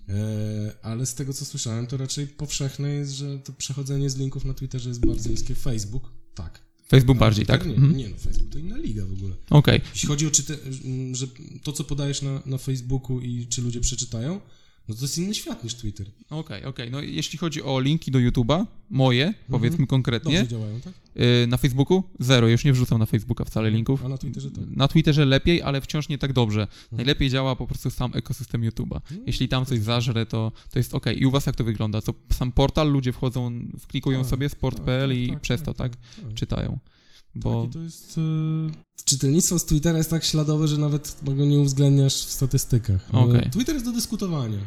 E, 0.09 0.73
ale 0.83 1.07
z 1.07 1.15
tego 1.15 1.33
co 1.33 1.45
słyszałem, 1.45 1.87
to 1.87 1.97
raczej 1.97 2.27
powszechne 2.27 2.89
jest, 2.91 3.13
że 3.13 3.39
to 3.39 3.53
przechodzenie 3.53 4.11
z 4.11 4.17
linków 4.17 4.45
na 4.45 4.55
Twitterze 4.55 4.89
jest 4.89 5.07
bardzo 5.07 5.31
niskie. 5.31 5.55
Facebook, 5.55 6.13
tak. 6.35 6.63
Facebook 6.89 7.17
A 7.17 7.21
bardziej, 7.21 7.47
tak? 7.47 7.67
Nie, 7.67 7.75
Mhm. 7.75 7.97
nie, 7.97 8.09
no 8.09 8.17
Facebook 8.17 8.49
to 8.53 8.59
inna 8.59 8.77
liga 8.77 9.07
w 9.07 9.13
ogóle. 9.13 9.37
Okej. 9.51 9.81
Jeśli 9.95 10.09
chodzi 10.09 10.27
o 10.27 10.31
czyte, 10.31 10.57
że 11.13 11.27
to, 11.63 11.73
co 11.73 11.85
podajesz 11.85 12.23
na, 12.23 12.43
na 12.47 12.59
Facebooku 12.59 13.21
i 13.21 13.47
czy 13.47 13.63
ludzie 13.63 13.81
przeczytają, 13.81 14.41
no 14.89 14.95
to 14.95 15.03
jest 15.03 15.19
inny 15.19 15.35
świat 15.35 15.65
niż 15.65 15.75
Twitter. 15.75 16.07
Okej, 16.31 16.65
okej. 16.65 16.91
No 16.91 17.01
jeśli 17.01 17.39
chodzi 17.39 17.63
o 17.63 17.81
linki 17.81 18.11
do 18.11 18.19
YouTube'a, 18.19 18.67
moje, 18.91 19.35
powiedzmy 19.51 19.87
konkretnie, 19.87 20.39
Dobrze 20.39 20.49
działają, 20.49 20.81
tak? 20.81 20.93
yy, 21.15 21.47
na 21.49 21.57
Facebooku 21.57 22.03
zero, 22.21 22.49
już 22.49 22.65
nie 22.65 22.73
wrzucam 22.73 22.99
na 22.99 23.07
Facebooka 23.07 23.45
wcale 23.45 23.71
linków. 23.71 24.05
A 24.05 24.09
na 24.09 24.19
Twitterze 24.19 24.51
tak. 24.51 24.65
Na 24.71 24.89
Twitterze 24.89 25.25
lepiej, 25.25 25.63
ale 25.63 25.81
wciąż 25.81 26.09
nie 26.09 26.19
tak 26.19 26.33
dobrze. 26.33 26.67
Najlepiej 26.93 27.31
działa 27.31 27.57
po 27.57 27.67
prostu 27.67 27.91
sam 27.91 28.11
ekosystem 28.15 28.63
YouTube'a. 28.63 29.01
Jeśli 29.27 29.49
tam 29.49 29.67
coś 29.67 29.79
zażre, 29.81 30.27
to, 30.27 30.53
to 30.71 30.79
jest 30.79 30.95
ok. 30.95 31.07
I 31.17 31.27
u 31.27 31.31
was 31.31 31.47
jak 31.47 31.57
to 31.57 31.65
wygląda? 31.65 32.01
To 32.01 32.15
sam 32.33 32.53
portal, 32.53 32.93
ludzie 32.93 33.13
wchodzą, 33.13 33.53
wklikują 33.79 34.21
Tak, 34.21 34.31
sobie 34.31 34.49
sport.pl 34.49 35.09
tak, 35.09 35.19
i 35.19 35.29
tak, 35.29 35.41
przez 35.41 35.63
tak, 35.63 35.67
to, 35.67 35.75
tak, 35.75 35.97
tak. 35.97 36.35
czytają. 36.35 36.79
Bo 37.35 37.63
Tak, 37.63 37.73
to 37.73 37.79
jest... 37.81 38.19
E... 38.19 38.93
Czytelnictwo 39.05 39.59
z 39.59 39.65
Twittera 39.65 39.99
jest 39.99 40.11
tak 40.11 40.25
śladowe, 40.25 40.69
że 40.69 40.79
nawet 40.79 41.17
go 41.23 41.45
nie 41.45 41.59
uwzględniasz 41.59 42.15
w 42.27 42.31
statystykach. 42.33 43.13
No, 43.13 43.21
Okej. 43.21 43.51
Twitter 43.51 43.75
jest 43.75 43.87
do 43.87 43.93
dyskutowania, 43.93 44.59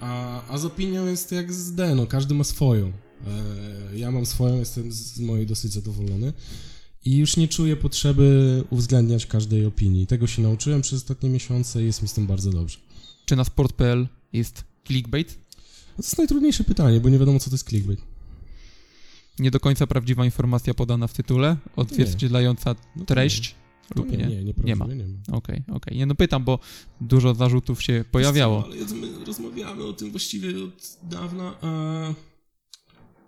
a, 0.00 0.42
a 0.48 0.58
z 0.58 0.64
opinią 0.64 1.06
jest 1.06 1.32
jak 1.32 1.52
z 1.52 1.74
D, 1.74 1.94
no 1.94 2.06
każdy 2.06 2.34
ma 2.34 2.44
swoją. 2.44 2.86
E, 2.86 3.98
ja 3.98 4.10
mam 4.10 4.26
swoją, 4.26 4.58
jestem 4.58 4.92
z 4.92 5.20
mojej 5.20 5.46
dosyć 5.46 5.72
zadowolony 5.72 6.32
i 7.04 7.16
już 7.16 7.36
nie 7.36 7.48
czuję 7.48 7.76
potrzeby 7.76 8.64
uwzględniać 8.70 9.26
każdej 9.26 9.66
opinii. 9.66 10.06
Tego 10.06 10.26
się 10.26 10.42
nauczyłem 10.42 10.82
przez 10.82 11.02
ostatnie 11.02 11.30
miesiące 11.30 11.82
i 11.82 11.86
jest 11.86 12.02
mi 12.02 12.08
z 12.08 12.12
tym 12.12 12.26
bardzo 12.26 12.50
dobrze. 12.50 12.78
czy 13.26 13.36
na 13.36 13.44
sport.pl 13.44 14.08
jest 14.32 14.64
clickbait? 14.86 15.38
No 15.88 15.96
to 15.96 16.02
jest 16.02 16.18
najtrudniejsze 16.18 16.64
pytanie, 16.64 17.00
bo 17.00 17.08
nie 17.08 17.18
wiadomo, 17.18 17.38
co 17.38 17.50
to 17.50 17.54
jest 17.54 17.68
clickbait. 17.68 18.00
Nie 19.38 19.50
do 19.50 19.60
końca 19.60 19.86
prawdziwa 19.86 20.24
informacja 20.24 20.74
podana 20.74 21.06
w 21.06 21.12
tytule, 21.12 21.56
odzwierciedlająca 21.76 22.74
No 22.96 23.04
treść 23.04 23.54
lub 23.96 24.10
nie, 24.10 24.16
nie? 24.16 24.26
nie, 24.26 24.44
nie, 24.44 24.54
Nie 24.64 24.76
ma. 24.76 24.86
Okej, 25.32 25.62
okej. 25.68 25.98
Nie 25.98 26.06
no 26.06 26.14
pytam, 26.14 26.44
bo 26.44 26.58
dużo 27.00 27.34
zarzutów 27.34 27.82
się 27.82 28.04
pojawiało. 28.10 28.62
Co, 28.62 28.68
ale 28.68 28.76
my 29.00 29.24
rozmawiamy 29.24 29.84
o 29.84 29.92
tym 29.92 30.10
właściwie 30.10 30.64
od 30.64 30.98
dawna, 31.02 31.54
a 31.62 31.68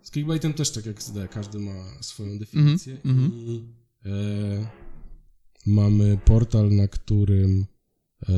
z 0.02 0.10
clickbaitem 0.10 0.54
też 0.54 0.70
tak 0.72 0.86
jak 0.86 1.02
z 1.02 1.12
D, 1.12 1.28
każdy 1.28 1.58
ma 1.58 1.72
swoją 2.00 2.38
definicję 2.38 2.96
Mhm, 3.04 3.32
i 3.34 3.62
e, 4.06 4.66
mamy 5.66 6.18
portal, 6.24 6.70
na 6.70 6.88
którym 6.88 7.66
e, 8.28 8.32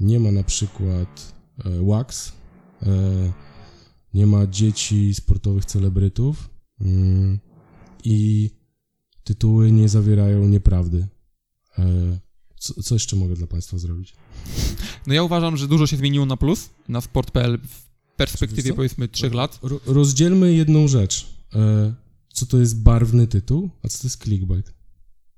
nie 0.00 0.20
ma 0.20 0.32
na 0.32 0.42
przykład 0.42 1.34
e, 1.64 1.86
wax, 1.86 2.32
e, 2.82 2.86
nie 4.18 4.26
ma 4.26 4.46
dzieci 4.46 5.14
sportowych 5.14 5.64
celebrytów 5.64 6.50
mm, 6.80 7.38
i 8.04 8.50
tytuły 9.24 9.72
nie 9.72 9.88
zawierają 9.88 10.48
nieprawdy. 10.48 11.06
E, 11.78 12.18
co, 12.58 12.82
co 12.82 12.94
jeszcze 12.94 13.16
mogę 13.16 13.34
dla 13.34 13.46
Państwa 13.46 13.78
zrobić? 13.78 14.14
No 15.06 15.14
ja 15.14 15.22
uważam, 15.22 15.56
że 15.56 15.68
dużo 15.68 15.86
się 15.86 15.96
zmieniło 15.96 16.26
na 16.26 16.36
plus, 16.36 16.70
na 16.88 17.00
sport.pl 17.00 17.58
w 17.58 17.86
perspektywie 18.16 18.74
powiedzmy 18.74 19.08
trzech 19.08 19.34
lat. 19.34 19.58
Ro- 19.62 19.80
rozdzielmy 19.86 20.52
jedną 20.52 20.88
rzecz. 20.88 21.26
E, 21.54 21.94
co 22.32 22.46
to 22.46 22.58
jest 22.58 22.82
barwny 22.82 23.26
tytuł, 23.26 23.70
a 23.82 23.88
co 23.88 23.98
to 23.98 24.06
jest 24.06 24.22
clickbait? 24.22 24.74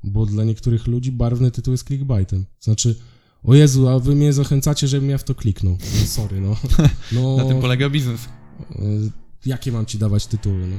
Bo 0.04 0.26
dla 0.26 0.44
niektórych 0.44 0.86
ludzi 0.86 1.12
barwny 1.12 1.50
tytuł 1.50 1.72
jest 1.72 1.86
clickbaitem. 1.86 2.44
Znaczy, 2.60 2.96
o 3.42 3.54
Jezu, 3.54 3.88
a 3.88 3.98
wy 3.98 4.14
mnie 4.16 4.32
zachęcacie, 4.32 4.88
żebym 4.88 5.10
ja 5.10 5.18
w 5.18 5.24
to 5.24 5.34
kliknął. 5.34 5.78
No, 6.00 6.06
sorry, 6.06 6.40
no. 6.40 6.56
no 7.12 7.36
Na 7.36 7.44
tym 7.44 7.60
polega 7.60 7.90
biznes. 7.90 8.20
E, 8.60 8.84
jakie 9.46 9.72
mam 9.72 9.86
ci 9.86 9.98
dawać 9.98 10.26
tytuły, 10.26 10.66
no? 10.66 10.76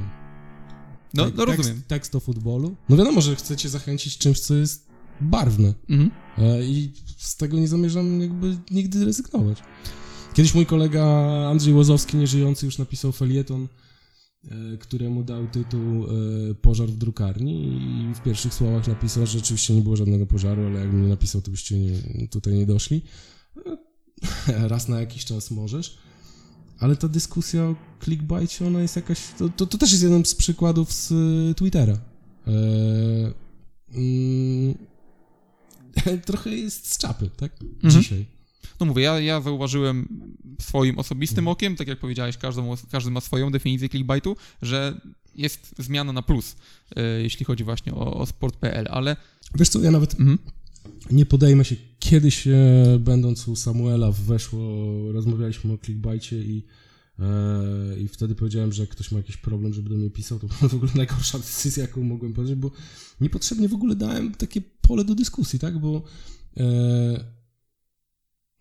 No, 1.14 1.24
no 1.24 1.30
tekst, 1.30 1.58
rozumiem. 1.58 1.82
Tekst 1.88 2.14
o 2.14 2.20
futbolu? 2.20 2.76
No 2.88 2.96
wiadomo, 2.96 3.20
że 3.20 3.36
chcecie 3.36 3.68
zachęcić 3.68 4.18
czymś, 4.18 4.40
co 4.40 4.54
jest 4.54 4.86
barwne. 5.20 5.74
Mhm. 5.88 6.10
E, 6.38 6.64
I 6.64 6.92
z 7.16 7.36
tego 7.36 7.56
nie 7.56 7.68
zamierzam 7.68 8.20
jakby 8.20 8.56
nigdy 8.70 9.04
rezygnować. 9.04 9.58
Kiedyś 10.34 10.54
mój 10.54 10.66
kolega 10.66 11.04
Andrzej 11.50 11.74
Łozowski, 11.74 12.16
nieżyjący, 12.16 12.66
już 12.66 12.78
napisał 12.78 13.12
felieton, 13.12 13.68
e, 14.44 14.76
któremu 14.78 15.22
dał 15.22 15.46
tytuł 15.46 16.04
e, 16.04 16.08
Pożar 16.54 16.88
w 16.88 16.96
drukarni 16.96 17.76
i 18.10 18.14
w 18.14 18.20
pierwszych 18.20 18.54
słowach 18.54 18.88
napisał, 18.88 19.26
że 19.26 19.32
rzeczywiście 19.38 19.74
nie 19.74 19.82
było 19.82 19.96
żadnego 19.96 20.26
pożaru, 20.26 20.66
ale 20.66 20.80
jakbym 20.80 21.02
nie 21.02 21.08
napisał, 21.08 21.42
to 21.42 21.50
byście 21.50 21.78
nie, 21.78 22.28
tutaj 22.28 22.54
nie 22.54 22.66
doszli. 22.66 23.02
Raz 24.72 24.88
na 24.88 25.00
jakiś 25.00 25.24
czas 25.24 25.50
możesz. 25.50 25.98
Ale 26.82 26.96
ta 26.96 27.08
dyskusja 27.08 27.62
o 27.62 27.74
clickbaicie, 28.04 28.66
ona 28.66 28.80
jest 28.80 28.96
jakaś... 28.96 29.18
To, 29.38 29.48
to, 29.48 29.66
to 29.66 29.78
też 29.78 29.90
jest 29.90 30.02
jeden 30.02 30.24
z 30.24 30.34
przykładów 30.34 30.92
z 30.92 31.12
e, 31.12 31.54
Twittera. 31.54 31.92
E, 31.92 32.52
mm, 33.94 34.74
trochę 36.26 36.50
jest 36.50 36.92
z 36.92 36.98
czapy, 36.98 37.30
tak? 37.36 37.52
Mhm. 37.62 38.02
Dzisiaj. 38.02 38.26
No 38.80 38.86
mówię, 38.86 39.02
ja, 39.02 39.20
ja 39.20 39.40
zauważyłem 39.40 40.08
swoim 40.60 40.98
osobistym 40.98 41.38
Mhm. 41.38 41.52
okiem, 41.52 41.76
tak 41.76 41.88
jak 41.88 41.98
powiedziałeś, 41.98 42.36
każdy, 42.36 42.62
każdy 42.90 43.10
ma 43.10 43.20
swoją 43.20 43.50
definicję 43.50 43.88
clickbaitu, 43.88 44.36
że 44.62 45.00
jest 45.34 45.74
zmiana 45.78 46.12
na 46.12 46.22
plus, 46.22 46.56
e, 46.96 47.02
jeśli 47.02 47.44
chodzi 47.44 47.64
właśnie 47.64 47.94
o, 47.94 48.14
o 48.14 48.26
sport.pl, 48.26 48.88
ale 48.90 49.16
Wiesz 49.54 49.68
co, 49.68 49.80
ja 49.80 49.90
nawet 49.90 50.20
mhm. 50.20 50.38
Nie 51.10 51.26
podejmę 51.26 51.64
się. 51.64 51.76
Kiedyś, 51.98 52.46
e, 52.46 52.98
będąc 53.00 53.48
u 53.48 53.56
Samuela, 53.56 54.12
weszło, 54.12 54.60
rozmawialiśmy 55.12 55.72
o 55.72 55.78
clickbaicie 55.78 56.42
i, 56.42 56.64
e, 57.18 58.00
i 58.00 58.08
wtedy 58.08 58.34
powiedziałem, 58.34 58.72
że 58.72 58.82
jak 58.82 58.90
ktoś 58.90 59.12
ma 59.12 59.18
jakiś 59.18 59.36
problem, 59.36 59.74
żeby 59.74 59.90
do 59.90 59.96
mnie 59.96 60.10
pisał, 60.10 60.38
to 60.38 60.46
była 60.58 60.68
w 60.68 60.74
ogóle 60.74 60.92
najgorsza 60.94 61.38
decyzja, 61.38 61.82
jaką 61.82 62.02
mogłem 62.02 62.32
podjąć, 62.32 62.60
bo 62.60 62.70
niepotrzebnie 63.20 63.68
w 63.68 63.74
ogóle 63.74 63.96
dałem 63.96 64.34
takie 64.34 64.60
pole 64.60 65.04
do 65.04 65.14
dyskusji, 65.14 65.58
tak? 65.58 65.78
Bo 65.78 66.02
e, 66.56 67.42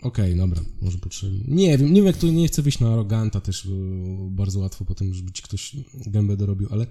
Okej, 0.01 0.35
dobra, 0.35 0.61
może 0.81 0.97
potrzebnie. 0.97 1.39
Nie 1.47 1.77
wiem, 1.77 1.93
nie 1.93 2.01
wiem 2.01 2.05
jak 2.05 2.17
to, 2.17 2.27
nie 2.27 2.47
chcę 2.47 2.61
wyjść 2.61 2.79
na 2.79 2.93
aroganta 2.93 3.41
też, 3.41 3.67
bardzo 4.29 4.59
łatwo 4.59 4.85
potem, 4.85 5.13
żeby 5.13 5.31
ci 5.31 5.43
ktoś 5.43 5.75
gębę 6.07 6.37
dorobił, 6.37 6.67
ale 6.71 6.87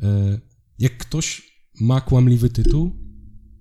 e, 0.00 0.40
jak 0.78 0.98
ktoś 0.98 1.52
ma 1.80 2.00
kłamliwy 2.00 2.50
tytuł, 2.50 3.07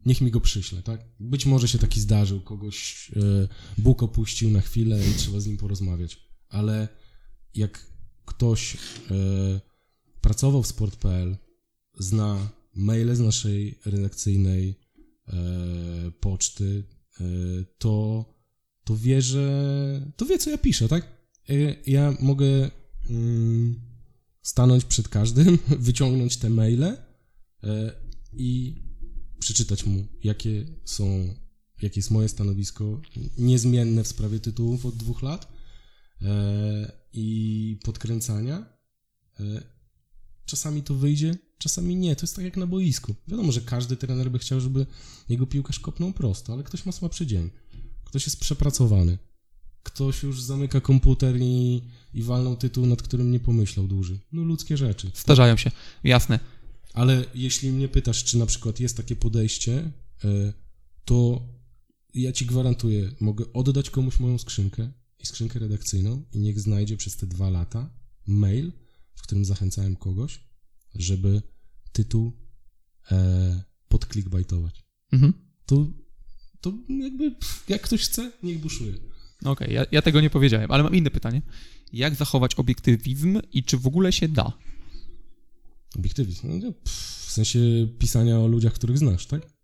niech 0.07 0.21
mi 0.21 0.31
go 0.31 0.41
przyśle, 0.41 0.81
tak? 0.81 1.05
Być 1.19 1.45
może 1.45 1.67
się 1.67 1.79
taki 1.79 2.01
zdarzył, 2.01 2.41
kogoś 2.41 3.11
e, 3.15 3.47
Bóg 3.77 4.03
opuścił 4.03 4.51
na 4.51 4.61
chwilę 4.61 5.07
i 5.07 5.13
trzeba 5.13 5.39
z 5.39 5.47
nim 5.47 5.57
porozmawiać, 5.57 6.19
ale 6.49 6.87
jak 7.55 7.85
ktoś 8.25 8.75
e, 8.75 8.77
pracował 10.21 10.63
w 10.63 10.67
sport.pl, 10.67 11.37
zna 11.99 12.49
maile 12.75 13.15
z 13.15 13.19
naszej 13.19 13.79
redakcyjnej 13.85 14.79
e, 15.27 15.33
poczty, 16.19 16.83
to, 17.77 18.25
to 18.83 18.97
wie, 18.97 19.21
że 19.21 20.11
to 20.15 20.25
wie, 20.25 20.37
co 20.37 20.49
ja 20.49 20.57
piszę, 20.57 20.87
tak? 20.87 21.17
Ja 21.87 22.17
mogę 22.19 22.71
mm, 23.09 23.81
stanąć 24.41 24.85
przed 24.85 25.07
każdym, 25.07 25.59
wyciągnąć 25.89 26.37
te 26.37 26.49
maile 26.49 26.97
i 28.33 28.75
przeczytać 29.39 29.85
mu, 29.85 30.07
jakie 30.23 30.65
są, 30.85 31.33
jakie 31.81 31.99
jest 31.99 32.11
moje 32.11 32.29
stanowisko 32.29 33.01
niezmienne 33.37 34.03
w 34.03 34.07
sprawie 34.07 34.39
tytułów 34.39 34.85
od 34.85 34.95
dwóch 34.95 35.21
lat 35.21 35.53
e, 36.21 36.91
i 37.13 37.79
podkręcania. 37.83 38.65
E, 39.39 39.63
czasami 40.45 40.83
to 40.83 40.95
wyjdzie, 40.95 41.35
czasami 41.57 41.95
nie. 41.95 42.15
To 42.15 42.23
jest 42.23 42.35
tak 42.35 42.45
jak 42.45 42.57
na 42.57 42.67
boisku. 42.67 43.15
Wiadomo, 43.27 43.51
że 43.51 43.61
każdy 43.61 43.97
trener 43.97 44.31
by 44.31 44.39
chciał, 44.39 44.61
żeby 44.61 44.85
jego 45.29 45.47
piłkarz 45.47 45.79
kopnął 45.79 46.13
prosto, 46.13 46.53
ale 46.53 46.63
ktoś 46.63 46.85
ma 46.85 46.91
słabszy 46.91 47.27
dzień. 47.27 47.49
Ktoś 48.05 48.25
jest 48.25 48.39
przepracowany. 48.39 49.17
Ktoś 49.83 50.23
już 50.23 50.41
zamyka 50.41 50.81
komputer 50.81 51.37
i, 51.41 51.81
i 52.13 52.23
walnął 52.23 52.57
tytuł, 52.57 52.85
nad 52.85 53.01
którym 53.01 53.31
nie 53.31 53.39
pomyślał 53.39 53.87
dłużej. 53.87 54.19
No 54.31 54.43
ludzkie 54.43 54.77
rzeczy. 54.77 55.11
Zdarzają 55.15 55.57
się, 55.57 55.71
jasne. 56.03 56.39
Ale 56.97 57.25
jeśli 57.35 57.71
mnie 57.71 57.87
pytasz, 57.87 58.23
czy 58.23 58.37
na 58.37 58.45
przykład 58.45 58.79
jest 58.79 58.97
takie 58.97 59.15
podejście, 59.15 59.91
e, 60.23 60.53
to 61.05 61.47
ja 62.13 62.31
ci 62.31 62.45
gwarantuję, 62.45 63.11
mogę 63.19 63.45
oddać 63.53 63.89
komuś 63.89 64.19
moją 64.19 64.37
skrzynkę 64.37 64.91
i 65.19 65.25
skrzynkę 65.25 65.59
redakcyjną 65.59 66.23
i 66.33 66.39
niech 66.39 66.59
znajdzie 66.59 66.97
przez 66.97 67.17
te 67.17 67.27
dwa 67.27 67.49
lata 67.49 67.89
mail, 68.27 68.71
w 69.15 69.21
którym 69.21 69.45
zachęcałem 69.45 69.95
kogoś, 69.95 70.39
żeby 70.95 71.41
tytuł 71.91 72.33
e, 73.11 73.63
podklikbajtować. 73.87 74.83
Mhm. 75.11 75.33
To, 75.65 75.87
to 76.61 76.73
jakby, 76.89 77.35
jak 77.67 77.81
ktoś 77.81 78.01
chce, 78.01 78.31
niech 78.43 78.59
buszuje. 78.59 78.93
Okej, 78.93 79.51
okay, 79.51 79.71
ja, 79.71 79.85
ja 79.91 80.01
tego 80.01 80.21
nie 80.21 80.29
powiedziałem, 80.29 80.71
ale 80.71 80.83
mam 80.83 80.95
inne 80.95 81.11
pytanie. 81.11 81.41
Jak 81.93 82.15
zachować 82.15 82.55
obiektywizm 82.55 83.39
i 83.51 83.63
czy 83.63 83.77
w 83.77 83.87
ogóle 83.87 84.11
się 84.11 84.27
da? 84.27 84.57
Obiektywizm? 85.97 86.59
No, 86.59 86.73
w 86.83 87.31
sensie 87.31 87.59
pisania 87.99 88.39
o 88.39 88.47
ludziach, 88.47 88.73
których 88.73 88.97
znasz, 88.97 89.25
tak? 89.25 89.57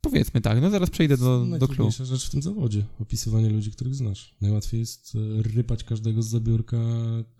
Powiedzmy 0.00 0.40
tak, 0.40 0.60
no 0.60 0.70
zaraz 0.70 0.90
przejdę 0.90 1.16
do, 1.16 1.24
do 1.24 1.46
klubu. 1.46 1.58
Najtrudniejsza 1.58 2.04
rzecz 2.04 2.26
w 2.26 2.30
tym 2.30 2.42
zawodzie, 2.42 2.84
opisywanie 3.00 3.50
ludzi, 3.50 3.70
których 3.70 3.94
znasz. 3.94 4.36
Najłatwiej 4.40 4.80
jest 4.80 5.14
e, 5.14 5.42
rypać 5.42 5.84
każdego 5.84 6.22
z 6.22 6.28
zabiórka, 6.28 6.76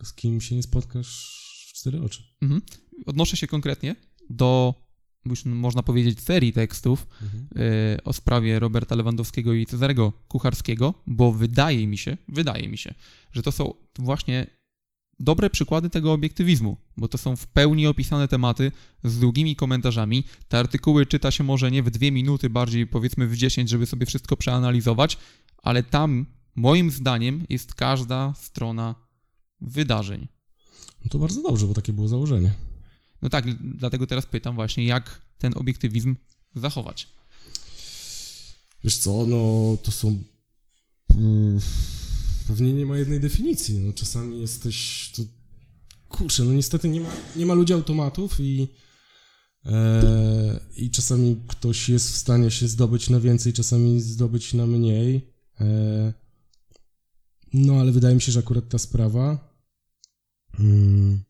z 0.03 0.13
kim 0.13 0.41
się 0.41 0.57
nie 0.57 0.63
spotkasz 0.63 1.43
w 1.69 1.73
cztery 1.73 2.03
oczy. 2.03 2.23
Mhm. 2.43 2.63
Odnoszę 3.07 3.37
się 3.37 3.47
konkretnie 3.47 3.97
do, 4.31 4.75
już 5.27 5.45
można 5.45 5.83
powiedzieć, 5.83 6.21
serii 6.21 6.53
tekstów 6.53 7.07
mhm. 7.23 7.49
y, 7.97 8.05
o 8.05 8.13
sprawie 8.13 8.59
Roberta 8.59 8.95
Lewandowskiego 8.95 9.53
i 9.53 9.67
Cezarego 9.67 10.13
Kucharskiego, 10.29 10.95
bo 11.07 11.33
wydaje 11.33 11.87
mi 11.87 11.99
się, 11.99 12.17
wydaje 12.29 12.69
mi 12.69 12.79
się, 12.79 12.95
że 13.33 13.43
to 13.43 13.53
są 13.53 13.75
właśnie 13.99 14.47
dobre 15.21 15.51
przykłady 15.51 15.91
tego 15.91 16.13
obiektywizmu, 16.13 16.77
bo 16.97 17.09
to 17.09 17.19
są 17.19 17.37
w 17.37 17.47
pełni 17.47 17.87
opisane 17.87 18.29
tematy 18.29 18.73
z 19.05 19.19
długimi 19.19 19.57
komentarzami. 19.57 20.25
Te 20.49 20.59
artykuły 20.59 21.07
czyta 21.07 21.31
się 21.31 21.45
może 21.45 21.71
nie 21.71 21.83
w 21.83 21.91
dwie 21.91 22.13
minuty, 22.13 22.51
bardziej 22.51 22.87
powiedzmy 22.87 23.27
w 23.27 23.37
dziesięć, 23.37 23.71
żeby 23.71 23.87
sobie 23.87 24.07
wszystko 24.07 24.37
przeanalizować, 24.37 25.19
ale 25.63 25.83
tam 25.83 26.27
moim 26.57 26.91
zdaniem 26.91 27.45
jest 27.49 27.75
każda 27.75 28.35
strona 28.35 28.95
wydarzeń. 29.61 30.29
No 31.05 31.11
to 31.11 31.19
bardzo 31.19 31.43
dobrze, 31.43 31.67
bo 31.67 31.75
takie 31.75 31.93
było 31.93 32.09
założenie. 32.09 32.55
No 33.23 33.29
tak, 33.29 33.45
dlatego 33.61 34.07
teraz 34.07 34.27
pytam 34.27 34.55
właśnie, 34.55 34.85
jak 34.85 35.23
ten 35.39 35.53
obiektywizm 35.57 36.17
zachować. 36.55 37.09
Wiesz 38.85 38.99
co, 38.99 39.27
no 39.27 39.77
to 39.83 39.93
są 39.93 40.19
mm, 41.11 41.61
pewnie 42.47 42.73
nie 42.73 42.87
ma 42.87 42.99
jednej 42.99 43.21
definicji. 43.21 43.79
No, 43.79 43.93
czasami 43.93 44.41
jesteś. 44.41 45.11
To... 45.17 45.23
Kurczę, 46.09 46.45
no 46.45 46.53
niestety 46.53 46.89
nie 46.89 47.01
ma, 47.01 47.09
nie 47.37 47.47
ma 47.47 47.55
ludzi 47.55 47.73
automatów 47.73 48.37
i. 48.41 48.69
E, 49.67 50.61
I 50.77 50.91
czasami 50.91 51.37
ktoś 51.49 51.89
jest 51.89 52.11
w 52.11 52.17
stanie 52.17 52.51
się 52.51 52.69
zdobyć 52.69 53.11
na 53.11 53.21
więcej, 53.21 53.53
czasami 53.53 54.01
zdobyć 54.01 54.55
na 54.55 54.67
mniej. 54.67 55.33
E, 55.61 56.13
no 57.53 57.75
ale 57.75 57.93
wydaje 57.93 58.15
mi 58.15 58.21
się, 58.21 58.33
że 58.33 58.41
akurat 58.41 58.69
ta 58.69 58.79
sprawa 58.79 59.55
mm, 60.59 61.25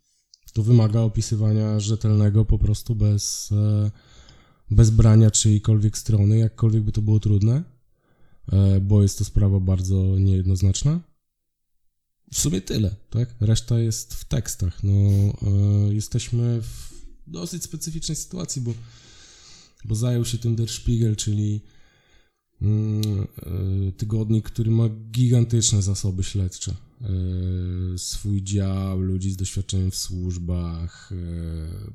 to 0.52 0.62
wymaga 0.62 1.00
opisywania 1.00 1.80
rzetelnego 1.80 2.44
po 2.44 2.58
prostu 2.58 2.94
bez, 2.94 3.52
e, 3.52 3.90
bez 4.70 4.90
brania 4.90 5.30
czyjejkolwiek 5.30 5.98
strony, 5.98 6.38
jakkolwiek 6.38 6.82
by 6.82 6.92
to 6.92 7.02
było 7.02 7.20
trudne. 7.20 7.75
E, 8.52 8.80
bo 8.80 9.02
jest 9.02 9.18
to 9.18 9.24
sprawa 9.24 9.60
bardzo 9.60 10.18
niejednoznaczna. 10.18 11.00
W 12.32 12.38
sumie 12.38 12.60
tyle, 12.60 12.96
tak? 13.10 13.34
Reszta 13.40 13.80
jest 13.80 14.14
w 14.14 14.24
tekstach. 14.24 14.82
No, 14.82 14.92
e, 14.92 15.94
jesteśmy 15.94 16.62
w 16.62 16.96
dosyć 17.26 17.62
specyficznej 17.62 18.16
sytuacji, 18.16 18.62
bo, 18.62 18.74
bo 19.84 19.94
zajął 19.94 20.24
się 20.24 20.38
tym 20.38 20.56
Der 20.56 20.68
Spiegel, 20.68 21.16
czyli 21.16 21.60
mm, 22.62 23.26
e, 23.88 23.92
tygodnik, 23.92 24.44
który 24.44 24.70
ma 24.70 24.88
gigantyczne 24.88 25.82
zasoby 25.82 26.24
śledcze. 26.24 26.74
Swój 27.96 28.42
dział, 28.42 29.00
ludzi 29.00 29.30
z 29.30 29.36
doświadczeniem 29.36 29.90
w 29.90 29.96
służbach, 29.96 31.12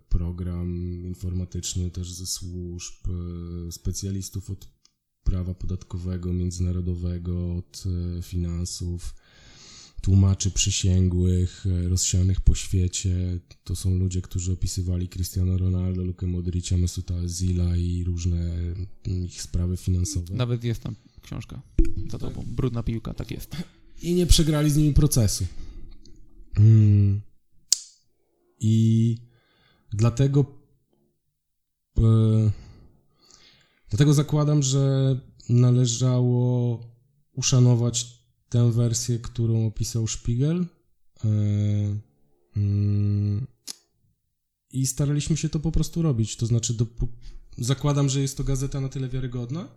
program 0.10 1.02
informatyczny 1.06 1.92
też 1.92 2.14
ze 2.14 2.26
służb, 2.26 2.94
specjalistów 3.72 4.50
od 4.50 4.68
prawa 5.24 5.54
podatkowego, 5.54 6.34
międzynarodowego, 6.34 7.56
od 7.56 7.84
e, 8.18 8.22
finansów, 8.22 9.16
tłumaczy 10.02 10.52
przysięgłych, 10.52 11.66
e, 11.66 11.90
rozsianych 11.90 12.42
po 12.42 12.56
świecie. 12.56 13.40
To 13.64 13.76
są 13.76 13.96
ludzie, 13.96 14.22
którzy 14.22 14.52
opisywali 14.52 15.10
Cristiano 15.10 15.58
Ronaldo, 15.58 16.04
Lukę 16.04 16.26
Modric'a, 16.28 16.78
Mesuta 16.78 17.14
Özila 17.14 17.78
i 17.78 18.04
różne 18.04 18.52
mm, 19.08 19.26
ich 19.26 19.42
sprawy 19.42 19.78
finansowe. 19.78 20.36
Nawet 20.36 20.64
jest 20.64 20.84
tam 20.84 20.96
książka 21.22 21.62
za 22.12 22.20
tobą. 22.20 22.42
Tak. 22.42 22.52
Brudna 22.52 22.84
piłka, 22.84 23.14
tak 23.14 23.32
jest. 23.32 23.56
I 24.02 24.14
nie 24.14 24.26
przegrali 24.26 24.72
z 24.72 24.78
nimi 24.78 24.94
procesu. 24.94 25.46
Mm. 26.58 27.22
I 28.60 29.18
dlatego 29.94 30.46
e, 31.98 32.52
Dlatego 33.92 34.14
zakładam, 34.14 34.64
że 34.64 35.16
należało 35.50 36.80
uszanować 37.34 38.22
tę 38.50 38.72
wersję, 38.72 39.20
którą 39.20 39.68
opisał 39.68 40.08
Spiegel. 40.08 40.66
E, 41.26 41.28
mm, 42.56 43.48
I 44.72 44.88
staraliśmy 44.88 45.38
się 45.38 45.50
to 45.50 45.60
po 45.60 45.72
prostu 45.72 46.02
robić. 46.02 46.36
To 46.36 46.46
znaczy, 46.46 46.76
zakładam, 47.58 48.10
że 48.10 48.22
jest 48.22 48.38
to 48.38 48.44
gazeta 48.44 48.82
na 48.82 48.90
tyle 48.90 49.10
wiarygodna, 49.10 49.68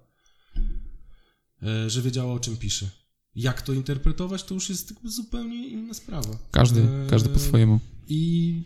e, 1.62 1.90
że 1.90 2.02
wiedziała 2.02 2.32
o 2.32 2.40
czym 2.40 2.56
pisze. 2.56 2.90
Jak 3.34 3.62
to 3.62 3.72
interpretować, 3.72 4.44
to 4.44 4.54
już 4.54 4.68
jest 4.68 4.94
zupełnie 5.04 5.68
inna 5.68 5.94
sprawa. 5.94 6.38
Każdy, 6.50 6.82
e, 6.82 7.06
każdy 7.10 7.28
po 7.28 7.38
swojemu. 7.38 7.80
I, 8.08 8.62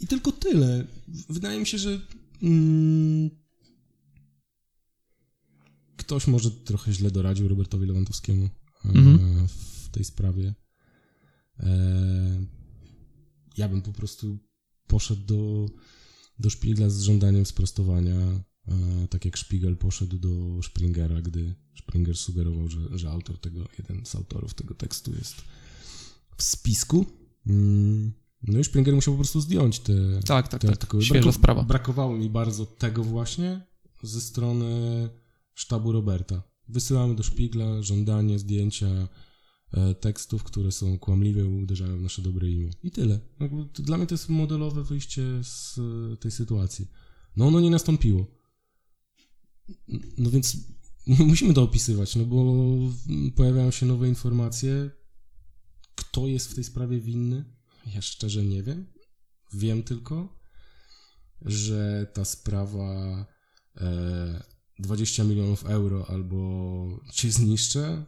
I 0.00 0.06
tylko 0.06 0.32
tyle. 0.32 0.86
Wydaje 1.28 1.60
mi 1.60 1.66
się, 1.66 1.78
że 1.78 2.00
mm, 2.42 3.39
ktoś 6.10 6.26
może 6.26 6.50
trochę 6.50 6.92
źle 6.92 7.10
doradził 7.10 7.48
Robertowi 7.48 7.86
Lewandowskiemu 7.86 8.44
e, 8.84 8.88
mhm. 8.88 9.48
w 9.48 9.88
tej 9.88 10.04
sprawie. 10.04 10.54
E, 11.60 12.46
ja 13.56 13.68
bym 13.68 13.82
po 13.82 13.92
prostu 13.92 14.38
poszedł 14.86 15.22
do, 15.26 15.66
do 16.38 16.50
Szpigla 16.50 16.90
z 16.90 17.00
żądaniem 17.00 17.46
sprostowania, 17.46 18.16
e, 18.68 19.08
tak 19.10 19.24
jak 19.24 19.36
Szpigel 19.36 19.76
poszedł 19.76 20.18
do 20.18 20.62
Springera, 20.62 21.22
gdy 21.22 21.54
Springer 21.78 22.16
sugerował, 22.16 22.68
że, 22.68 22.98
że 22.98 23.10
autor 23.10 23.38
tego, 23.38 23.68
jeden 23.78 24.06
z 24.06 24.14
autorów 24.14 24.54
tego 24.54 24.74
tekstu 24.74 25.14
jest 25.14 25.36
w 26.36 26.42
spisku. 26.42 27.06
Mm, 27.46 28.12
no 28.42 28.58
i 28.58 28.64
Springer 28.64 28.94
musiał 28.94 29.14
po 29.14 29.18
prostu 29.18 29.40
zdjąć 29.40 29.78
te, 29.78 29.92
tak, 30.26 30.48
tak, 30.48 30.60
te 30.60 30.66
tak. 30.68 30.70
artykuły. 30.70 31.02
Świeża 31.02 31.20
Brako 31.22 31.38
sprawa. 31.38 31.62
Brakowało 31.62 32.16
mi 32.16 32.30
bardzo 32.30 32.66
tego 32.66 33.04
właśnie 33.04 33.66
ze 34.02 34.20
strony 34.20 35.10
sztabu 35.54 35.92
Roberta. 35.92 36.42
Wysyłamy 36.68 37.14
do 37.14 37.22
szpigla 37.22 37.82
żądanie, 37.82 38.38
zdjęcia 38.38 39.08
e, 39.72 39.94
tekstów, 39.94 40.44
które 40.44 40.72
są 40.72 40.98
kłamliwe 40.98 41.40
i 41.40 41.62
uderzają 41.62 41.98
w 41.98 42.02
nasze 42.02 42.22
dobre 42.22 42.48
imię. 42.48 42.70
I 42.82 42.90
tyle. 42.90 43.20
Dla 43.74 43.96
mnie 43.96 44.06
to 44.06 44.14
jest 44.14 44.28
modelowe 44.28 44.84
wyjście 44.84 45.22
z 45.42 45.78
e, 45.78 46.16
tej 46.16 46.30
sytuacji. 46.30 46.86
No 47.36 47.46
ono 47.46 47.60
nie 47.60 47.70
nastąpiło. 47.70 48.26
No 50.18 50.30
więc 50.30 50.56
musimy 51.06 51.54
to 51.54 51.62
opisywać, 51.62 52.16
no 52.16 52.24
bo 52.24 52.66
pojawiają 53.36 53.70
się 53.70 53.86
nowe 53.86 54.08
informacje. 54.08 54.90
Kto 55.94 56.26
jest 56.26 56.50
w 56.50 56.54
tej 56.54 56.64
sprawie 56.64 57.00
winny? 57.00 57.44
Ja 57.94 58.02
szczerze 58.02 58.44
nie 58.44 58.62
wiem. 58.62 58.86
Wiem 59.54 59.82
tylko, 59.82 60.40
że 61.42 62.10
ta 62.14 62.24
sprawa 62.24 63.26
e, 63.76 64.42
20 64.80 65.24
milionów 65.24 65.64
euro 65.64 66.06
albo 66.10 67.00
cię 67.12 67.32
zniszczę, 67.32 68.04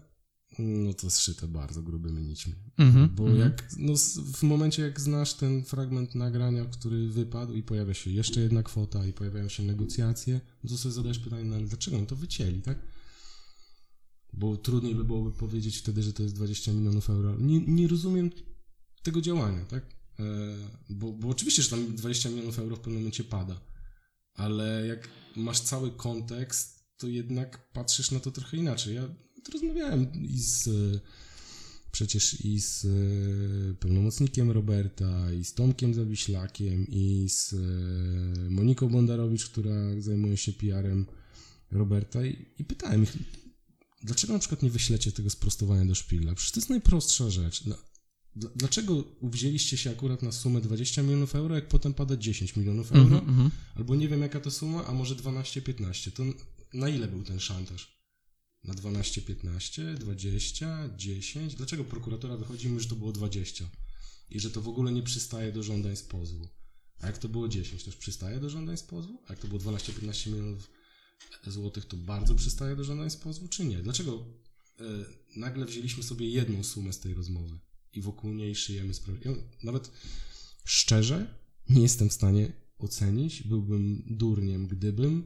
no 0.58 0.94
to 0.94 1.10
zszyte 1.10 1.48
bardzo 1.48 1.82
grubymi 1.82 2.22
nićmi. 2.22 2.54
Mm-hmm, 2.78 3.08
Bo 3.08 3.24
mm-hmm. 3.24 3.38
jak, 3.38 3.68
no 3.78 3.92
w 4.34 4.42
momencie 4.42 4.82
jak 4.82 5.00
znasz 5.00 5.34
ten 5.34 5.64
fragment 5.64 6.14
nagrania, 6.14 6.64
który 6.64 7.08
wypadł 7.08 7.52
i 7.52 7.62
pojawia 7.62 7.94
się 7.94 8.10
jeszcze 8.10 8.40
jedna 8.40 8.62
kwota 8.62 9.06
i 9.06 9.12
pojawiają 9.12 9.48
się 9.48 9.62
negocjacje, 9.62 10.40
no 10.64 10.70
to 10.70 10.78
sobie 10.78 10.92
zadajesz 10.92 11.18
pytanie, 11.18 11.44
no 11.44 11.56
ale 11.56 11.66
dlaczego 11.66 11.96
oni 11.96 12.06
to 12.06 12.16
wycięli, 12.16 12.62
tak? 12.62 12.78
Bo 14.32 14.56
trudniej 14.56 14.94
by 14.94 15.04
byłoby 15.04 15.32
powiedzieć 15.32 15.78
wtedy, 15.78 16.02
że 16.02 16.12
to 16.12 16.22
jest 16.22 16.34
20 16.34 16.72
milionów 16.72 17.10
euro. 17.10 17.36
Nie, 17.38 17.60
nie 17.60 17.88
rozumiem 17.88 18.30
tego 19.02 19.20
działania, 19.20 19.64
tak? 19.64 19.84
e, 20.18 20.24
bo, 20.90 21.12
bo 21.12 21.28
oczywiście, 21.28 21.62
że 21.62 21.70
tam 21.70 21.96
20 21.96 22.30
milionów 22.30 22.58
euro 22.58 22.76
w 22.76 22.80
pewnym 22.80 23.00
momencie 23.00 23.24
pada, 23.24 23.60
ale 24.34 24.86
jak 24.86 25.08
masz 25.36 25.60
cały 25.60 25.90
kontekst, 25.90 26.84
to 26.96 27.08
jednak 27.08 27.72
patrzysz 27.72 28.10
na 28.10 28.20
to 28.20 28.30
trochę 28.30 28.56
inaczej. 28.56 28.94
Ja 28.94 29.08
rozmawiałem 29.52 30.24
i 30.24 30.38
z 30.38 30.68
przecież 31.92 32.44
i 32.44 32.60
z 32.60 32.84
e, 32.84 32.88
pełnomocnikiem 33.74 34.50
Roberta, 34.50 35.32
i 35.32 35.44
z 35.44 35.54
Tomkiem 35.54 35.94
Zawiślakiem, 35.94 36.86
i 36.88 37.28
z 37.28 37.52
e, 37.52 37.56
Moniką 38.50 38.88
Bondarowicz, 38.88 39.46
która 39.46 39.74
zajmuje 39.98 40.36
się 40.36 40.52
PR-em 40.52 41.06
Roberta 41.70 42.26
i, 42.26 42.46
i 42.58 42.64
pytałem 42.64 43.02
ich, 43.02 43.16
dlaczego 44.02 44.32
na 44.32 44.38
przykład 44.38 44.62
nie 44.62 44.70
wyślecie 44.70 45.12
tego 45.12 45.30
sprostowania 45.30 45.84
do 45.84 45.94
szpila? 45.94 46.34
Przecież 46.34 46.52
to 46.52 46.60
jest 46.60 46.70
najprostsza 46.70 47.30
rzecz. 47.30 47.64
Dlaczego 48.36 49.04
wzięliście 49.22 49.76
się 49.76 49.90
akurat 49.90 50.22
na 50.22 50.32
sumę 50.32 50.60
20 50.60 51.02
milionów 51.02 51.34
euro, 51.34 51.54
jak 51.54 51.68
potem 51.68 51.94
pada 51.94 52.16
10 52.16 52.56
milionów 52.56 52.92
euro? 52.92 53.18
Mm 53.18 53.36
-hmm. 53.36 53.50
Albo 53.74 53.94
nie 53.94 54.08
wiem 54.08 54.22
jaka 54.22 54.40
to 54.40 54.50
suma, 54.50 54.86
a 54.86 54.92
może 54.92 55.14
12-15. 55.14 56.10
To 56.10 56.22
na 56.74 56.88
ile 56.88 57.08
był 57.08 57.22
ten 57.22 57.40
szantaż? 57.40 58.02
na 58.64 58.74
12, 58.74 59.22
15, 59.22 59.94
20, 59.94 60.88
10. 60.96 61.54
Dlaczego 61.54 61.84
prokuratora 61.84 62.36
wychodzi 62.36 62.68
mi, 62.68 62.80
że 62.80 62.88
to 62.88 62.96
było 62.96 63.12
20 63.12 63.70
i 64.30 64.40
że 64.40 64.50
to 64.50 64.60
w 64.60 64.68
ogóle 64.68 64.92
nie 64.92 65.02
przystaje 65.02 65.52
do 65.52 65.62
żądań 65.62 65.96
z 65.96 66.02
pozwu? 66.02 66.48
A 67.00 67.06
jak 67.06 67.18
to 67.18 67.28
było 67.28 67.48
10, 67.48 67.84
to 67.84 67.90
już 67.90 67.96
przystaje 67.96 68.40
do 68.40 68.50
żądań 68.50 68.76
z 68.76 68.82
pozwu? 68.82 69.18
A 69.26 69.32
jak 69.32 69.38
to 69.38 69.48
było 69.48 69.60
12-15 69.60 70.26
milionów 70.26 70.70
złotych, 71.46 71.84
to 71.84 71.96
bardzo 71.96 72.34
przystaje 72.34 72.76
do 72.76 72.84
żądań 72.84 73.10
z 73.10 73.16
pozwu, 73.16 73.48
czy 73.48 73.64
nie? 73.64 73.78
Dlaczego 73.78 74.26
e, 74.80 74.84
nagle 75.36 75.66
wzięliśmy 75.66 76.02
sobie 76.02 76.30
jedną 76.30 76.64
sumę 76.64 76.92
z 76.92 77.00
tej 77.00 77.14
rozmowy 77.14 77.58
i 77.94 78.00
wokół 78.00 78.32
niej 78.32 78.54
szyjemy? 78.54 78.92
Ja 79.24 79.32
nawet 79.62 79.90
szczerze 80.64 81.34
nie 81.68 81.82
jestem 81.82 82.08
w 82.08 82.12
stanie 82.12 82.52
ocenić, 82.78 83.42
byłbym 83.42 84.02
durniem, 84.10 84.66
gdybym 84.66 85.24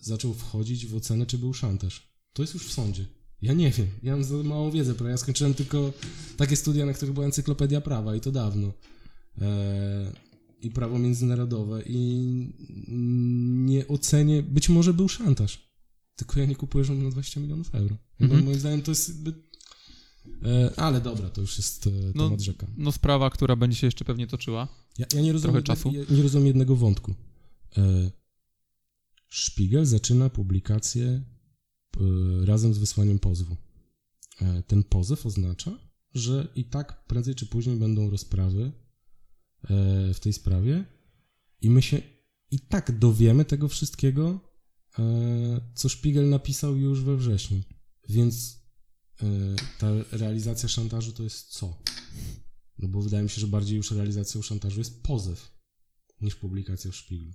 zaczął 0.00 0.34
wchodzić 0.34 0.86
w 0.86 0.96
ocenę, 0.96 1.26
czy 1.26 1.38
był 1.38 1.54
szantaż. 1.54 2.12
To 2.32 2.42
jest 2.42 2.54
już 2.54 2.66
w 2.66 2.72
sądzie. 2.72 3.06
Ja 3.42 3.52
nie 3.52 3.70
wiem, 3.70 3.86
ja 4.02 4.12
mam 4.12 4.24
za 4.24 4.36
małą 4.36 4.70
wiedzę 4.70 4.94
prawa. 4.94 5.10
Ja 5.10 5.16
skończyłem 5.16 5.54
tylko 5.54 5.92
takie 6.36 6.56
studia, 6.56 6.86
na 6.86 6.92
których 6.92 7.14
była 7.14 7.26
encyklopedia 7.26 7.80
prawa 7.80 8.16
i 8.16 8.20
to 8.20 8.32
dawno. 8.32 8.72
Eee, 9.40 10.12
I 10.60 10.70
prawo 10.70 10.98
międzynarodowe 10.98 11.82
i 11.86 12.22
nie 13.66 13.88
ocenię, 13.88 14.42
być 14.42 14.68
może 14.68 14.94
był 14.94 15.08
szantaż. 15.08 15.72
Tylko 16.16 16.40
ja 16.40 16.46
nie 16.46 16.56
kupuję 16.56 16.84
rządu 16.84 17.04
na 17.04 17.10
20 17.10 17.40
milionów 17.40 17.74
euro. 17.74 17.96
Mhm. 18.20 18.44
Moim 18.44 18.58
zdaniem 18.58 18.82
to 18.82 18.90
jest 18.90 19.22
ale 20.76 21.00
dobra, 21.00 21.30
to 21.30 21.40
już 21.40 21.58
jest 21.58 21.86
e, 21.86 21.90
temat 21.90 22.30
no, 22.30 22.38
rzeka. 22.38 22.66
No 22.76 22.92
sprawa, 22.92 23.30
która 23.30 23.56
będzie 23.56 23.76
się 23.76 23.86
jeszcze 23.86 24.04
pewnie 24.04 24.26
toczyła. 24.26 24.68
Ja, 24.98 25.06
ja 25.14 25.20
nie 25.20 25.32
rozumiem, 25.32 25.62
Trochę 25.62 25.66
czasu. 25.66 25.92
Ja 25.92 26.16
nie 26.16 26.22
rozumiem 26.22 26.46
jednego 26.46 26.76
wątku. 26.76 27.14
E, 27.76 28.10
Szpigel 29.28 29.86
zaczyna 29.86 30.30
publikację 30.30 31.22
E, 31.96 32.46
razem 32.46 32.74
z 32.74 32.78
wysłaniem 32.78 33.18
pozwu. 33.18 33.56
E, 34.40 34.62
ten 34.62 34.84
pozew 34.84 35.26
oznacza, 35.26 35.78
że 36.14 36.48
i 36.54 36.64
tak 36.64 37.06
prędzej 37.06 37.34
czy 37.34 37.46
później 37.46 37.76
będą 37.76 38.10
rozprawy 38.10 38.72
e, 39.64 40.14
w 40.14 40.20
tej 40.20 40.32
sprawie 40.32 40.84
i 41.60 41.70
my 41.70 41.82
się 41.82 42.02
i 42.50 42.60
tak 42.60 42.98
dowiemy 42.98 43.44
tego 43.44 43.68
wszystkiego, 43.68 44.52
co 45.74 45.88
Szpigel 45.88 46.28
napisał 46.28 46.76
już 46.76 47.04
we 47.04 47.16
wrześniu. 47.16 47.60
Więc 48.08 48.61
ta 49.78 49.86
realizacja 50.12 50.68
szantażu 50.68 51.12
to 51.12 51.22
jest 51.22 51.46
co? 51.48 51.78
No 52.78 52.88
bo 52.88 53.02
wydaje 53.02 53.22
mi 53.22 53.30
się, 53.30 53.40
że 53.40 53.46
bardziej 53.46 53.76
już 53.76 53.90
realizacją 53.90 54.42
szantażu 54.42 54.78
jest 54.78 55.02
pozew 55.02 55.52
niż 56.20 56.34
publikacja 56.34 56.90
w 56.90 56.96
Szpiglu. 56.96 57.32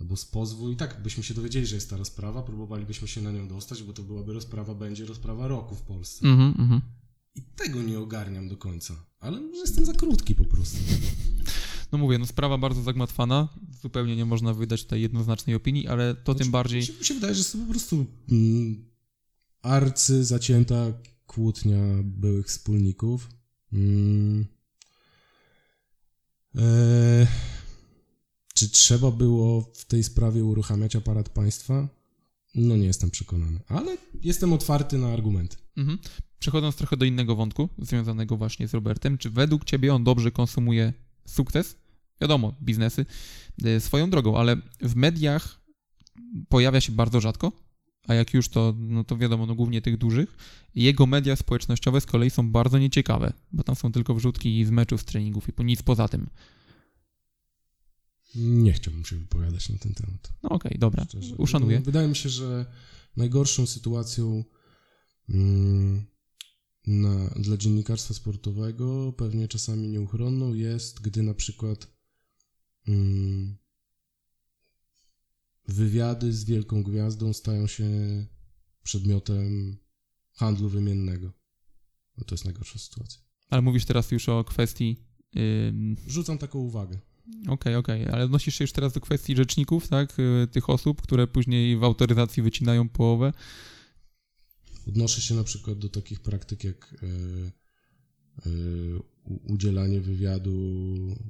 No 0.00 0.06
bo 0.06 0.16
z 0.16 0.24
pozwu 0.24 0.70
i 0.70 0.76
tak 0.76 1.02
byśmy 1.02 1.22
się 1.22 1.34
dowiedzieli, 1.34 1.66
że 1.66 1.74
jest 1.74 1.90
ta 1.90 1.96
rozprawa, 1.96 2.42
próbowalibyśmy 2.42 3.08
się 3.08 3.22
na 3.22 3.32
nią 3.32 3.48
dostać, 3.48 3.82
bo 3.82 3.92
to 3.92 4.02
byłaby 4.02 4.32
rozprawa, 4.32 4.74
będzie 4.74 5.06
rozprawa 5.06 5.48
roku 5.48 5.74
w 5.74 5.82
Polsce. 5.82 6.26
Mm 6.26 6.54
-hmm. 6.54 6.80
I 7.34 7.42
tego 7.42 7.82
nie 7.82 7.98
ogarniam 7.98 8.48
do 8.48 8.56
końca, 8.56 8.94
ale 9.20 9.40
może 9.40 9.60
jestem 9.60 9.84
za 9.84 9.92
krótki 9.92 10.34
po 10.34 10.44
prostu. 10.44 10.78
No 11.92 11.98
mówię, 11.98 12.18
no 12.18 12.26
sprawa 12.26 12.58
bardzo 12.58 12.82
zagmatwana, 12.82 13.48
zupełnie 13.82 14.16
nie 14.16 14.24
można 14.24 14.54
wydać 14.54 14.82
tutaj 14.82 15.00
jednoznacznej 15.00 15.56
opinii, 15.56 15.88
ale 15.88 16.14
to 16.14 16.32
znaczy, 16.32 16.38
tym 16.38 16.50
bardziej... 16.50 16.80
Mi 16.80 16.86
się, 16.86 16.92
mi 16.92 17.04
się 17.04 17.14
wydaje, 17.14 17.34
że 17.34 17.38
jest 17.38 17.52
to 17.52 17.58
po 17.58 17.70
prostu 17.70 18.06
mm, 18.30 18.91
arcy 19.62 20.24
zacięta 20.24 20.92
kłótnia 21.26 21.82
byłych 22.02 22.46
wspólników. 22.46 23.28
Mm. 23.72 24.46
Eee 26.54 27.26
czy 28.62 28.68
trzeba 28.68 29.10
było 29.10 29.72
w 29.74 29.84
tej 29.84 30.04
sprawie 30.04 30.44
uruchamiać 30.44 30.96
aparat 30.96 31.28
państwa? 31.28 31.88
No 32.54 32.76
nie 32.76 32.86
jestem 32.86 33.10
przekonany, 33.10 33.60
ale 33.68 33.96
jestem 34.22 34.52
otwarty 34.52 34.98
na 34.98 35.08
argumenty. 35.08 35.56
Mhm. 35.76 35.98
Przechodząc 36.38 36.76
trochę 36.76 36.96
do 36.96 37.04
innego 37.04 37.36
wątku, 37.36 37.68
związanego 37.78 38.36
właśnie 38.36 38.68
z 38.68 38.74
Robertem, 38.74 39.18
czy 39.18 39.30
według 39.30 39.64
Ciebie 39.64 39.94
on 39.94 40.04
dobrze 40.04 40.30
konsumuje 40.30 40.92
sukces? 41.26 41.76
Wiadomo, 42.20 42.54
biznesy 42.62 43.06
e, 43.64 43.80
swoją 43.80 44.10
drogą, 44.10 44.38
ale 44.38 44.56
w 44.80 44.96
mediach 44.96 45.60
pojawia 46.48 46.80
się 46.80 46.92
bardzo 46.92 47.20
rzadko, 47.20 47.52
a 48.08 48.14
jak 48.14 48.34
już 48.34 48.48
to, 48.48 48.74
no 48.78 49.04
to 49.04 49.16
wiadomo, 49.16 49.46
no 49.46 49.54
głównie 49.54 49.82
tych 49.82 49.96
dużych. 49.96 50.36
Jego 50.74 51.06
media 51.06 51.36
społecznościowe 51.36 52.00
z 52.00 52.06
kolei 52.06 52.30
są 52.30 52.50
bardzo 52.52 52.78
nieciekawe, 52.78 53.32
bo 53.52 53.62
tam 53.62 53.76
są 53.76 53.92
tylko 53.92 54.14
wrzutki 54.14 54.64
z 54.64 54.70
meczów, 54.70 55.00
z 55.00 55.04
treningów 55.04 55.48
i 55.48 55.64
nic 55.64 55.82
poza 55.82 56.08
tym. 56.08 56.30
Nie 58.34 58.72
chciałbym 58.72 59.04
się 59.04 59.16
wypowiadać 59.16 59.68
na 59.68 59.78
ten 59.78 59.94
temat. 59.94 60.32
No 60.42 60.50
okej, 60.50 60.70
okay, 60.70 60.78
dobra, 60.78 61.04
Szczerze. 61.04 61.34
uszanuję. 61.34 61.80
Wydaje 61.80 62.08
mi 62.08 62.16
się, 62.16 62.28
że 62.28 62.66
najgorszą 63.16 63.66
sytuacją 63.66 64.44
mm, 65.28 66.04
na, 66.86 67.28
dla 67.28 67.56
dziennikarstwa 67.56 68.14
sportowego, 68.14 69.12
pewnie 69.12 69.48
czasami 69.48 69.88
nieuchronną, 69.88 70.54
jest, 70.54 71.00
gdy 71.00 71.22
na 71.22 71.34
przykład 71.34 71.86
mm, 72.88 73.56
wywiady 75.68 76.32
z 76.32 76.44
wielką 76.44 76.82
gwiazdą 76.82 77.32
stają 77.32 77.66
się 77.66 77.86
przedmiotem 78.82 79.76
handlu 80.34 80.68
wymiennego. 80.68 81.32
No 82.18 82.24
to 82.24 82.34
jest 82.34 82.44
najgorsza 82.44 82.78
sytuacja. 82.78 83.22
Ale 83.50 83.62
mówisz 83.62 83.84
teraz 83.84 84.10
już 84.10 84.28
o 84.28 84.44
kwestii. 84.44 84.96
Yy... 85.34 85.72
Rzucam 86.06 86.38
taką 86.38 86.58
uwagę. 86.58 86.98
Okej, 87.42 87.52
okay, 87.52 87.76
okej, 87.76 88.02
okay. 88.02 88.14
ale 88.14 88.24
odnosisz 88.24 88.54
się 88.54 88.64
już 88.64 88.72
teraz 88.72 88.92
do 88.92 89.00
kwestii 89.00 89.36
rzeczników, 89.36 89.88
tak? 89.88 90.18
Y, 90.18 90.48
tych 90.52 90.70
osób, 90.70 91.02
które 91.02 91.26
później 91.26 91.76
w 91.76 91.84
autoryzacji 91.84 92.42
wycinają 92.42 92.88
połowę. 92.88 93.32
Odnoszę 94.88 95.20
się 95.20 95.34
na 95.34 95.44
przykład 95.44 95.78
do 95.78 95.88
takich 95.88 96.20
praktyk 96.20 96.64
jak 96.64 96.94
e, 97.02 97.06
udzielanie 99.24 100.00
wywiadu, 100.00 100.52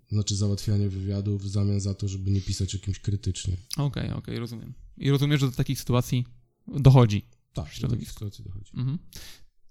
znaczy 0.09 0.37
załatwianie 0.37 0.89
wywiadu 0.89 1.39
w 1.39 1.49
zamian 1.49 1.81
za 1.81 1.95
to, 1.95 2.09
żeby 2.09 2.31
nie 2.31 2.41
pisać 2.41 2.75
o 2.75 2.79
kimś 2.79 2.99
krytycznie. 2.99 3.55
Okej, 3.73 3.85
okay, 3.87 4.05
okej, 4.05 4.17
okay, 4.17 4.39
rozumiem. 4.39 4.75
I 4.97 5.11
rozumiesz, 5.11 5.41
że 5.41 5.47
do 5.47 5.57
takich 5.57 5.79
sytuacji 5.79 6.25
dochodzi. 6.67 7.23
Tak, 7.53 7.69
do 7.81 7.89
takich 7.89 8.13
sytuacji 8.13 8.45
dochodzi. 8.45 8.73
Mhm. 8.75 8.99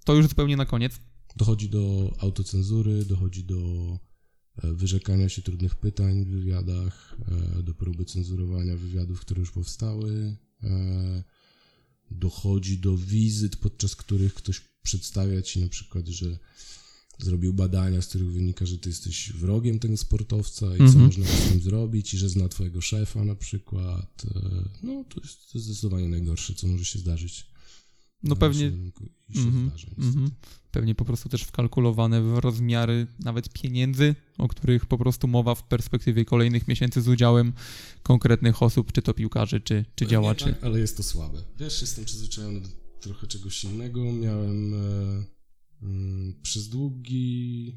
To 0.06 0.16
już 0.16 0.28
zupełnie 0.28 0.58
na 0.58 0.66
koniec. 0.66 1.00
Dochodzi 1.36 1.70
do 1.70 2.14
autocenzury, 2.20 3.06
dochodzi 3.06 3.44
do 3.44 3.58
E, 4.58 4.74
wyrzekania 4.74 5.30
się 5.30 5.42
trudnych 5.42 5.76
pytań 5.76 6.26
w 6.26 6.28
wywiadach, 6.28 7.16
e, 7.60 7.64
do 7.64 7.74
próby 7.74 8.06
cenzurowania 8.06 8.78
wywiadów, 8.78 9.22
które 9.22 9.40
już 9.40 9.52
powstały. 9.52 10.38
E, 10.64 11.24
dochodzi 12.12 12.78
do 12.78 12.98
wizyt, 12.98 13.56
podczas 13.56 13.96
których 13.96 14.34
ktoś 14.34 14.62
przedstawia 14.84 15.42
ci 15.42 15.62
na 15.62 15.70
przykład, 15.70 16.08
że 16.08 16.40
zrobił 17.20 17.54
badania, 17.54 18.02
z 18.02 18.08
których 18.08 18.32
wynika, 18.32 18.66
że 18.66 18.78
ty 18.78 18.90
jesteś 18.90 19.34
wrogiem 19.34 19.80
tego 19.80 19.98
sportowca 19.98 20.66
i 20.76 20.78
co 20.78 20.84
mhm. 20.84 21.06
można 21.06 21.26
z 21.26 21.50
tym 21.50 21.62
zrobić, 21.62 22.14
i 22.14 22.18
że 22.18 22.30
zna 22.30 22.50
twojego 22.50 22.82
szefa 22.82 23.24
na 23.26 23.36
przykład. 23.36 24.24
No, 24.84 25.04
to 25.10 25.22
jest, 25.22 25.52
to 25.52 25.58
jest 25.58 25.68
zdecydowanie 25.68 26.10
najgorsze, 26.10 26.56
co 26.56 26.68
może 26.68 26.86
się 26.86 27.00
zdarzyć. 27.00 27.52
No 28.24 28.36
pewnie. 28.36 28.68
Mm 28.68 28.92
-hmm, 29.96 30.30
pewnie 30.72 30.96
po 30.96 31.06
prostu 31.06 31.30
też 31.30 31.44
wkalkulowane 31.44 32.22
w 32.22 32.38
rozmiary 32.38 33.08
nawet 33.20 33.50
pieniędzy, 33.50 34.16
o 34.38 34.48
których 34.48 34.86
po 34.86 34.98
prostu 34.98 35.28
mowa 35.28 35.56
w 35.56 35.64
perspektywie 35.64 36.26
kolejnych 36.26 36.68
miesięcy 36.68 37.02
z 37.02 37.08
udziałem 37.08 37.54
konkretnych 38.04 38.64
osób, 38.64 38.92
czy 38.92 39.02
to 39.02 39.14
piłkarzy, 39.14 39.62
czy, 39.62 39.86
czy 39.96 40.08
działaczy. 40.08 40.46
Tak, 40.46 40.64
ale 40.64 40.80
jest 40.80 40.98
to 40.98 41.04
słabe. 41.04 41.44
Wiesz, 41.60 41.82
jestem 41.82 42.06
przyzwyczajony 42.06 42.62
do 42.62 42.68
trochę 43.00 43.28
czegoś 43.28 43.64
innego. 43.64 44.14
Miałem 44.14 44.74
e, 44.74 45.24
przez 46.42 46.70
długi, 46.70 47.76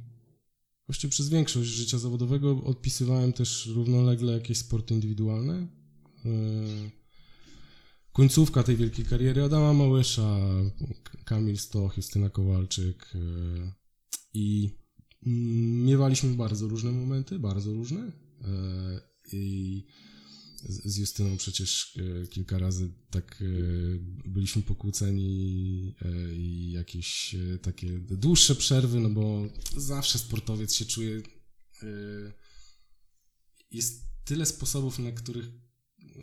właściwie 0.87 1.11
przez 1.11 1.29
większość 1.29 1.71
życia 1.71 1.99
zawodowego 1.99 2.65
odpisywałem 2.65 3.33
też 3.33 3.67
równolegle 3.67 4.33
jakieś 4.33 4.59
sporty 4.59 4.95
indywidualne. 4.95 5.69
E, 6.25 6.31
końcówka 8.13 8.63
tej 8.63 8.77
wielkiej 8.77 9.05
kariery 9.05 9.43
Adama 9.43 9.73
Małysza, 9.73 10.39
Kamil 11.25 11.59
Stoch, 11.59 11.97
Justyna 11.97 12.31
Kowalczyk 12.31 13.13
e, 13.15 13.19
i 14.35 14.71
mm, 15.27 15.85
miewaliśmy 15.85 16.35
bardzo 16.35 16.69
różne 16.69 16.93
momenty, 16.93 17.39
bardzo 17.39 17.73
różne. 17.73 18.01
E, 18.01 19.01
I 19.33 19.85
z 20.69 20.97
Justyną 20.97 21.37
przecież 21.37 21.99
e, 22.25 22.27
kilka 22.27 22.59
razy 22.59 22.91
tak 23.11 23.43
e, 23.43 23.45
byliśmy 24.29 24.63
pokłóceni 24.63 25.95
e, 26.03 26.35
i 26.35 26.71
jakieś 26.71 27.37
takie 27.63 27.99
dłuższe 27.99 28.55
przerwy, 28.55 29.01
no 29.01 29.11
bo 29.11 29.49
zawsze 29.77 30.19
sportowiec 30.19 30.75
się 30.75 30.85
czuje. 30.85 31.23
Jest 33.71 34.03
tyle 34.25 34.47
sposobów, 34.47 34.99
na 34.99 35.13
których, 35.13 35.47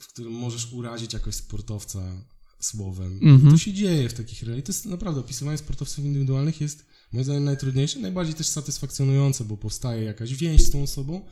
w 0.01 0.07
którym 0.07 0.33
możesz 0.33 0.73
urazić 0.73 1.13
jakoś 1.13 1.35
sportowca 1.35 2.25
słowem. 2.59 3.19
Mhm. 3.21 3.51
To 3.51 3.57
się 3.57 3.73
dzieje 3.73 4.09
w 4.09 4.13
takich 4.13 4.43
relacjach. 4.43 4.65
To 4.65 4.71
jest 4.71 4.85
naprawdę 4.85 5.19
opisywanie 5.21 5.57
sportowców 5.57 6.05
indywidualnych 6.05 6.61
jest 6.61 6.85
moim 7.11 7.23
zdaniem 7.23 7.43
najtrudniejsze, 7.43 7.99
najbardziej 7.99 8.35
też 8.35 8.47
satysfakcjonujące, 8.47 9.45
bo 9.45 9.57
powstaje 9.57 10.03
jakaś 10.03 10.35
więź 10.35 10.63
z 10.63 10.71
tą 10.71 10.83
osobą, 10.83 11.25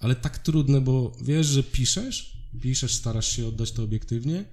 ale 0.00 0.14
tak 0.14 0.38
trudne, 0.38 0.80
bo 0.80 1.12
wiesz, 1.22 1.46
że 1.46 1.62
piszesz, 1.62 2.36
piszesz, 2.60 2.94
starasz 2.94 3.36
się 3.36 3.46
oddać 3.46 3.72
to 3.72 3.82
obiektywnie, 3.82 4.44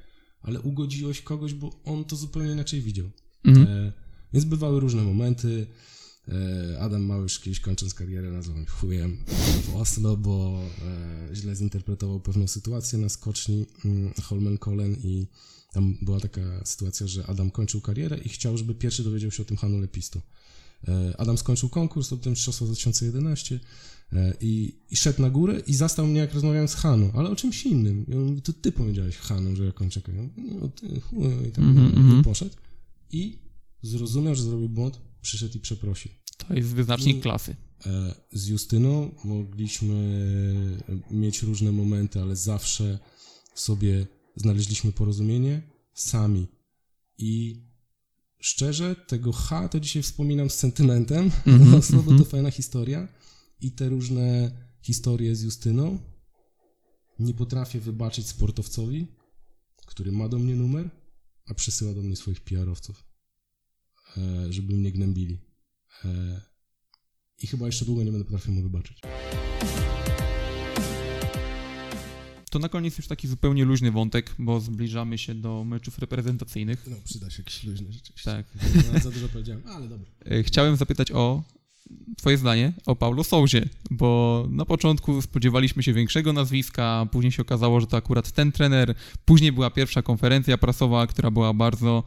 ale 0.41 0.61
ugodziłeś 0.61 1.21
kogoś, 1.21 1.53
bo 1.53 1.83
on 1.83 2.05
to 2.05 2.15
zupełnie 2.15 2.51
inaczej 2.51 2.81
widział. 2.81 3.09
Mhm. 3.43 3.67
E, 3.67 3.91
więc 4.33 4.45
bywały 4.45 4.79
różne 4.79 5.03
momenty. 5.03 5.67
E, 6.27 6.79
Adam 6.79 7.03
Małysz 7.03 7.39
kiedyś 7.39 7.59
kończąc 7.59 7.93
karierę 7.93 8.31
nazwał 8.31 8.57
mnie 8.57 8.65
chujem 8.65 9.17
w 9.63 9.75
Oslo, 9.75 10.17
bo 10.17 10.61
e, 11.31 11.35
źle 11.35 11.55
zinterpretował 11.55 12.19
pewną 12.19 12.47
sytuację 12.47 12.99
na 12.99 13.09
skoczni 13.09 13.65
mm, 13.85 14.13
Holmen 14.23 14.57
Kolen 14.57 14.95
i 15.03 15.27
tam 15.73 15.97
była 16.01 16.19
taka 16.19 16.65
sytuacja, 16.65 17.07
że 17.07 17.27
Adam 17.27 17.51
kończył 17.51 17.81
karierę 17.81 18.17
i 18.17 18.29
chciał, 18.29 18.57
żeby 18.57 18.75
pierwszy 18.75 19.03
dowiedział 19.03 19.31
się 19.31 19.43
o 19.43 19.45
tym 19.45 19.57
Hanu 19.57 19.79
Lepisto. 19.79 20.21
E, 20.87 21.13
Adam 21.17 21.37
skończył 21.37 21.69
konkurs, 21.69 22.09
potem 22.09 22.31
mistrzostwo 22.33 22.65
2011 22.65 23.59
e, 24.13 24.33
i, 24.41 24.75
i 24.89 24.95
szedł 24.95 25.21
na 25.21 25.29
górę 25.29 25.61
i 25.67 25.73
zastał 25.75 26.07
mnie, 26.07 26.19
jak 26.19 26.33
rozmawiałem 26.33 26.67
z 26.67 26.73
Haną, 26.75 27.11
ale 27.13 27.29
o 27.29 27.35
czymś 27.35 27.65
innym. 27.65 28.05
I 28.07 28.13
on 28.13 28.23
mówi, 28.25 28.41
to 28.41 28.53
ty 28.53 28.71
powiedziałeś 28.71 29.15
Hanu, 29.17 29.55
że 29.55 29.65
ja 29.65 29.71
kończę. 29.71 30.01
Ja 30.07 30.13
mówię, 30.13 30.29
No 30.61 30.67
ty, 30.69 30.99
chuj, 31.01 31.19
i 31.47 31.51
tak 31.51 31.59
Mhm, 31.65 31.75
dalej. 31.75 31.97
mhm. 32.05 32.23
Poszedł 32.23 32.55
i 33.11 33.39
zrozumiał, 33.81 34.35
że 34.35 34.43
zrobił 34.43 34.69
błąd, 34.69 34.99
przyszedł 35.21 35.57
i 35.57 35.59
przeprosił. 35.59 36.11
To 36.37 36.53
jest 36.53 36.69
wyznacznik 36.69 37.17
I- 37.17 37.21
klasy. 37.21 37.55
E, 37.85 38.15
Z 38.33 38.47
Justyną 38.47 39.11
mogliśmy 39.23 39.95
mieć 41.11 41.41
różne 41.43 41.71
momenty, 41.71 42.21
ale 42.21 42.35
zawsze 42.35 42.99
sobie 43.55 44.07
znaleźliśmy 44.35 44.91
porozumienie 44.91 45.61
sami. 45.93 46.47
I 47.17 47.61
szczerze, 48.39 48.95
tego 48.95 49.31
H 49.31 49.69
to 49.69 49.79
dzisiaj 49.79 50.03
wspominam 50.03 50.49
z 50.49 50.53
sentymentem, 50.53 51.31
Mhm, 51.45 51.71
no, 51.71 51.81
słowo 51.91 52.11
mhm. 52.11 52.19
to 52.19 52.25
fajna 52.25 52.51
historia. 52.51 53.07
I 53.61 53.71
te 53.71 53.89
różne 53.89 54.51
historie 54.81 55.35
z 55.35 55.43
Justyną 55.43 55.99
nie 57.19 57.33
potrafię 57.33 57.79
wybaczyć 57.79 58.27
sportowcowi, 58.27 59.07
który 59.85 60.11
ma 60.11 60.29
do 60.29 60.39
mnie 60.39 60.55
numer, 60.55 60.89
a 61.45 61.53
przysyła 61.53 61.93
do 61.93 62.01
mnie 62.01 62.15
swoich 62.15 62.41
PR-owców, 62.41 63.03
e, 64.17 64.53
żeby 64.53 64.73
mnie 64.73 64.91
gnębili. 64.91 65.37
E, 66.05 66.41
I 67.41 67.47
chyba 67.47 67.65
jeszcze 67.65 67.85
długo 67.85 68.03
nie 68.03 68.11
będę 68.11 68.25
potrafił 68.25 68.53
mu 68.53 68.61
wybaczyć. 68.61 69.01
To 72.57 72.61
na 72.61 72.69
koniec 72.69 72.97
już 72.97 73.07
taki 73.07 73.27
zupełnie 73.27 73.65
luźny 73.65 73.91
wątek, 73.91 74.35
bo 74.39 74.59
zbliżamy 74.59 75.17
się 75.17 75.35
do 75.35 75.63
meczów 75.63 75.99
reprezentacyjnych. 75.99 76.85
No, 76.89 76.95
przyda 77.05 77.29
się 77.29 77.37
jakiś 77.41 77.63
luźny 77.63 77.91
rzeczywiście. 77.93 78.31
Tak. 78.31 78.45
No, 78.93 78.99
za 78.99 79.11
dużo 79.11 79.29
powiedziałem, 79.29 79.63
ale 79.67 79.87
dobra. 79.87 80.07
E, 80.25 80.43
Chciałem 80.43 80.75
zapytać 80.75 81.11
o 81.11 81.43
Twoje 82.17 82.37
zdanie 82.37 82.73
o 82.85 82.95
Paulo 82.95 83.23
Souzie, 83.23 83.69
bo 83.91 84.45
na 84.49 84.65
początku 84.65 85.21
spodziewaliśmy 85.21 85.83
się 85.83 85.93
większego 85.93 86.33
nazwiska, 86.33 87.07
później 87.11 87.31
się 87.31 87.41
okazało, 87.41 87.81
że 87.81 87.87
to 87.87 87.97
akurat 87.97 88.31
ten 88.31 88.51
trener. 88.51 88.95
Później 89.25 89.51
była 89.51 89.69
pierwsza 89.69 90.01
konferencja 90.01 90.57
prasowa, 90.57 91.07
która 91.07 91.31
była 91.31 91.53
bardzo 91.53 92.03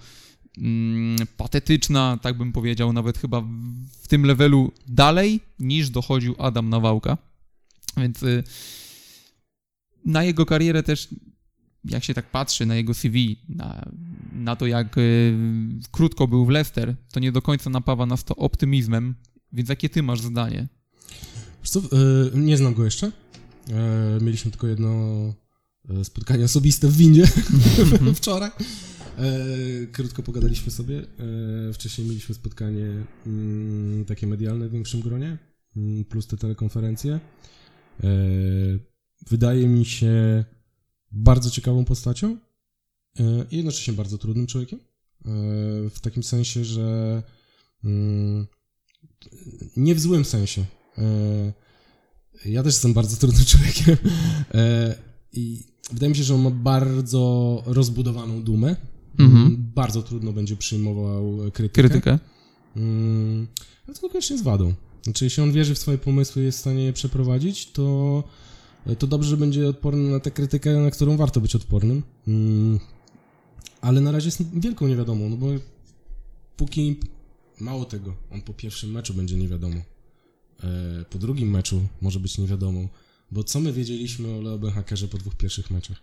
mm, 0.59 1.17
patetyczna, 1.37 2.19
tak 2.23 2.39
bym 2.39 2.53
powiedział, 2.53 2.93
nawet 2.93 3.19
chyba 3.19 3.41
w- 3.41 3.47
w 4.03 4.09
tym 4.09 4.25
levelu 4.27 4.73
dalej 4.89 5.41
niż 5.59 5.91
dochodził 5.91 6.35
Adam 6.39 6.69
Nawałka. 6.69 7.19
Więc 7.97 8.23
y, 8.23 8.45
na 10.05 10.25
jego 10.25 10.47
karierę 10.47 10.83
też, 10.83 11.09
jak 11.85 12.05
się 12.05 12.15
tak 12.15 12.31
patrzy 12.31 12.67
na 12.67 12.77
jego 12.77 12.95
CV, 12.95 13.37
na, 13.49 13.91
na 14.33 14.57
to 14.57 14.67
jak 14.67 14.99
y, 14.99 15.35
krótko 15.91 16.29
był 16.29 16.47
w 16.47 16.49
Leicester, 16.49 16.97
to 17.13 17.21
nie 17.21 17.33
do 17.33 17.43
końca 17.43 17.71
napawa 17.71 18.07
nas 18.07 18.25
to 18.25 18.37
optymizmem. 18.37 19.15
Więc 19.53 19.69
jakie 19.69 19.89
ty 19.89 20.03
masz 20.03 20.21
zdanie? 20.21 20.69
Co, 21.63 21.81
e, 21.81 21.85
nie 22.35 22.57
znam 22.57 22.75
go 22.75 22.85
jeszcze. 22.85 23.13
E, 23.71 24.19
mieliśmy 24.21 24.51
tylko 24.51 24.67
jedno 24.67 24.91
e, 25.89 26.05
spotkanie 26.05 26.45
osobiste 26.45 26.89
w 26.89 26.97
windzie 26.97 27.27
wczoraj. 28.15 28.51
E, 29.19 29.87
krótko 29.93 30.23
pogadaliśmy 30.23 30.73
sobie. 30.73 30.99
E, 31.69 31.73
wcześniej 31.73 32.07
mieliśmy 32.09 32.35
spotkanie 32.35 32.87
mm, 33.27 34.05
takie 34.05 34.27
medialne 34.27 34.69
w 34.69 34.73
większym 34.73 35.01
gronie, 35.01 35.39
mm, 35.77 36.05
plus 36.05 36.27
te 36.27 36.37
telekonferencje. 36.37 37.21
Wydaje 39.27 39.67
mi 39.69 39.85
się 39.85 40.45
bardzo 41.13 41.51
ciekawą 41.51 41.85
postacią 41.85 42.37
e, 43.21 43.23
i 43.51 43.57
jednocześnie 43.57 43.95
bardzo 43.95 44.19
trudnym 44.19 44.47
człowiekiem. 44.47 44.79
E, 44.79 45.31
w 45.91 46.01
takim 46.01 46.23
sensie, 46.23 46.65
że 46.65 47.23
mm, 47.85 48.47
nie 49.77 49.95
w 49.95 50.01
złym 50.01 50.25
sensie. 50.25 50.65
E, 50.99 51.53
Ja 52.45 52.63
też 52.63 52.73
jestem 52.75 52.93
bardzo 52.93 53.17
trudnym 53.17 53.45
człowiekiem. 53.53 53.97
I 55.33 55.65
wydaje 55.93 56.11
mi 56.11 56.17
się, 56.17 56.25
że 56.25 56.35
on 56.35 56.43
ma 56.43 56.51
bardzo 56.51 57.63
rozbudowaną 57.67 58.43
dumę. 58.43 58.77
Mhm. 59.19 59.71
Bardzo 59.75 60.03
trudno 60.03 60.33
będzie 60.33 60.57
przyjmował 60.57 61.39
krytykę. 61.53 61.83
Krytykę? 61.83 62.19
Mm, 62.77 63.47
ale 63.87 63.97
to 63.97 64.07
niekoniecznie 64.07 64.35
jest 64.35 64.45
wadą. 64.45 64.75
Znaczy, 65.03 65.25
jeśli 65.25 65.43
on 65.43 65.53
wierzy 65.53 65.75
w 65.75 65.79
swoje 65.79 65.99
pomysły 65.99 66.43
i 66.43 66.45
jest 66.45 66.59
w 66.59 66.61
stanie 66.61 66.85
je 66.85 66.93
przeprowadzić, 66.93 67.73
to, 67.73 68.25
to 68.99 69.07
dobrze, 69.07 69.31
że 69.31 69.37
będzie 69.37 69.69
odporny 69.69 70.11
na 70.11 70.21
tę 70.21 70.31
krytykę, 70.31 70.77
na 70.77 70.91
którą 70.91 71.17
warto 71.17 71.41
być 71.41 71.57
odpornym. 71.57 72.03
Mm, 72.29 72.81
ale 73.81 74.01
na 74.01 74.13
razie 74.13 74.27
jest 74.27 74.61
wielką 74.61 74.89
niewiadomą, 74.89 75.29
no 75.29 75.37
bo 75.37 75.47
póki 76.57 76.97
mało 77.61 77.85
tego, 77.85 78.15
on 78.31 78.43
po 78.43 78.55
pierwszym 78.55 78.91
meczu 78.91 79.15
będzie 79.15 79.37
niewiadomą. 79.37 79.77
E, 80.63 81.05
po 81.11 81.19
drugim 81.19 81.51
meczu 81.51 81.87
może 82.01 82.21
być 82.21 82.39
niewiadomą, 82.39 82.89
bo 83.31 83.45
co 83.45 83.61
my 83.61 83.73
wiedzieliśmy 83.73 84.29
o 84.29 84.41
Leo 84.41 84.59
Benhakerze 84.59 85.09
po 85.09 85.19
dwóch 85.19 85.35
pierwszych 85.35 85.71
meczach? 85.71 86.03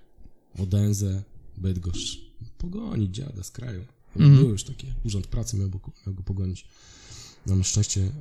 O 0.59 0.65
Denze, 0.65 1.23
Bydgoszcz. 1.57 2.21
Pogonić 2.57 3.15
dziada 3.15 3.43
z 3.43 3.51
kraju. 3.51 3.85
Mhm. 4.15 4.35
Było 4.37 4.51
już 4.51 4.63
takie, 4.63 4.93
urząd 5.05 5.27
pracy 5.27 5.57
miał, 5.57 5.69
go- 5.69 5.91
miał 6.07 6.15
go 6.15 6.23
pogonić. 6.23 6.65
Na 7.45 7.63
szczęście 7.63 8.01
e, 8.01 8.11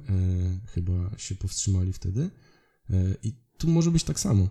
chyba 0.67 1.11
się 1.19 1.35
powstrzymali 1.35 1.93
wtedy. 1.93 2.31
E, 2.91 2.95
I 3.23 3.33
tu 3.59 3.69
może 3.69 3.91
być 3.91 4.05
tak 4.05 4.21
samo. 4.21 4.49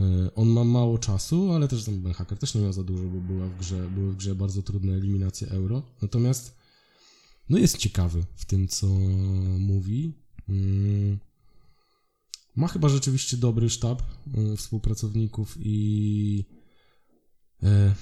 E, 0.00 0.34
on 0.34 0.48
ma 0.48 0.64
mało 0.64 0.98
czasu, 0.98 1.52
ale 1.52 1.68
też 1.68 1.84
ten 1.84 2.12
Hacker 2.12 2.38
też 2.38 2.54
nie 2.54 2.60
miał 2.60 2.72
za 2.72 2.84
dużo, 2.84 3.04
bo 3.04 3.20
była 3.20 3.46
w 3.46 3.58
grze, 3.58 3.90
były 3.94 4.12
w 4.12 4.16
grze 4.16 4.34
bardzo 4.34 4.62
trudne 4.62 4.92
eliminacje 4.92 5.48
euro. 5.50 5.82
Natomiast 6.02 6.58
no 7.48 7.58
jest 7.58 7.76
ciekawy 7.76 8.24
w 8.34 8.44
tym, 8.44 8.68
co 8.68 8.86
mówi. 9.58 10.12
Mm. 10.48 11.18
Ma 12.56 12.68
chyba 12.68 12.88
rzeczywiście 12.88 13.36
dobry 13.36 13.70
sztab 13.70 14.02
y, 14.52 14.56
współpracowników 14.56 15.56
i, 15.60 16.44
e, 17.62 17.94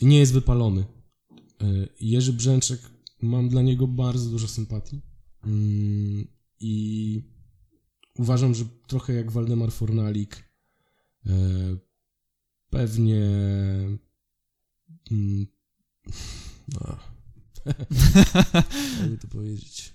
i 0.00 0.06
nie 0.06 0.18
jest 0.18 0.32
wypalony. 0.32 0.84
E, 1.60 1.88
Jerzy 2.00 2.32
Brzęczek, 2.32 2.80
mam 3.22 3.48
dla 3.48 3.62
niego 3.62 3.86
bardzo 3.86 4.30
dużo 4.30 4.48
sympatii 4.48 5.02
Mm, 5.44 6.26
i 6.60 7.22
uważam, 8.18 8.54
że 8.54 8.64
trochę 8.86 9.12
jak 9.12 9.32
Waldemar 9.32 9.72
Fornalik 9.72 10.44
e, 11.26 11.30
pewnie 12.70 13.26
mm, 15.10 15.46
no, 16.74 16.98
jakby 19.00 19.18
to 19.18 19.28
powiedzieć 19.28 19.94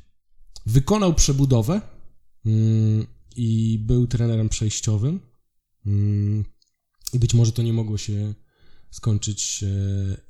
wykonał 0.65 1.13
przebudowę 1.13 1.81
mm, 2.45 3.07
i 3.35 3.79
był 3.85 4.07
trenerem 4.07 4.49
przejściowym 4.49 5.19
mm, 5.85 6.45
i 7.13 7.19
być 7.19 7.33
może 7.33 7.51
to 7.51 7.61
nie 7.61 7.73
mogło 7.73 7.97
się 7.97 8.33
skończyć 8.91 9.63
e, 9.63 9.67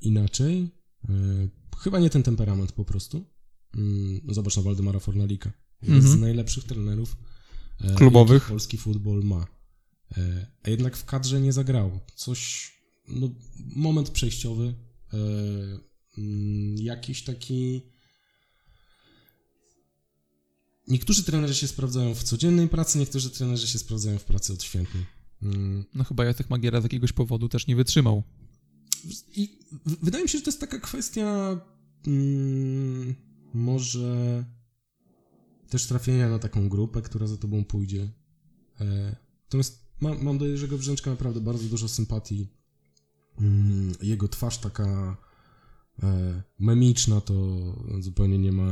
inaczej. 0.00 0.70
E, 1.08 1.48
chyba 1.78 1.98
nie 1.98 2.10
ten 2.10 2.22
temperament 2.22 2.72
po 2.72 2.84
prostu. 2.84 3.24
No 4.24 4.34
zobacz 4.34 4.56
na 4.56 4.62
Waldemara 4.62 4.98
Fornalika. 4.98 5.52
Jeden 5.82 5.96
Mhm. 5.96 6.18
z 6.18 6.20
najlepszych 6.20 6.64
trenerów 6.64 7.16
Klubowych. 7.96 8.34
jakich 8.34 8.48
polski 8.48 8.78
futbol 8.78 9.22
ma. 9.24 9.46
E, 10.16 10.46
a 10.62 10.70
jednak 10.70 10.96
w 10.96 11.04
kadrze 11.04 11.40
nie 11.40 11.52
zagrało. 11.52 12.00
Coś, 12.14 12.72
no, 13.08 13.28
moment 13.76 14.10
przejściowy, 14.10 14.74
e, 15.12 15.16
mm, 16.18 16.76
jakiś 16.76 17.22
taki 17.22 17.82
niektórzy 20.88 21.24
trenerzy 21.24 21.54
się 21.54 21.68
sprawdzają 21.68 22.14
w 22.14 22.22
codziennej 22.22 22.68
pracy, 22.68 22.98
niektórzy 22.98 23.30
trenerzy 23.30 23.66
się 23.66 23.78
sprawdzają 23.78 24.18
w 24.18 24.24
pracy 24.24 24.52
odświętnej. 24.52 25.06
Mm. 25.42 25.84
No 25.94 26.04
chyba 26.04 26.24
Jacek 26.24 26.50
Magiera 26.50 26.80
z 26.80 26.84
jakiegoś 26.84 27.12
powodu 27.12 27.48
też 27.48 27.66
nie 27.66 27.76
wytrzymał. 27.76 28.22
I 29.36 29.58
wydaje 30.02 30.24
mi 30.24 30.28
się, 30.28 30.38
że 30.38 30.44
to 30.44 30.50
jest 30.50 30.60
taka 30.60 30.78
kwestia 30.78 31.60
mm, 32.06 33.14
może 33.54 34.44
też 35.70 35.86
trafienia 35.86 36.28
na 36.28 36.38
taką 36.38 36.68
grupę, 36.68 37.02
która 37.02 37.26
za 37.26 37.36
tobą 37.36 37.64
pójdzie. 37.64 38.08
E, 38.80 39.16
natomiast 39.44 39.86
mam, 40.00 40.24
mam 40.24 40.38
do 40.38 40.46
Jerzego 40.46 40.78
Brzęczka 40.78 41.10
naprawdę 41.10 41.40
bardzo 41.40 41.68
dużo 41.68 41.88
sympatii. 41.88 42.48
Mm, 43.40 43.92
jego 44.02 44.28
twarz 44.28 44.58
taka 44.58 45.16
e, 46.02 46.42
memiczna 46.58 47.20
to 47.20 47.34
zupełnie 48.00 48.38
nie 48.38 48.52
ma 48.52 48.70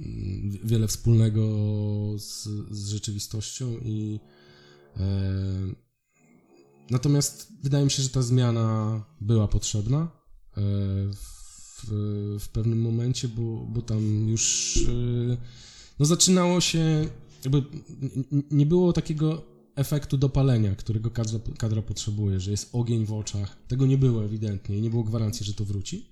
mm, 0.00 0.58
wiele 0.64 0.88
wspólnego 0.88 1.42
z, 2.18 2.48
z 2.70 2.88
rzeczywistością 2.88 3.78
i 3.78 4.20
e, 4.96 5.90
Natomiast 6.90 7.52
wydaje 7.62 7.84
mi 7.84 7.90
się, 7.90 8.02
że 8.02 8.08
ta 8.08 8.22
zmiana 8.22 9.00
była 9.20 9.48
potrzebna 9.48 9.98
e, 10.00 10.10
w, 11.14 11.84
w 12.40 12.48
pewnym 12.48 12.80
momencie, 12.80 13.28
bo, 13.28 13.66
bo 13.68 13.82
tam 13.82 14.28
już 14.28 14.76
e, 14.88 15.36
no 16.00 16.06
zaczynało 16.06 16.60
się, 16.60 17.08
jakby 17.44 17.62
nie 18.50 18.66
było 18.66 18.92
takiego 18.92 19.42
efektu 19.76 20.18
dopalenia, 20.18 20.74
którego 20.74 21.10
kadra, 21.10 21.38
kadra 21.58 21.82
potrzebuje, 21.82 22.40
że 22.40 22.50
jest 22.50 22.68
ogień 22.72 23.06
w 23.06 23.12
oczach. 23.12 23.56
Tego 23.68 23.86
nie 23.86 23.98
było 23.98 24.24
ewidentnie 24.24 24.78
i 24.78 24.80
nie 24.82 24.90
było 24.90 25.04
gwarancji, 25.04 25.46
że 25.46 25.54
to 25.54 25.64
wróci. 25.64 26.06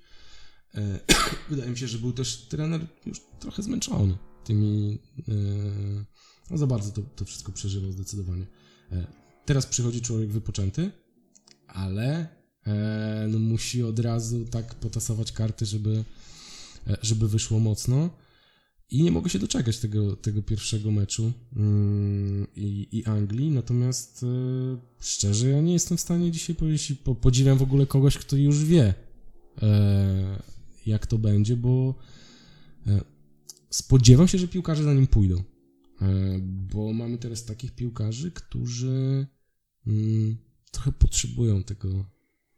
E, 0.75 1.01
Wydaje 1.51 1.71
mi 1.71 1.79
się, 1.79 1.89
że 1.89 1.99
był 1.99 2.13
też 2.13 2.37
trener 2.37 2.87
już 3.07 3.21
trochę 3.41 3.63
zmęczony 3.63 4.17
tymi. 4.45 4.99
e, 5.29 5.33
No 6.51 6.59
za 6.59 6.67
bardzo 6.67 6.91
to, 6.91 7.03
to 7.17 7.25
wszystko 7.25 7.53
przeżywał 7.53 7.93
zdecydowanie. 7.93 8.47
E, 8.93 9.07
Teraz 9.45 9.67
przychodzi 9.67 10.01
człowiek 10.01 10.31
wypoczęty, 10.31 10.91
ale 11.67 12.39
no 13.29 13.39
musi 13.39 13.83
od 13.83 13.99
razu 13.99 14.45
tak 14.45 14.75
potasować 14.75 15.33
karty, 15.33 15.67
żeby, 15.67 16.05
żeby 17.03 17.29
wyszło 17.29 17.61
mocno. 17.61 18.11
I 18.91 19.03
nie 19.03 19.11
mogę 19.11 19.31
się 19.31 19.39
doczekać 19.39 19.79
tego, 19.79 20.17
tego 20.17 20.43
pierwszego 20.43 20.91
meczu 20.91 21.33
mm, 21.57 22.47
i, 22.57 22.89
i 22.93 23.05
Anglii. 23.05 23.51
Natomiast 23.51 24.23
e, 24.23 24.27
szczerze, 25.01 25.49
ja 25.49 25.61
nie 25.61 25.73
jestem 25.73 25.99
w 25.99 26.01
stanie 26.01 26.31
dzisiaj 26.31 26.57
powiedzieć, 26.57 26.91
i 26.91 26.97
po, 26.97 27.15
podziwiam 27.15 27.59
w 27.59 27.63
ogóle 27.63 27.87
kogoś, 27.87 28.19
kto 28.19 28.37
już 28.37 28.65
wie, 28.65 28.95
e, 29.63 30.43
jak 30.87 31.07
to 31.07 31.19
będzie, 31.19 31.57
bo 31.57 31.95
e, 32.87 33.01
spodziewam 33.71 34.29
się, 34.29 34.39
że 34.39 34.49
piłkarze 34.49 34.85
za 34.85 34.95
nim 34.95 35.07
pójdą. 35.07 35.43
Bo 36.73 36.93
mamy 36.93 37.19
teraz 37.19 37.45
takich 37.45 37.75
piłkarzy, 37.75 38.31
którzy 38.31 39.27
mm, 39.87 40.37
trochę 40.71 40.93
potrzebują 40.93 41.63
tego 41.63 42.05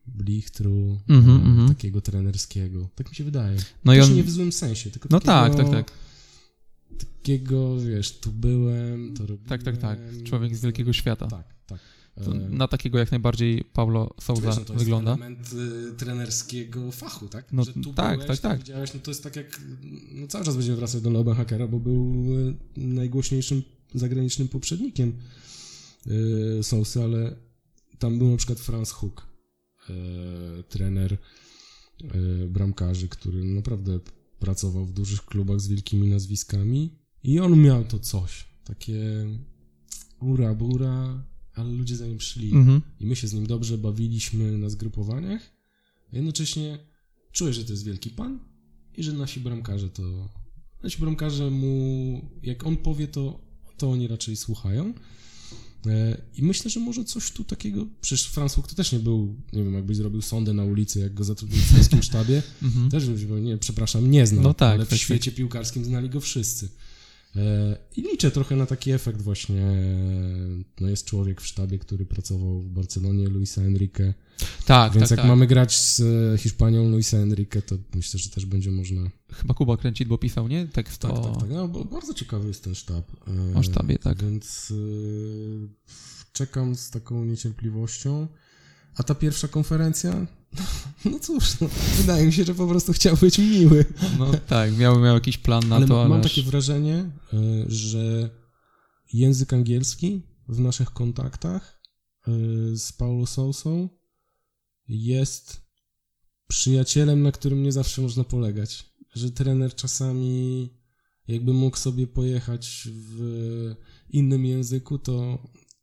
blichtru, 0.06 0.98
e, 1.10 1.14
mhm. 1.14 1.68
takiego 1.68 2.00
trenerskiego. 2.00 2.88
Tak 2.94 3.10
mi 3.10 3.14
się 3.14 3.24
wydaje. 3.24 3.56
No 3.84 3.94
i 3.94 3.98
Też 3.98 4.06
on... 4.06 4.14
nie 4.14 4.22
w 4.22 4.30
złym 4.30 4.52
sensie, 4.52 4.90
tylko 4.90 5.08
No 5.10 5.20
takiego, 5.20 5.56
tak, 5.56 5.66
tak, 5.66 5.86
tak. 5.86 6.09
Takiego, 7.04 7.76
wiesz, 7.76 8.18
tu 8.18 8.32
byłem, 8.32 9.14
to 9.14 9.22
robiłem. 9.22 9.48
Tak, 9.48 9.62
tak, 9.62 9.76
tak. 9.76 9.98
Człowiek 10.24 10.56
z 10.56 10.60
wielkiego 10.62 10.92
świata. 10.92 11.26
Tak, 11.26 11.54
tak. 11.66 11.80
To 12.24 12.34
na 12.34 12.68
takiego 12.68 12.98
jak 12.98 13.10
najbardziej 13.10 13.64
Paulo 13.64 14.14
Souza 14.20 14.48
wiesz, 14.48 14.56
no 14.58 14.64
to 14.64 14.72
jest 14.72 14.84
wygląda. 14.84 15.10
element 15.14 15.52
y, 15.52 15.96
trenerskiego 15.96 16.92
fachu, 16.92 17.28
tak? 17.28 17.52
No 17.52 17.64
że 17.64 17.72
tu 17.72 17.92
tak, 17.94 18.20
byłeś, 18.20 18.40
tak, 18.40 18.50
tak. 18.50 18.58
Widziałeś, 18.58 18.94
no 18.94 19.00
to 19.00 19.10
jest 19.10 19.22
tak 19.22 19.36
jak, 19.36 19.60
no 20.12 20.26
cały 20.26 20.44
czas 20.44 20.56
będziemy 20.56 20.76
wracać 20.76 21.02
do 21.02 21.10
Loben 21.10 21.34
Hackera, 21.34 21.66
bo 21.66 21.80
był 21.80 22.24
y, 22.38 22.54
najgłośniejszym 22.76 23.62
zagranicznym 23.94 24.48
poprzednikiem 24.48 25.12
y, 26.06 26.62
Sousy, 26.62 27.02
ale 27.02 27.36
tam 27.98 28.18
był 28.18 28.30
na 28.30 28.36
przykład 28.36 28.60
Franz 28.60 28.90
Hook, 28.90 29.26
y, 29.90 30.62
trener 30.62 31.12
y, 31.12 31.18
bramkarzy, 32.48 33.08
który 33.08 33.44
naprawdę 33.44 33.98
pracował 34.40 34.86
w 34.86 34.92
dużych 34.92 35.24
klubach 35.24 35.60
z 35.60 35.68
wielkimi 35.68 36.08
nazwiskami 36.08 36.98
i 37.22 37.40
on 37.40 37.60
miał 37.62 37.84
to 37.84 37.98
coś, 37.98 38.44
takie 38.64 39.26
ura, 40.20 40.54
bura, 40.54 41.24
ale 41.54 41.72
ludzie 41.72 41.96
za 41.96 42.06
nim 42.06 42.20
szli. 42.20 42.52
Mhm. 42.54 42.82
I 43.00 43.06
my 43.06 43.16
się 43.16 43.28
z 43.28 43.32
nim 43.32 43.46
dobrze 43.46 43.78
bawiliśmy 43.78 44.58
na 44.58 44.68
zgrupowaniach. 44.68 45.42
A 46.12 46.16
jednocześnie 46.16 46.78
czuję, 47.32 47.52
że 47.52 47.64
to 47.64 47.72
jest 47.72 47.84
wielki 47.84 48.10
pan 48.10 48.40
i 48.96 49.02
że 49.02 49.12
nasi 49.12 49.40
bramkarze 49.40 49.90
to. 49.90 50.02
Nasi 50.82 50.98
bramkarze 50.98 51.50
mu, 51.50 52.30
jak 52.42 52.66
on 52.66 52.76
powie, 52.76 53.08
to, 53.08 53.40
to 53.76 53.90
oni 53.90 54.08
raczej 54.08 54.36
słuchają. 54.36 54.94
E, 55.86 56.20
I 56.36 56.42
myślę, 56.42 56.70
że 56.70 56.80
może 56.80 57.04
coś 57.04 57.30
tu 57.30 57.44
takiego. 57.44 57.86
Przecież 58.00 58.26
Franz 58.26 58.54
Hook 58.54 58.68
to 58.68 58.74
też 58.74 58.92
nie 58.92 58.98
był, 58.98 59.34
nie 59.52 59.64
wiem, 59.64 59.74
jakbyś 59.74 59.96
zrobił 59.96 60.22
sondę 60.22 60.54
na 60.54 60.64
ulicy, 60.64 61.00
jak 61.00 61.14
go 61.14 61.24
zatrudnili 61.24 61.62
w 61.62 61.74
polskim 61.74 62.02
sztabie. 62.10 62.42
Mhm. 62.62 62.90
Też 62.90 63.04
powiedział, 63.04 63.38
nie, 63.38 63.58
przepraszam, 63.58 64.10
nie 64.10 64.26
znam, 64.26 64.42
No 64.44 64.54
tak, 64.54 64.74
ale 64.74 64.84
w 64.84 64.88
tak, 64.88 64.90
tak. 64.90 64.98
świecie 64.98 65.32
piłkarskim 65.32 65.84
znali 65.84 66.10
go 66.10 66.20
wszyscy. 66.20 66.68
E, 67.36 67.76
I 67.96 68.02
liczę 68.02 68.30
trochę 68.30 68.56
na 68.56 68.66
taki 68.66 68.90
efekt 68.90 69.22
właśnie. 69.22 69.72
No 70.80 70.88
jest 70.88 71.04
człowiek 71.04 71.40
w 71.40 71.46
sztabie, 71.46 71.78
który 71.78 72.06
pracował 72.06 72.60
w 72.60 72.68
Barcelonie, 72.70 73.28
Luisa 73.28 73.62
Enrique. 73.62 74.14
Tak, 74.66 74.92
Więc 74.92 75.02
tak, 75.04 75.10
jak 75.10 75.20
tak. 75.20 75.28
mamy 75.28 75.46
grać 75.46 75.78
z 75.78 76.00
e, 76.34 76.38
Hiszpanią 76.38 76.90
Luisa 76.90 77.16
Enrique, 77.16 77.62
to 77.66 77.76
myślę, 77.94 78.20
że 78.20 78.30
też 78.30 78.46
będzie 78.46 78.70
można. 78.70 79.10
Chyba 79.32 79.54
Kuba 79.54 79.76
Kręcidło 79.76 80.18
pisał, 80.18 80.48
nie? 80.48 80.66
Tekst 80.66 81.00
Tak, 81.00 81.10
o... 81.10 81.18
tak, 81.18 81.40
tak. 81.40 81.50
No, 81.50 81.68
bo 81.68 81.84
bardzo 81.84 82.14
ciekawy 82.14 82.48
jest 82.48 82.64
ten 82.64 82.74
sztab. 82.74 83.10
E, 83.54 83.58
O 83.58 83.62
sztabie, 83.62 83.98
tak. 83.98 84.22
Więc 84.22 84.72
czekam 86.32 86.74
z 86.76 86.90
taką 86.90 87.24
niecierpliwością. 87.24 88.28
A 88.94 89.02
ta 89.02 89.14
pierwsza 89.14 89.48
konferencja? 89.48 90.26
No 91.04 91.18
cóż, 91.18 91.60
no, 91.60 91.68
wydaje 91.96 92.26
mi 92.26 92.32
się, 92.32 92.44
że 92.44 92.54
po 92.54 92.66
prostu 92.66 92.92
chciał 92.92 93.16
być 93.16 93.38
miły. 93.38 93.84
No 94.18 94.30
tak, 94.46 94.76
miał, 94.76 95.00
miał 95.00 95.14
jakiś 95.14 95.38
plan 95.38 95.68
na 95.68 95.76
ale 95.76 95.86
to, 95.86 96.00
ale 96.00 96.08
mam 96.08 96.22
takie 96.22 96.42
wrażenie, 96.42 96.94
e, 97.32 97.64
że 97.68 98.30
język 99.12 99.52
angielski 99.52 100.22
w 100.48 100.60
naszych 100.60 100.90
kontaktach 100.90 101.82
e, 102.26 102.30
z 102.76 102.92
Paulo 102.92 103.26
Sousą 103.26 103.88
jest 104.88 105.60
przyjacielem, 106.46 107.22
na 107.22 107.32
którym 107.32 107.62
nie 107.62 107.72
zawsze 107.72 108.02
można 108.02 108.24
polegać. 108.24 108.84
Że 109.14 109.30
trener 109.30 109.74
czasami 109.74 110.70
jakby 111.28 111.52
mógł 111.52 111.76
sobie 111.76 112.06
pojechać 112.06 112.88
w 112.92 113.74
innym 114.10 114.46
języku, 114.46 114.98
to, 114.98 115.38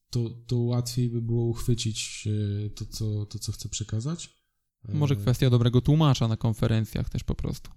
to, 0.10 0.30
to 0.30 0.58
łatwiej 0.58 1.10
by 1.10 1.22
było 1.22 1.46
uchwycić 1.46 2.28
e, 2.28 2.70
to, 2.70 2.86
co, 2.86 3.26
to, 3.26 3.40
co 3.40 3.52
chce 3.52 3.70
przekazać. 3.70 4.37
Może 4.94 5.16
kwestia 5.16 5.50
dobrego 5.50 5.82
tłumacza 5.82 6.28
na 6.28 6.38
konferencjach 6.38 7.10
też 7.10 7.24
po 7.24 7.36
prostu. 7.36 7.72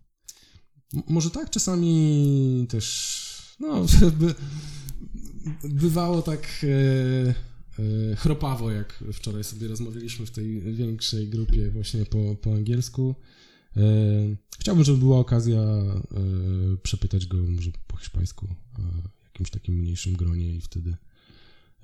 Może 1.09 1.31
tak, 1.31 1.51
czasami 1.51 2.67
też, 2.69 3.57
no, 3.61 3.87
by, 4.21 4.35
bywało 5.65 6.23
tak 6.23 6.49
e, 6.65 7.35
e, 8.13 8.17
chropawo, 8.17 8.71
jak 8.71 9.05
wczoraj 9.13 9.45
sobie 9.45 9.69
rozmawialiśmy 9.69 10.27
w 10.27 10.31
tej 10.31 10.61
większej 10.61 11.29
grupie 11.29 11.71
właśnie 11.71 12.07
po, 12.07 12.37
po 12.43 12.55
angielsku. 12.55 13.15
E, 13.77 13.83
chciałbym, 14.59 14.85
żeby 14.85 14.99
była 14.99 15.19
okazja 15.19 15.61
e, 15.61 16.03
przepytać 16.83 17.27
go 17.27 17.37
może 17.37 17.71
po 17.87 17.97
hiszpańsku 17.97 18.49
w 19.21 19.25
jakimś 19.25 19.51
takim 19.51 19.75
mniejszym 19.75 20.13
gronie 20.13 20.55
i 20.57 20.61
wtedy 20.61 20.97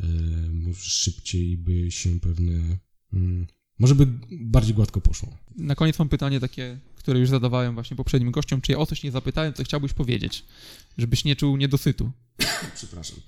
e, 0.00 0.06
może 0.52 0.80
szybciej 0.80 1.58
by 1.58 1.90
się 1.90 2.20
pewne, 2.20 2.78
mm, 3.12 3.46
może 3.78 3.94
by 3.94 4.06
bardziej 4.40 4.74
gładko 4.74 5.00
poszło. 5.00 5.36
Na 5.56 5.74
koniec 5.74 5.98
mam 5.98 6.08
pytanie 6.08 6.40
takie, 6.40 6.78
które 6.96 7.20
już 7.20 7.28
zadawałem 7.28 7.74
właśnie 7.74 7.96
poprzednim 7.96 8.30
gościom. 8.30 8.60
Czy 8.60 8.72
ja 8.72 8.78
o 8.78 8.86
coś 8.86 9.02
nie 9.02 9.10
zapytałem, 9.10 9.52
co 9.54 9.64
chciałbyś 9.64 9.92
powiedzieć? 9.92 10.44
Żebyś 10.98 11.24
nie 11.24 11.36
czuł 11.36 11.56
niedosytu. 11.56 12.10
Przepraszam. 12.76 13.18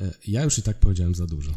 E, 0.00 0.14
Ja 0.26 0.44
już 0.44 0.58
i 0.58 0.62
tak 0.62 0.80
powiedziałem 0.80 1.14
za 1.14 1.26
dużo. 1.26 1.52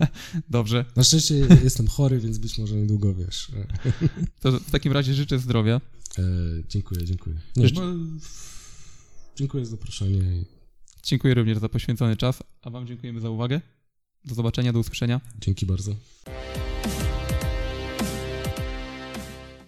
Dobrze. 0.50 0.84
Na 0.96 1.04
szczęście 1.04 1.34
jestem 1.64 1.86
chory, 1.86 2.18
więc 2.20 2.38
być 2.38 2.58
może 2.58 2.74
niedługo 2.76 3.14
wiesz. 3.14 3.50
E, 3.50 3.66
To 4.40 4.52
w 4.60 4.70
takim 4.70 4.92
razie 4.92 5.14
życzę 5.14 5.38
zdrowia. 5.38 5.80
e, 6.18 6.22
dziękuję, 6.68 7.04
dziękuję. 7.04 7.40
Nie, 7.56 7.68
Życzę- 7.68 7.74
bo, 7.74 8.18
dziękuję 9.36 9.64
za 9.64 9.70
zaproszenie. 9.70 10.44
Dziękuję 11.02 11.34
również 11.34 11.58
za 11.58 11.68
poświęcony 11.68 12.16
czas, 12.16 12.42
a 12.62 12.70
Wam 12.70 12.86
dziękujemy 12.86 13.20
za 13.20 13.30
uwagę. 13.30 13.60
Do 14.24 14.34
zobaczenia, 14.34 14.72
do 14.72 14.78
usłyszenia. 14.78 15.20
Dzięki 15.40 15.66
bardzo. 15.66 15.96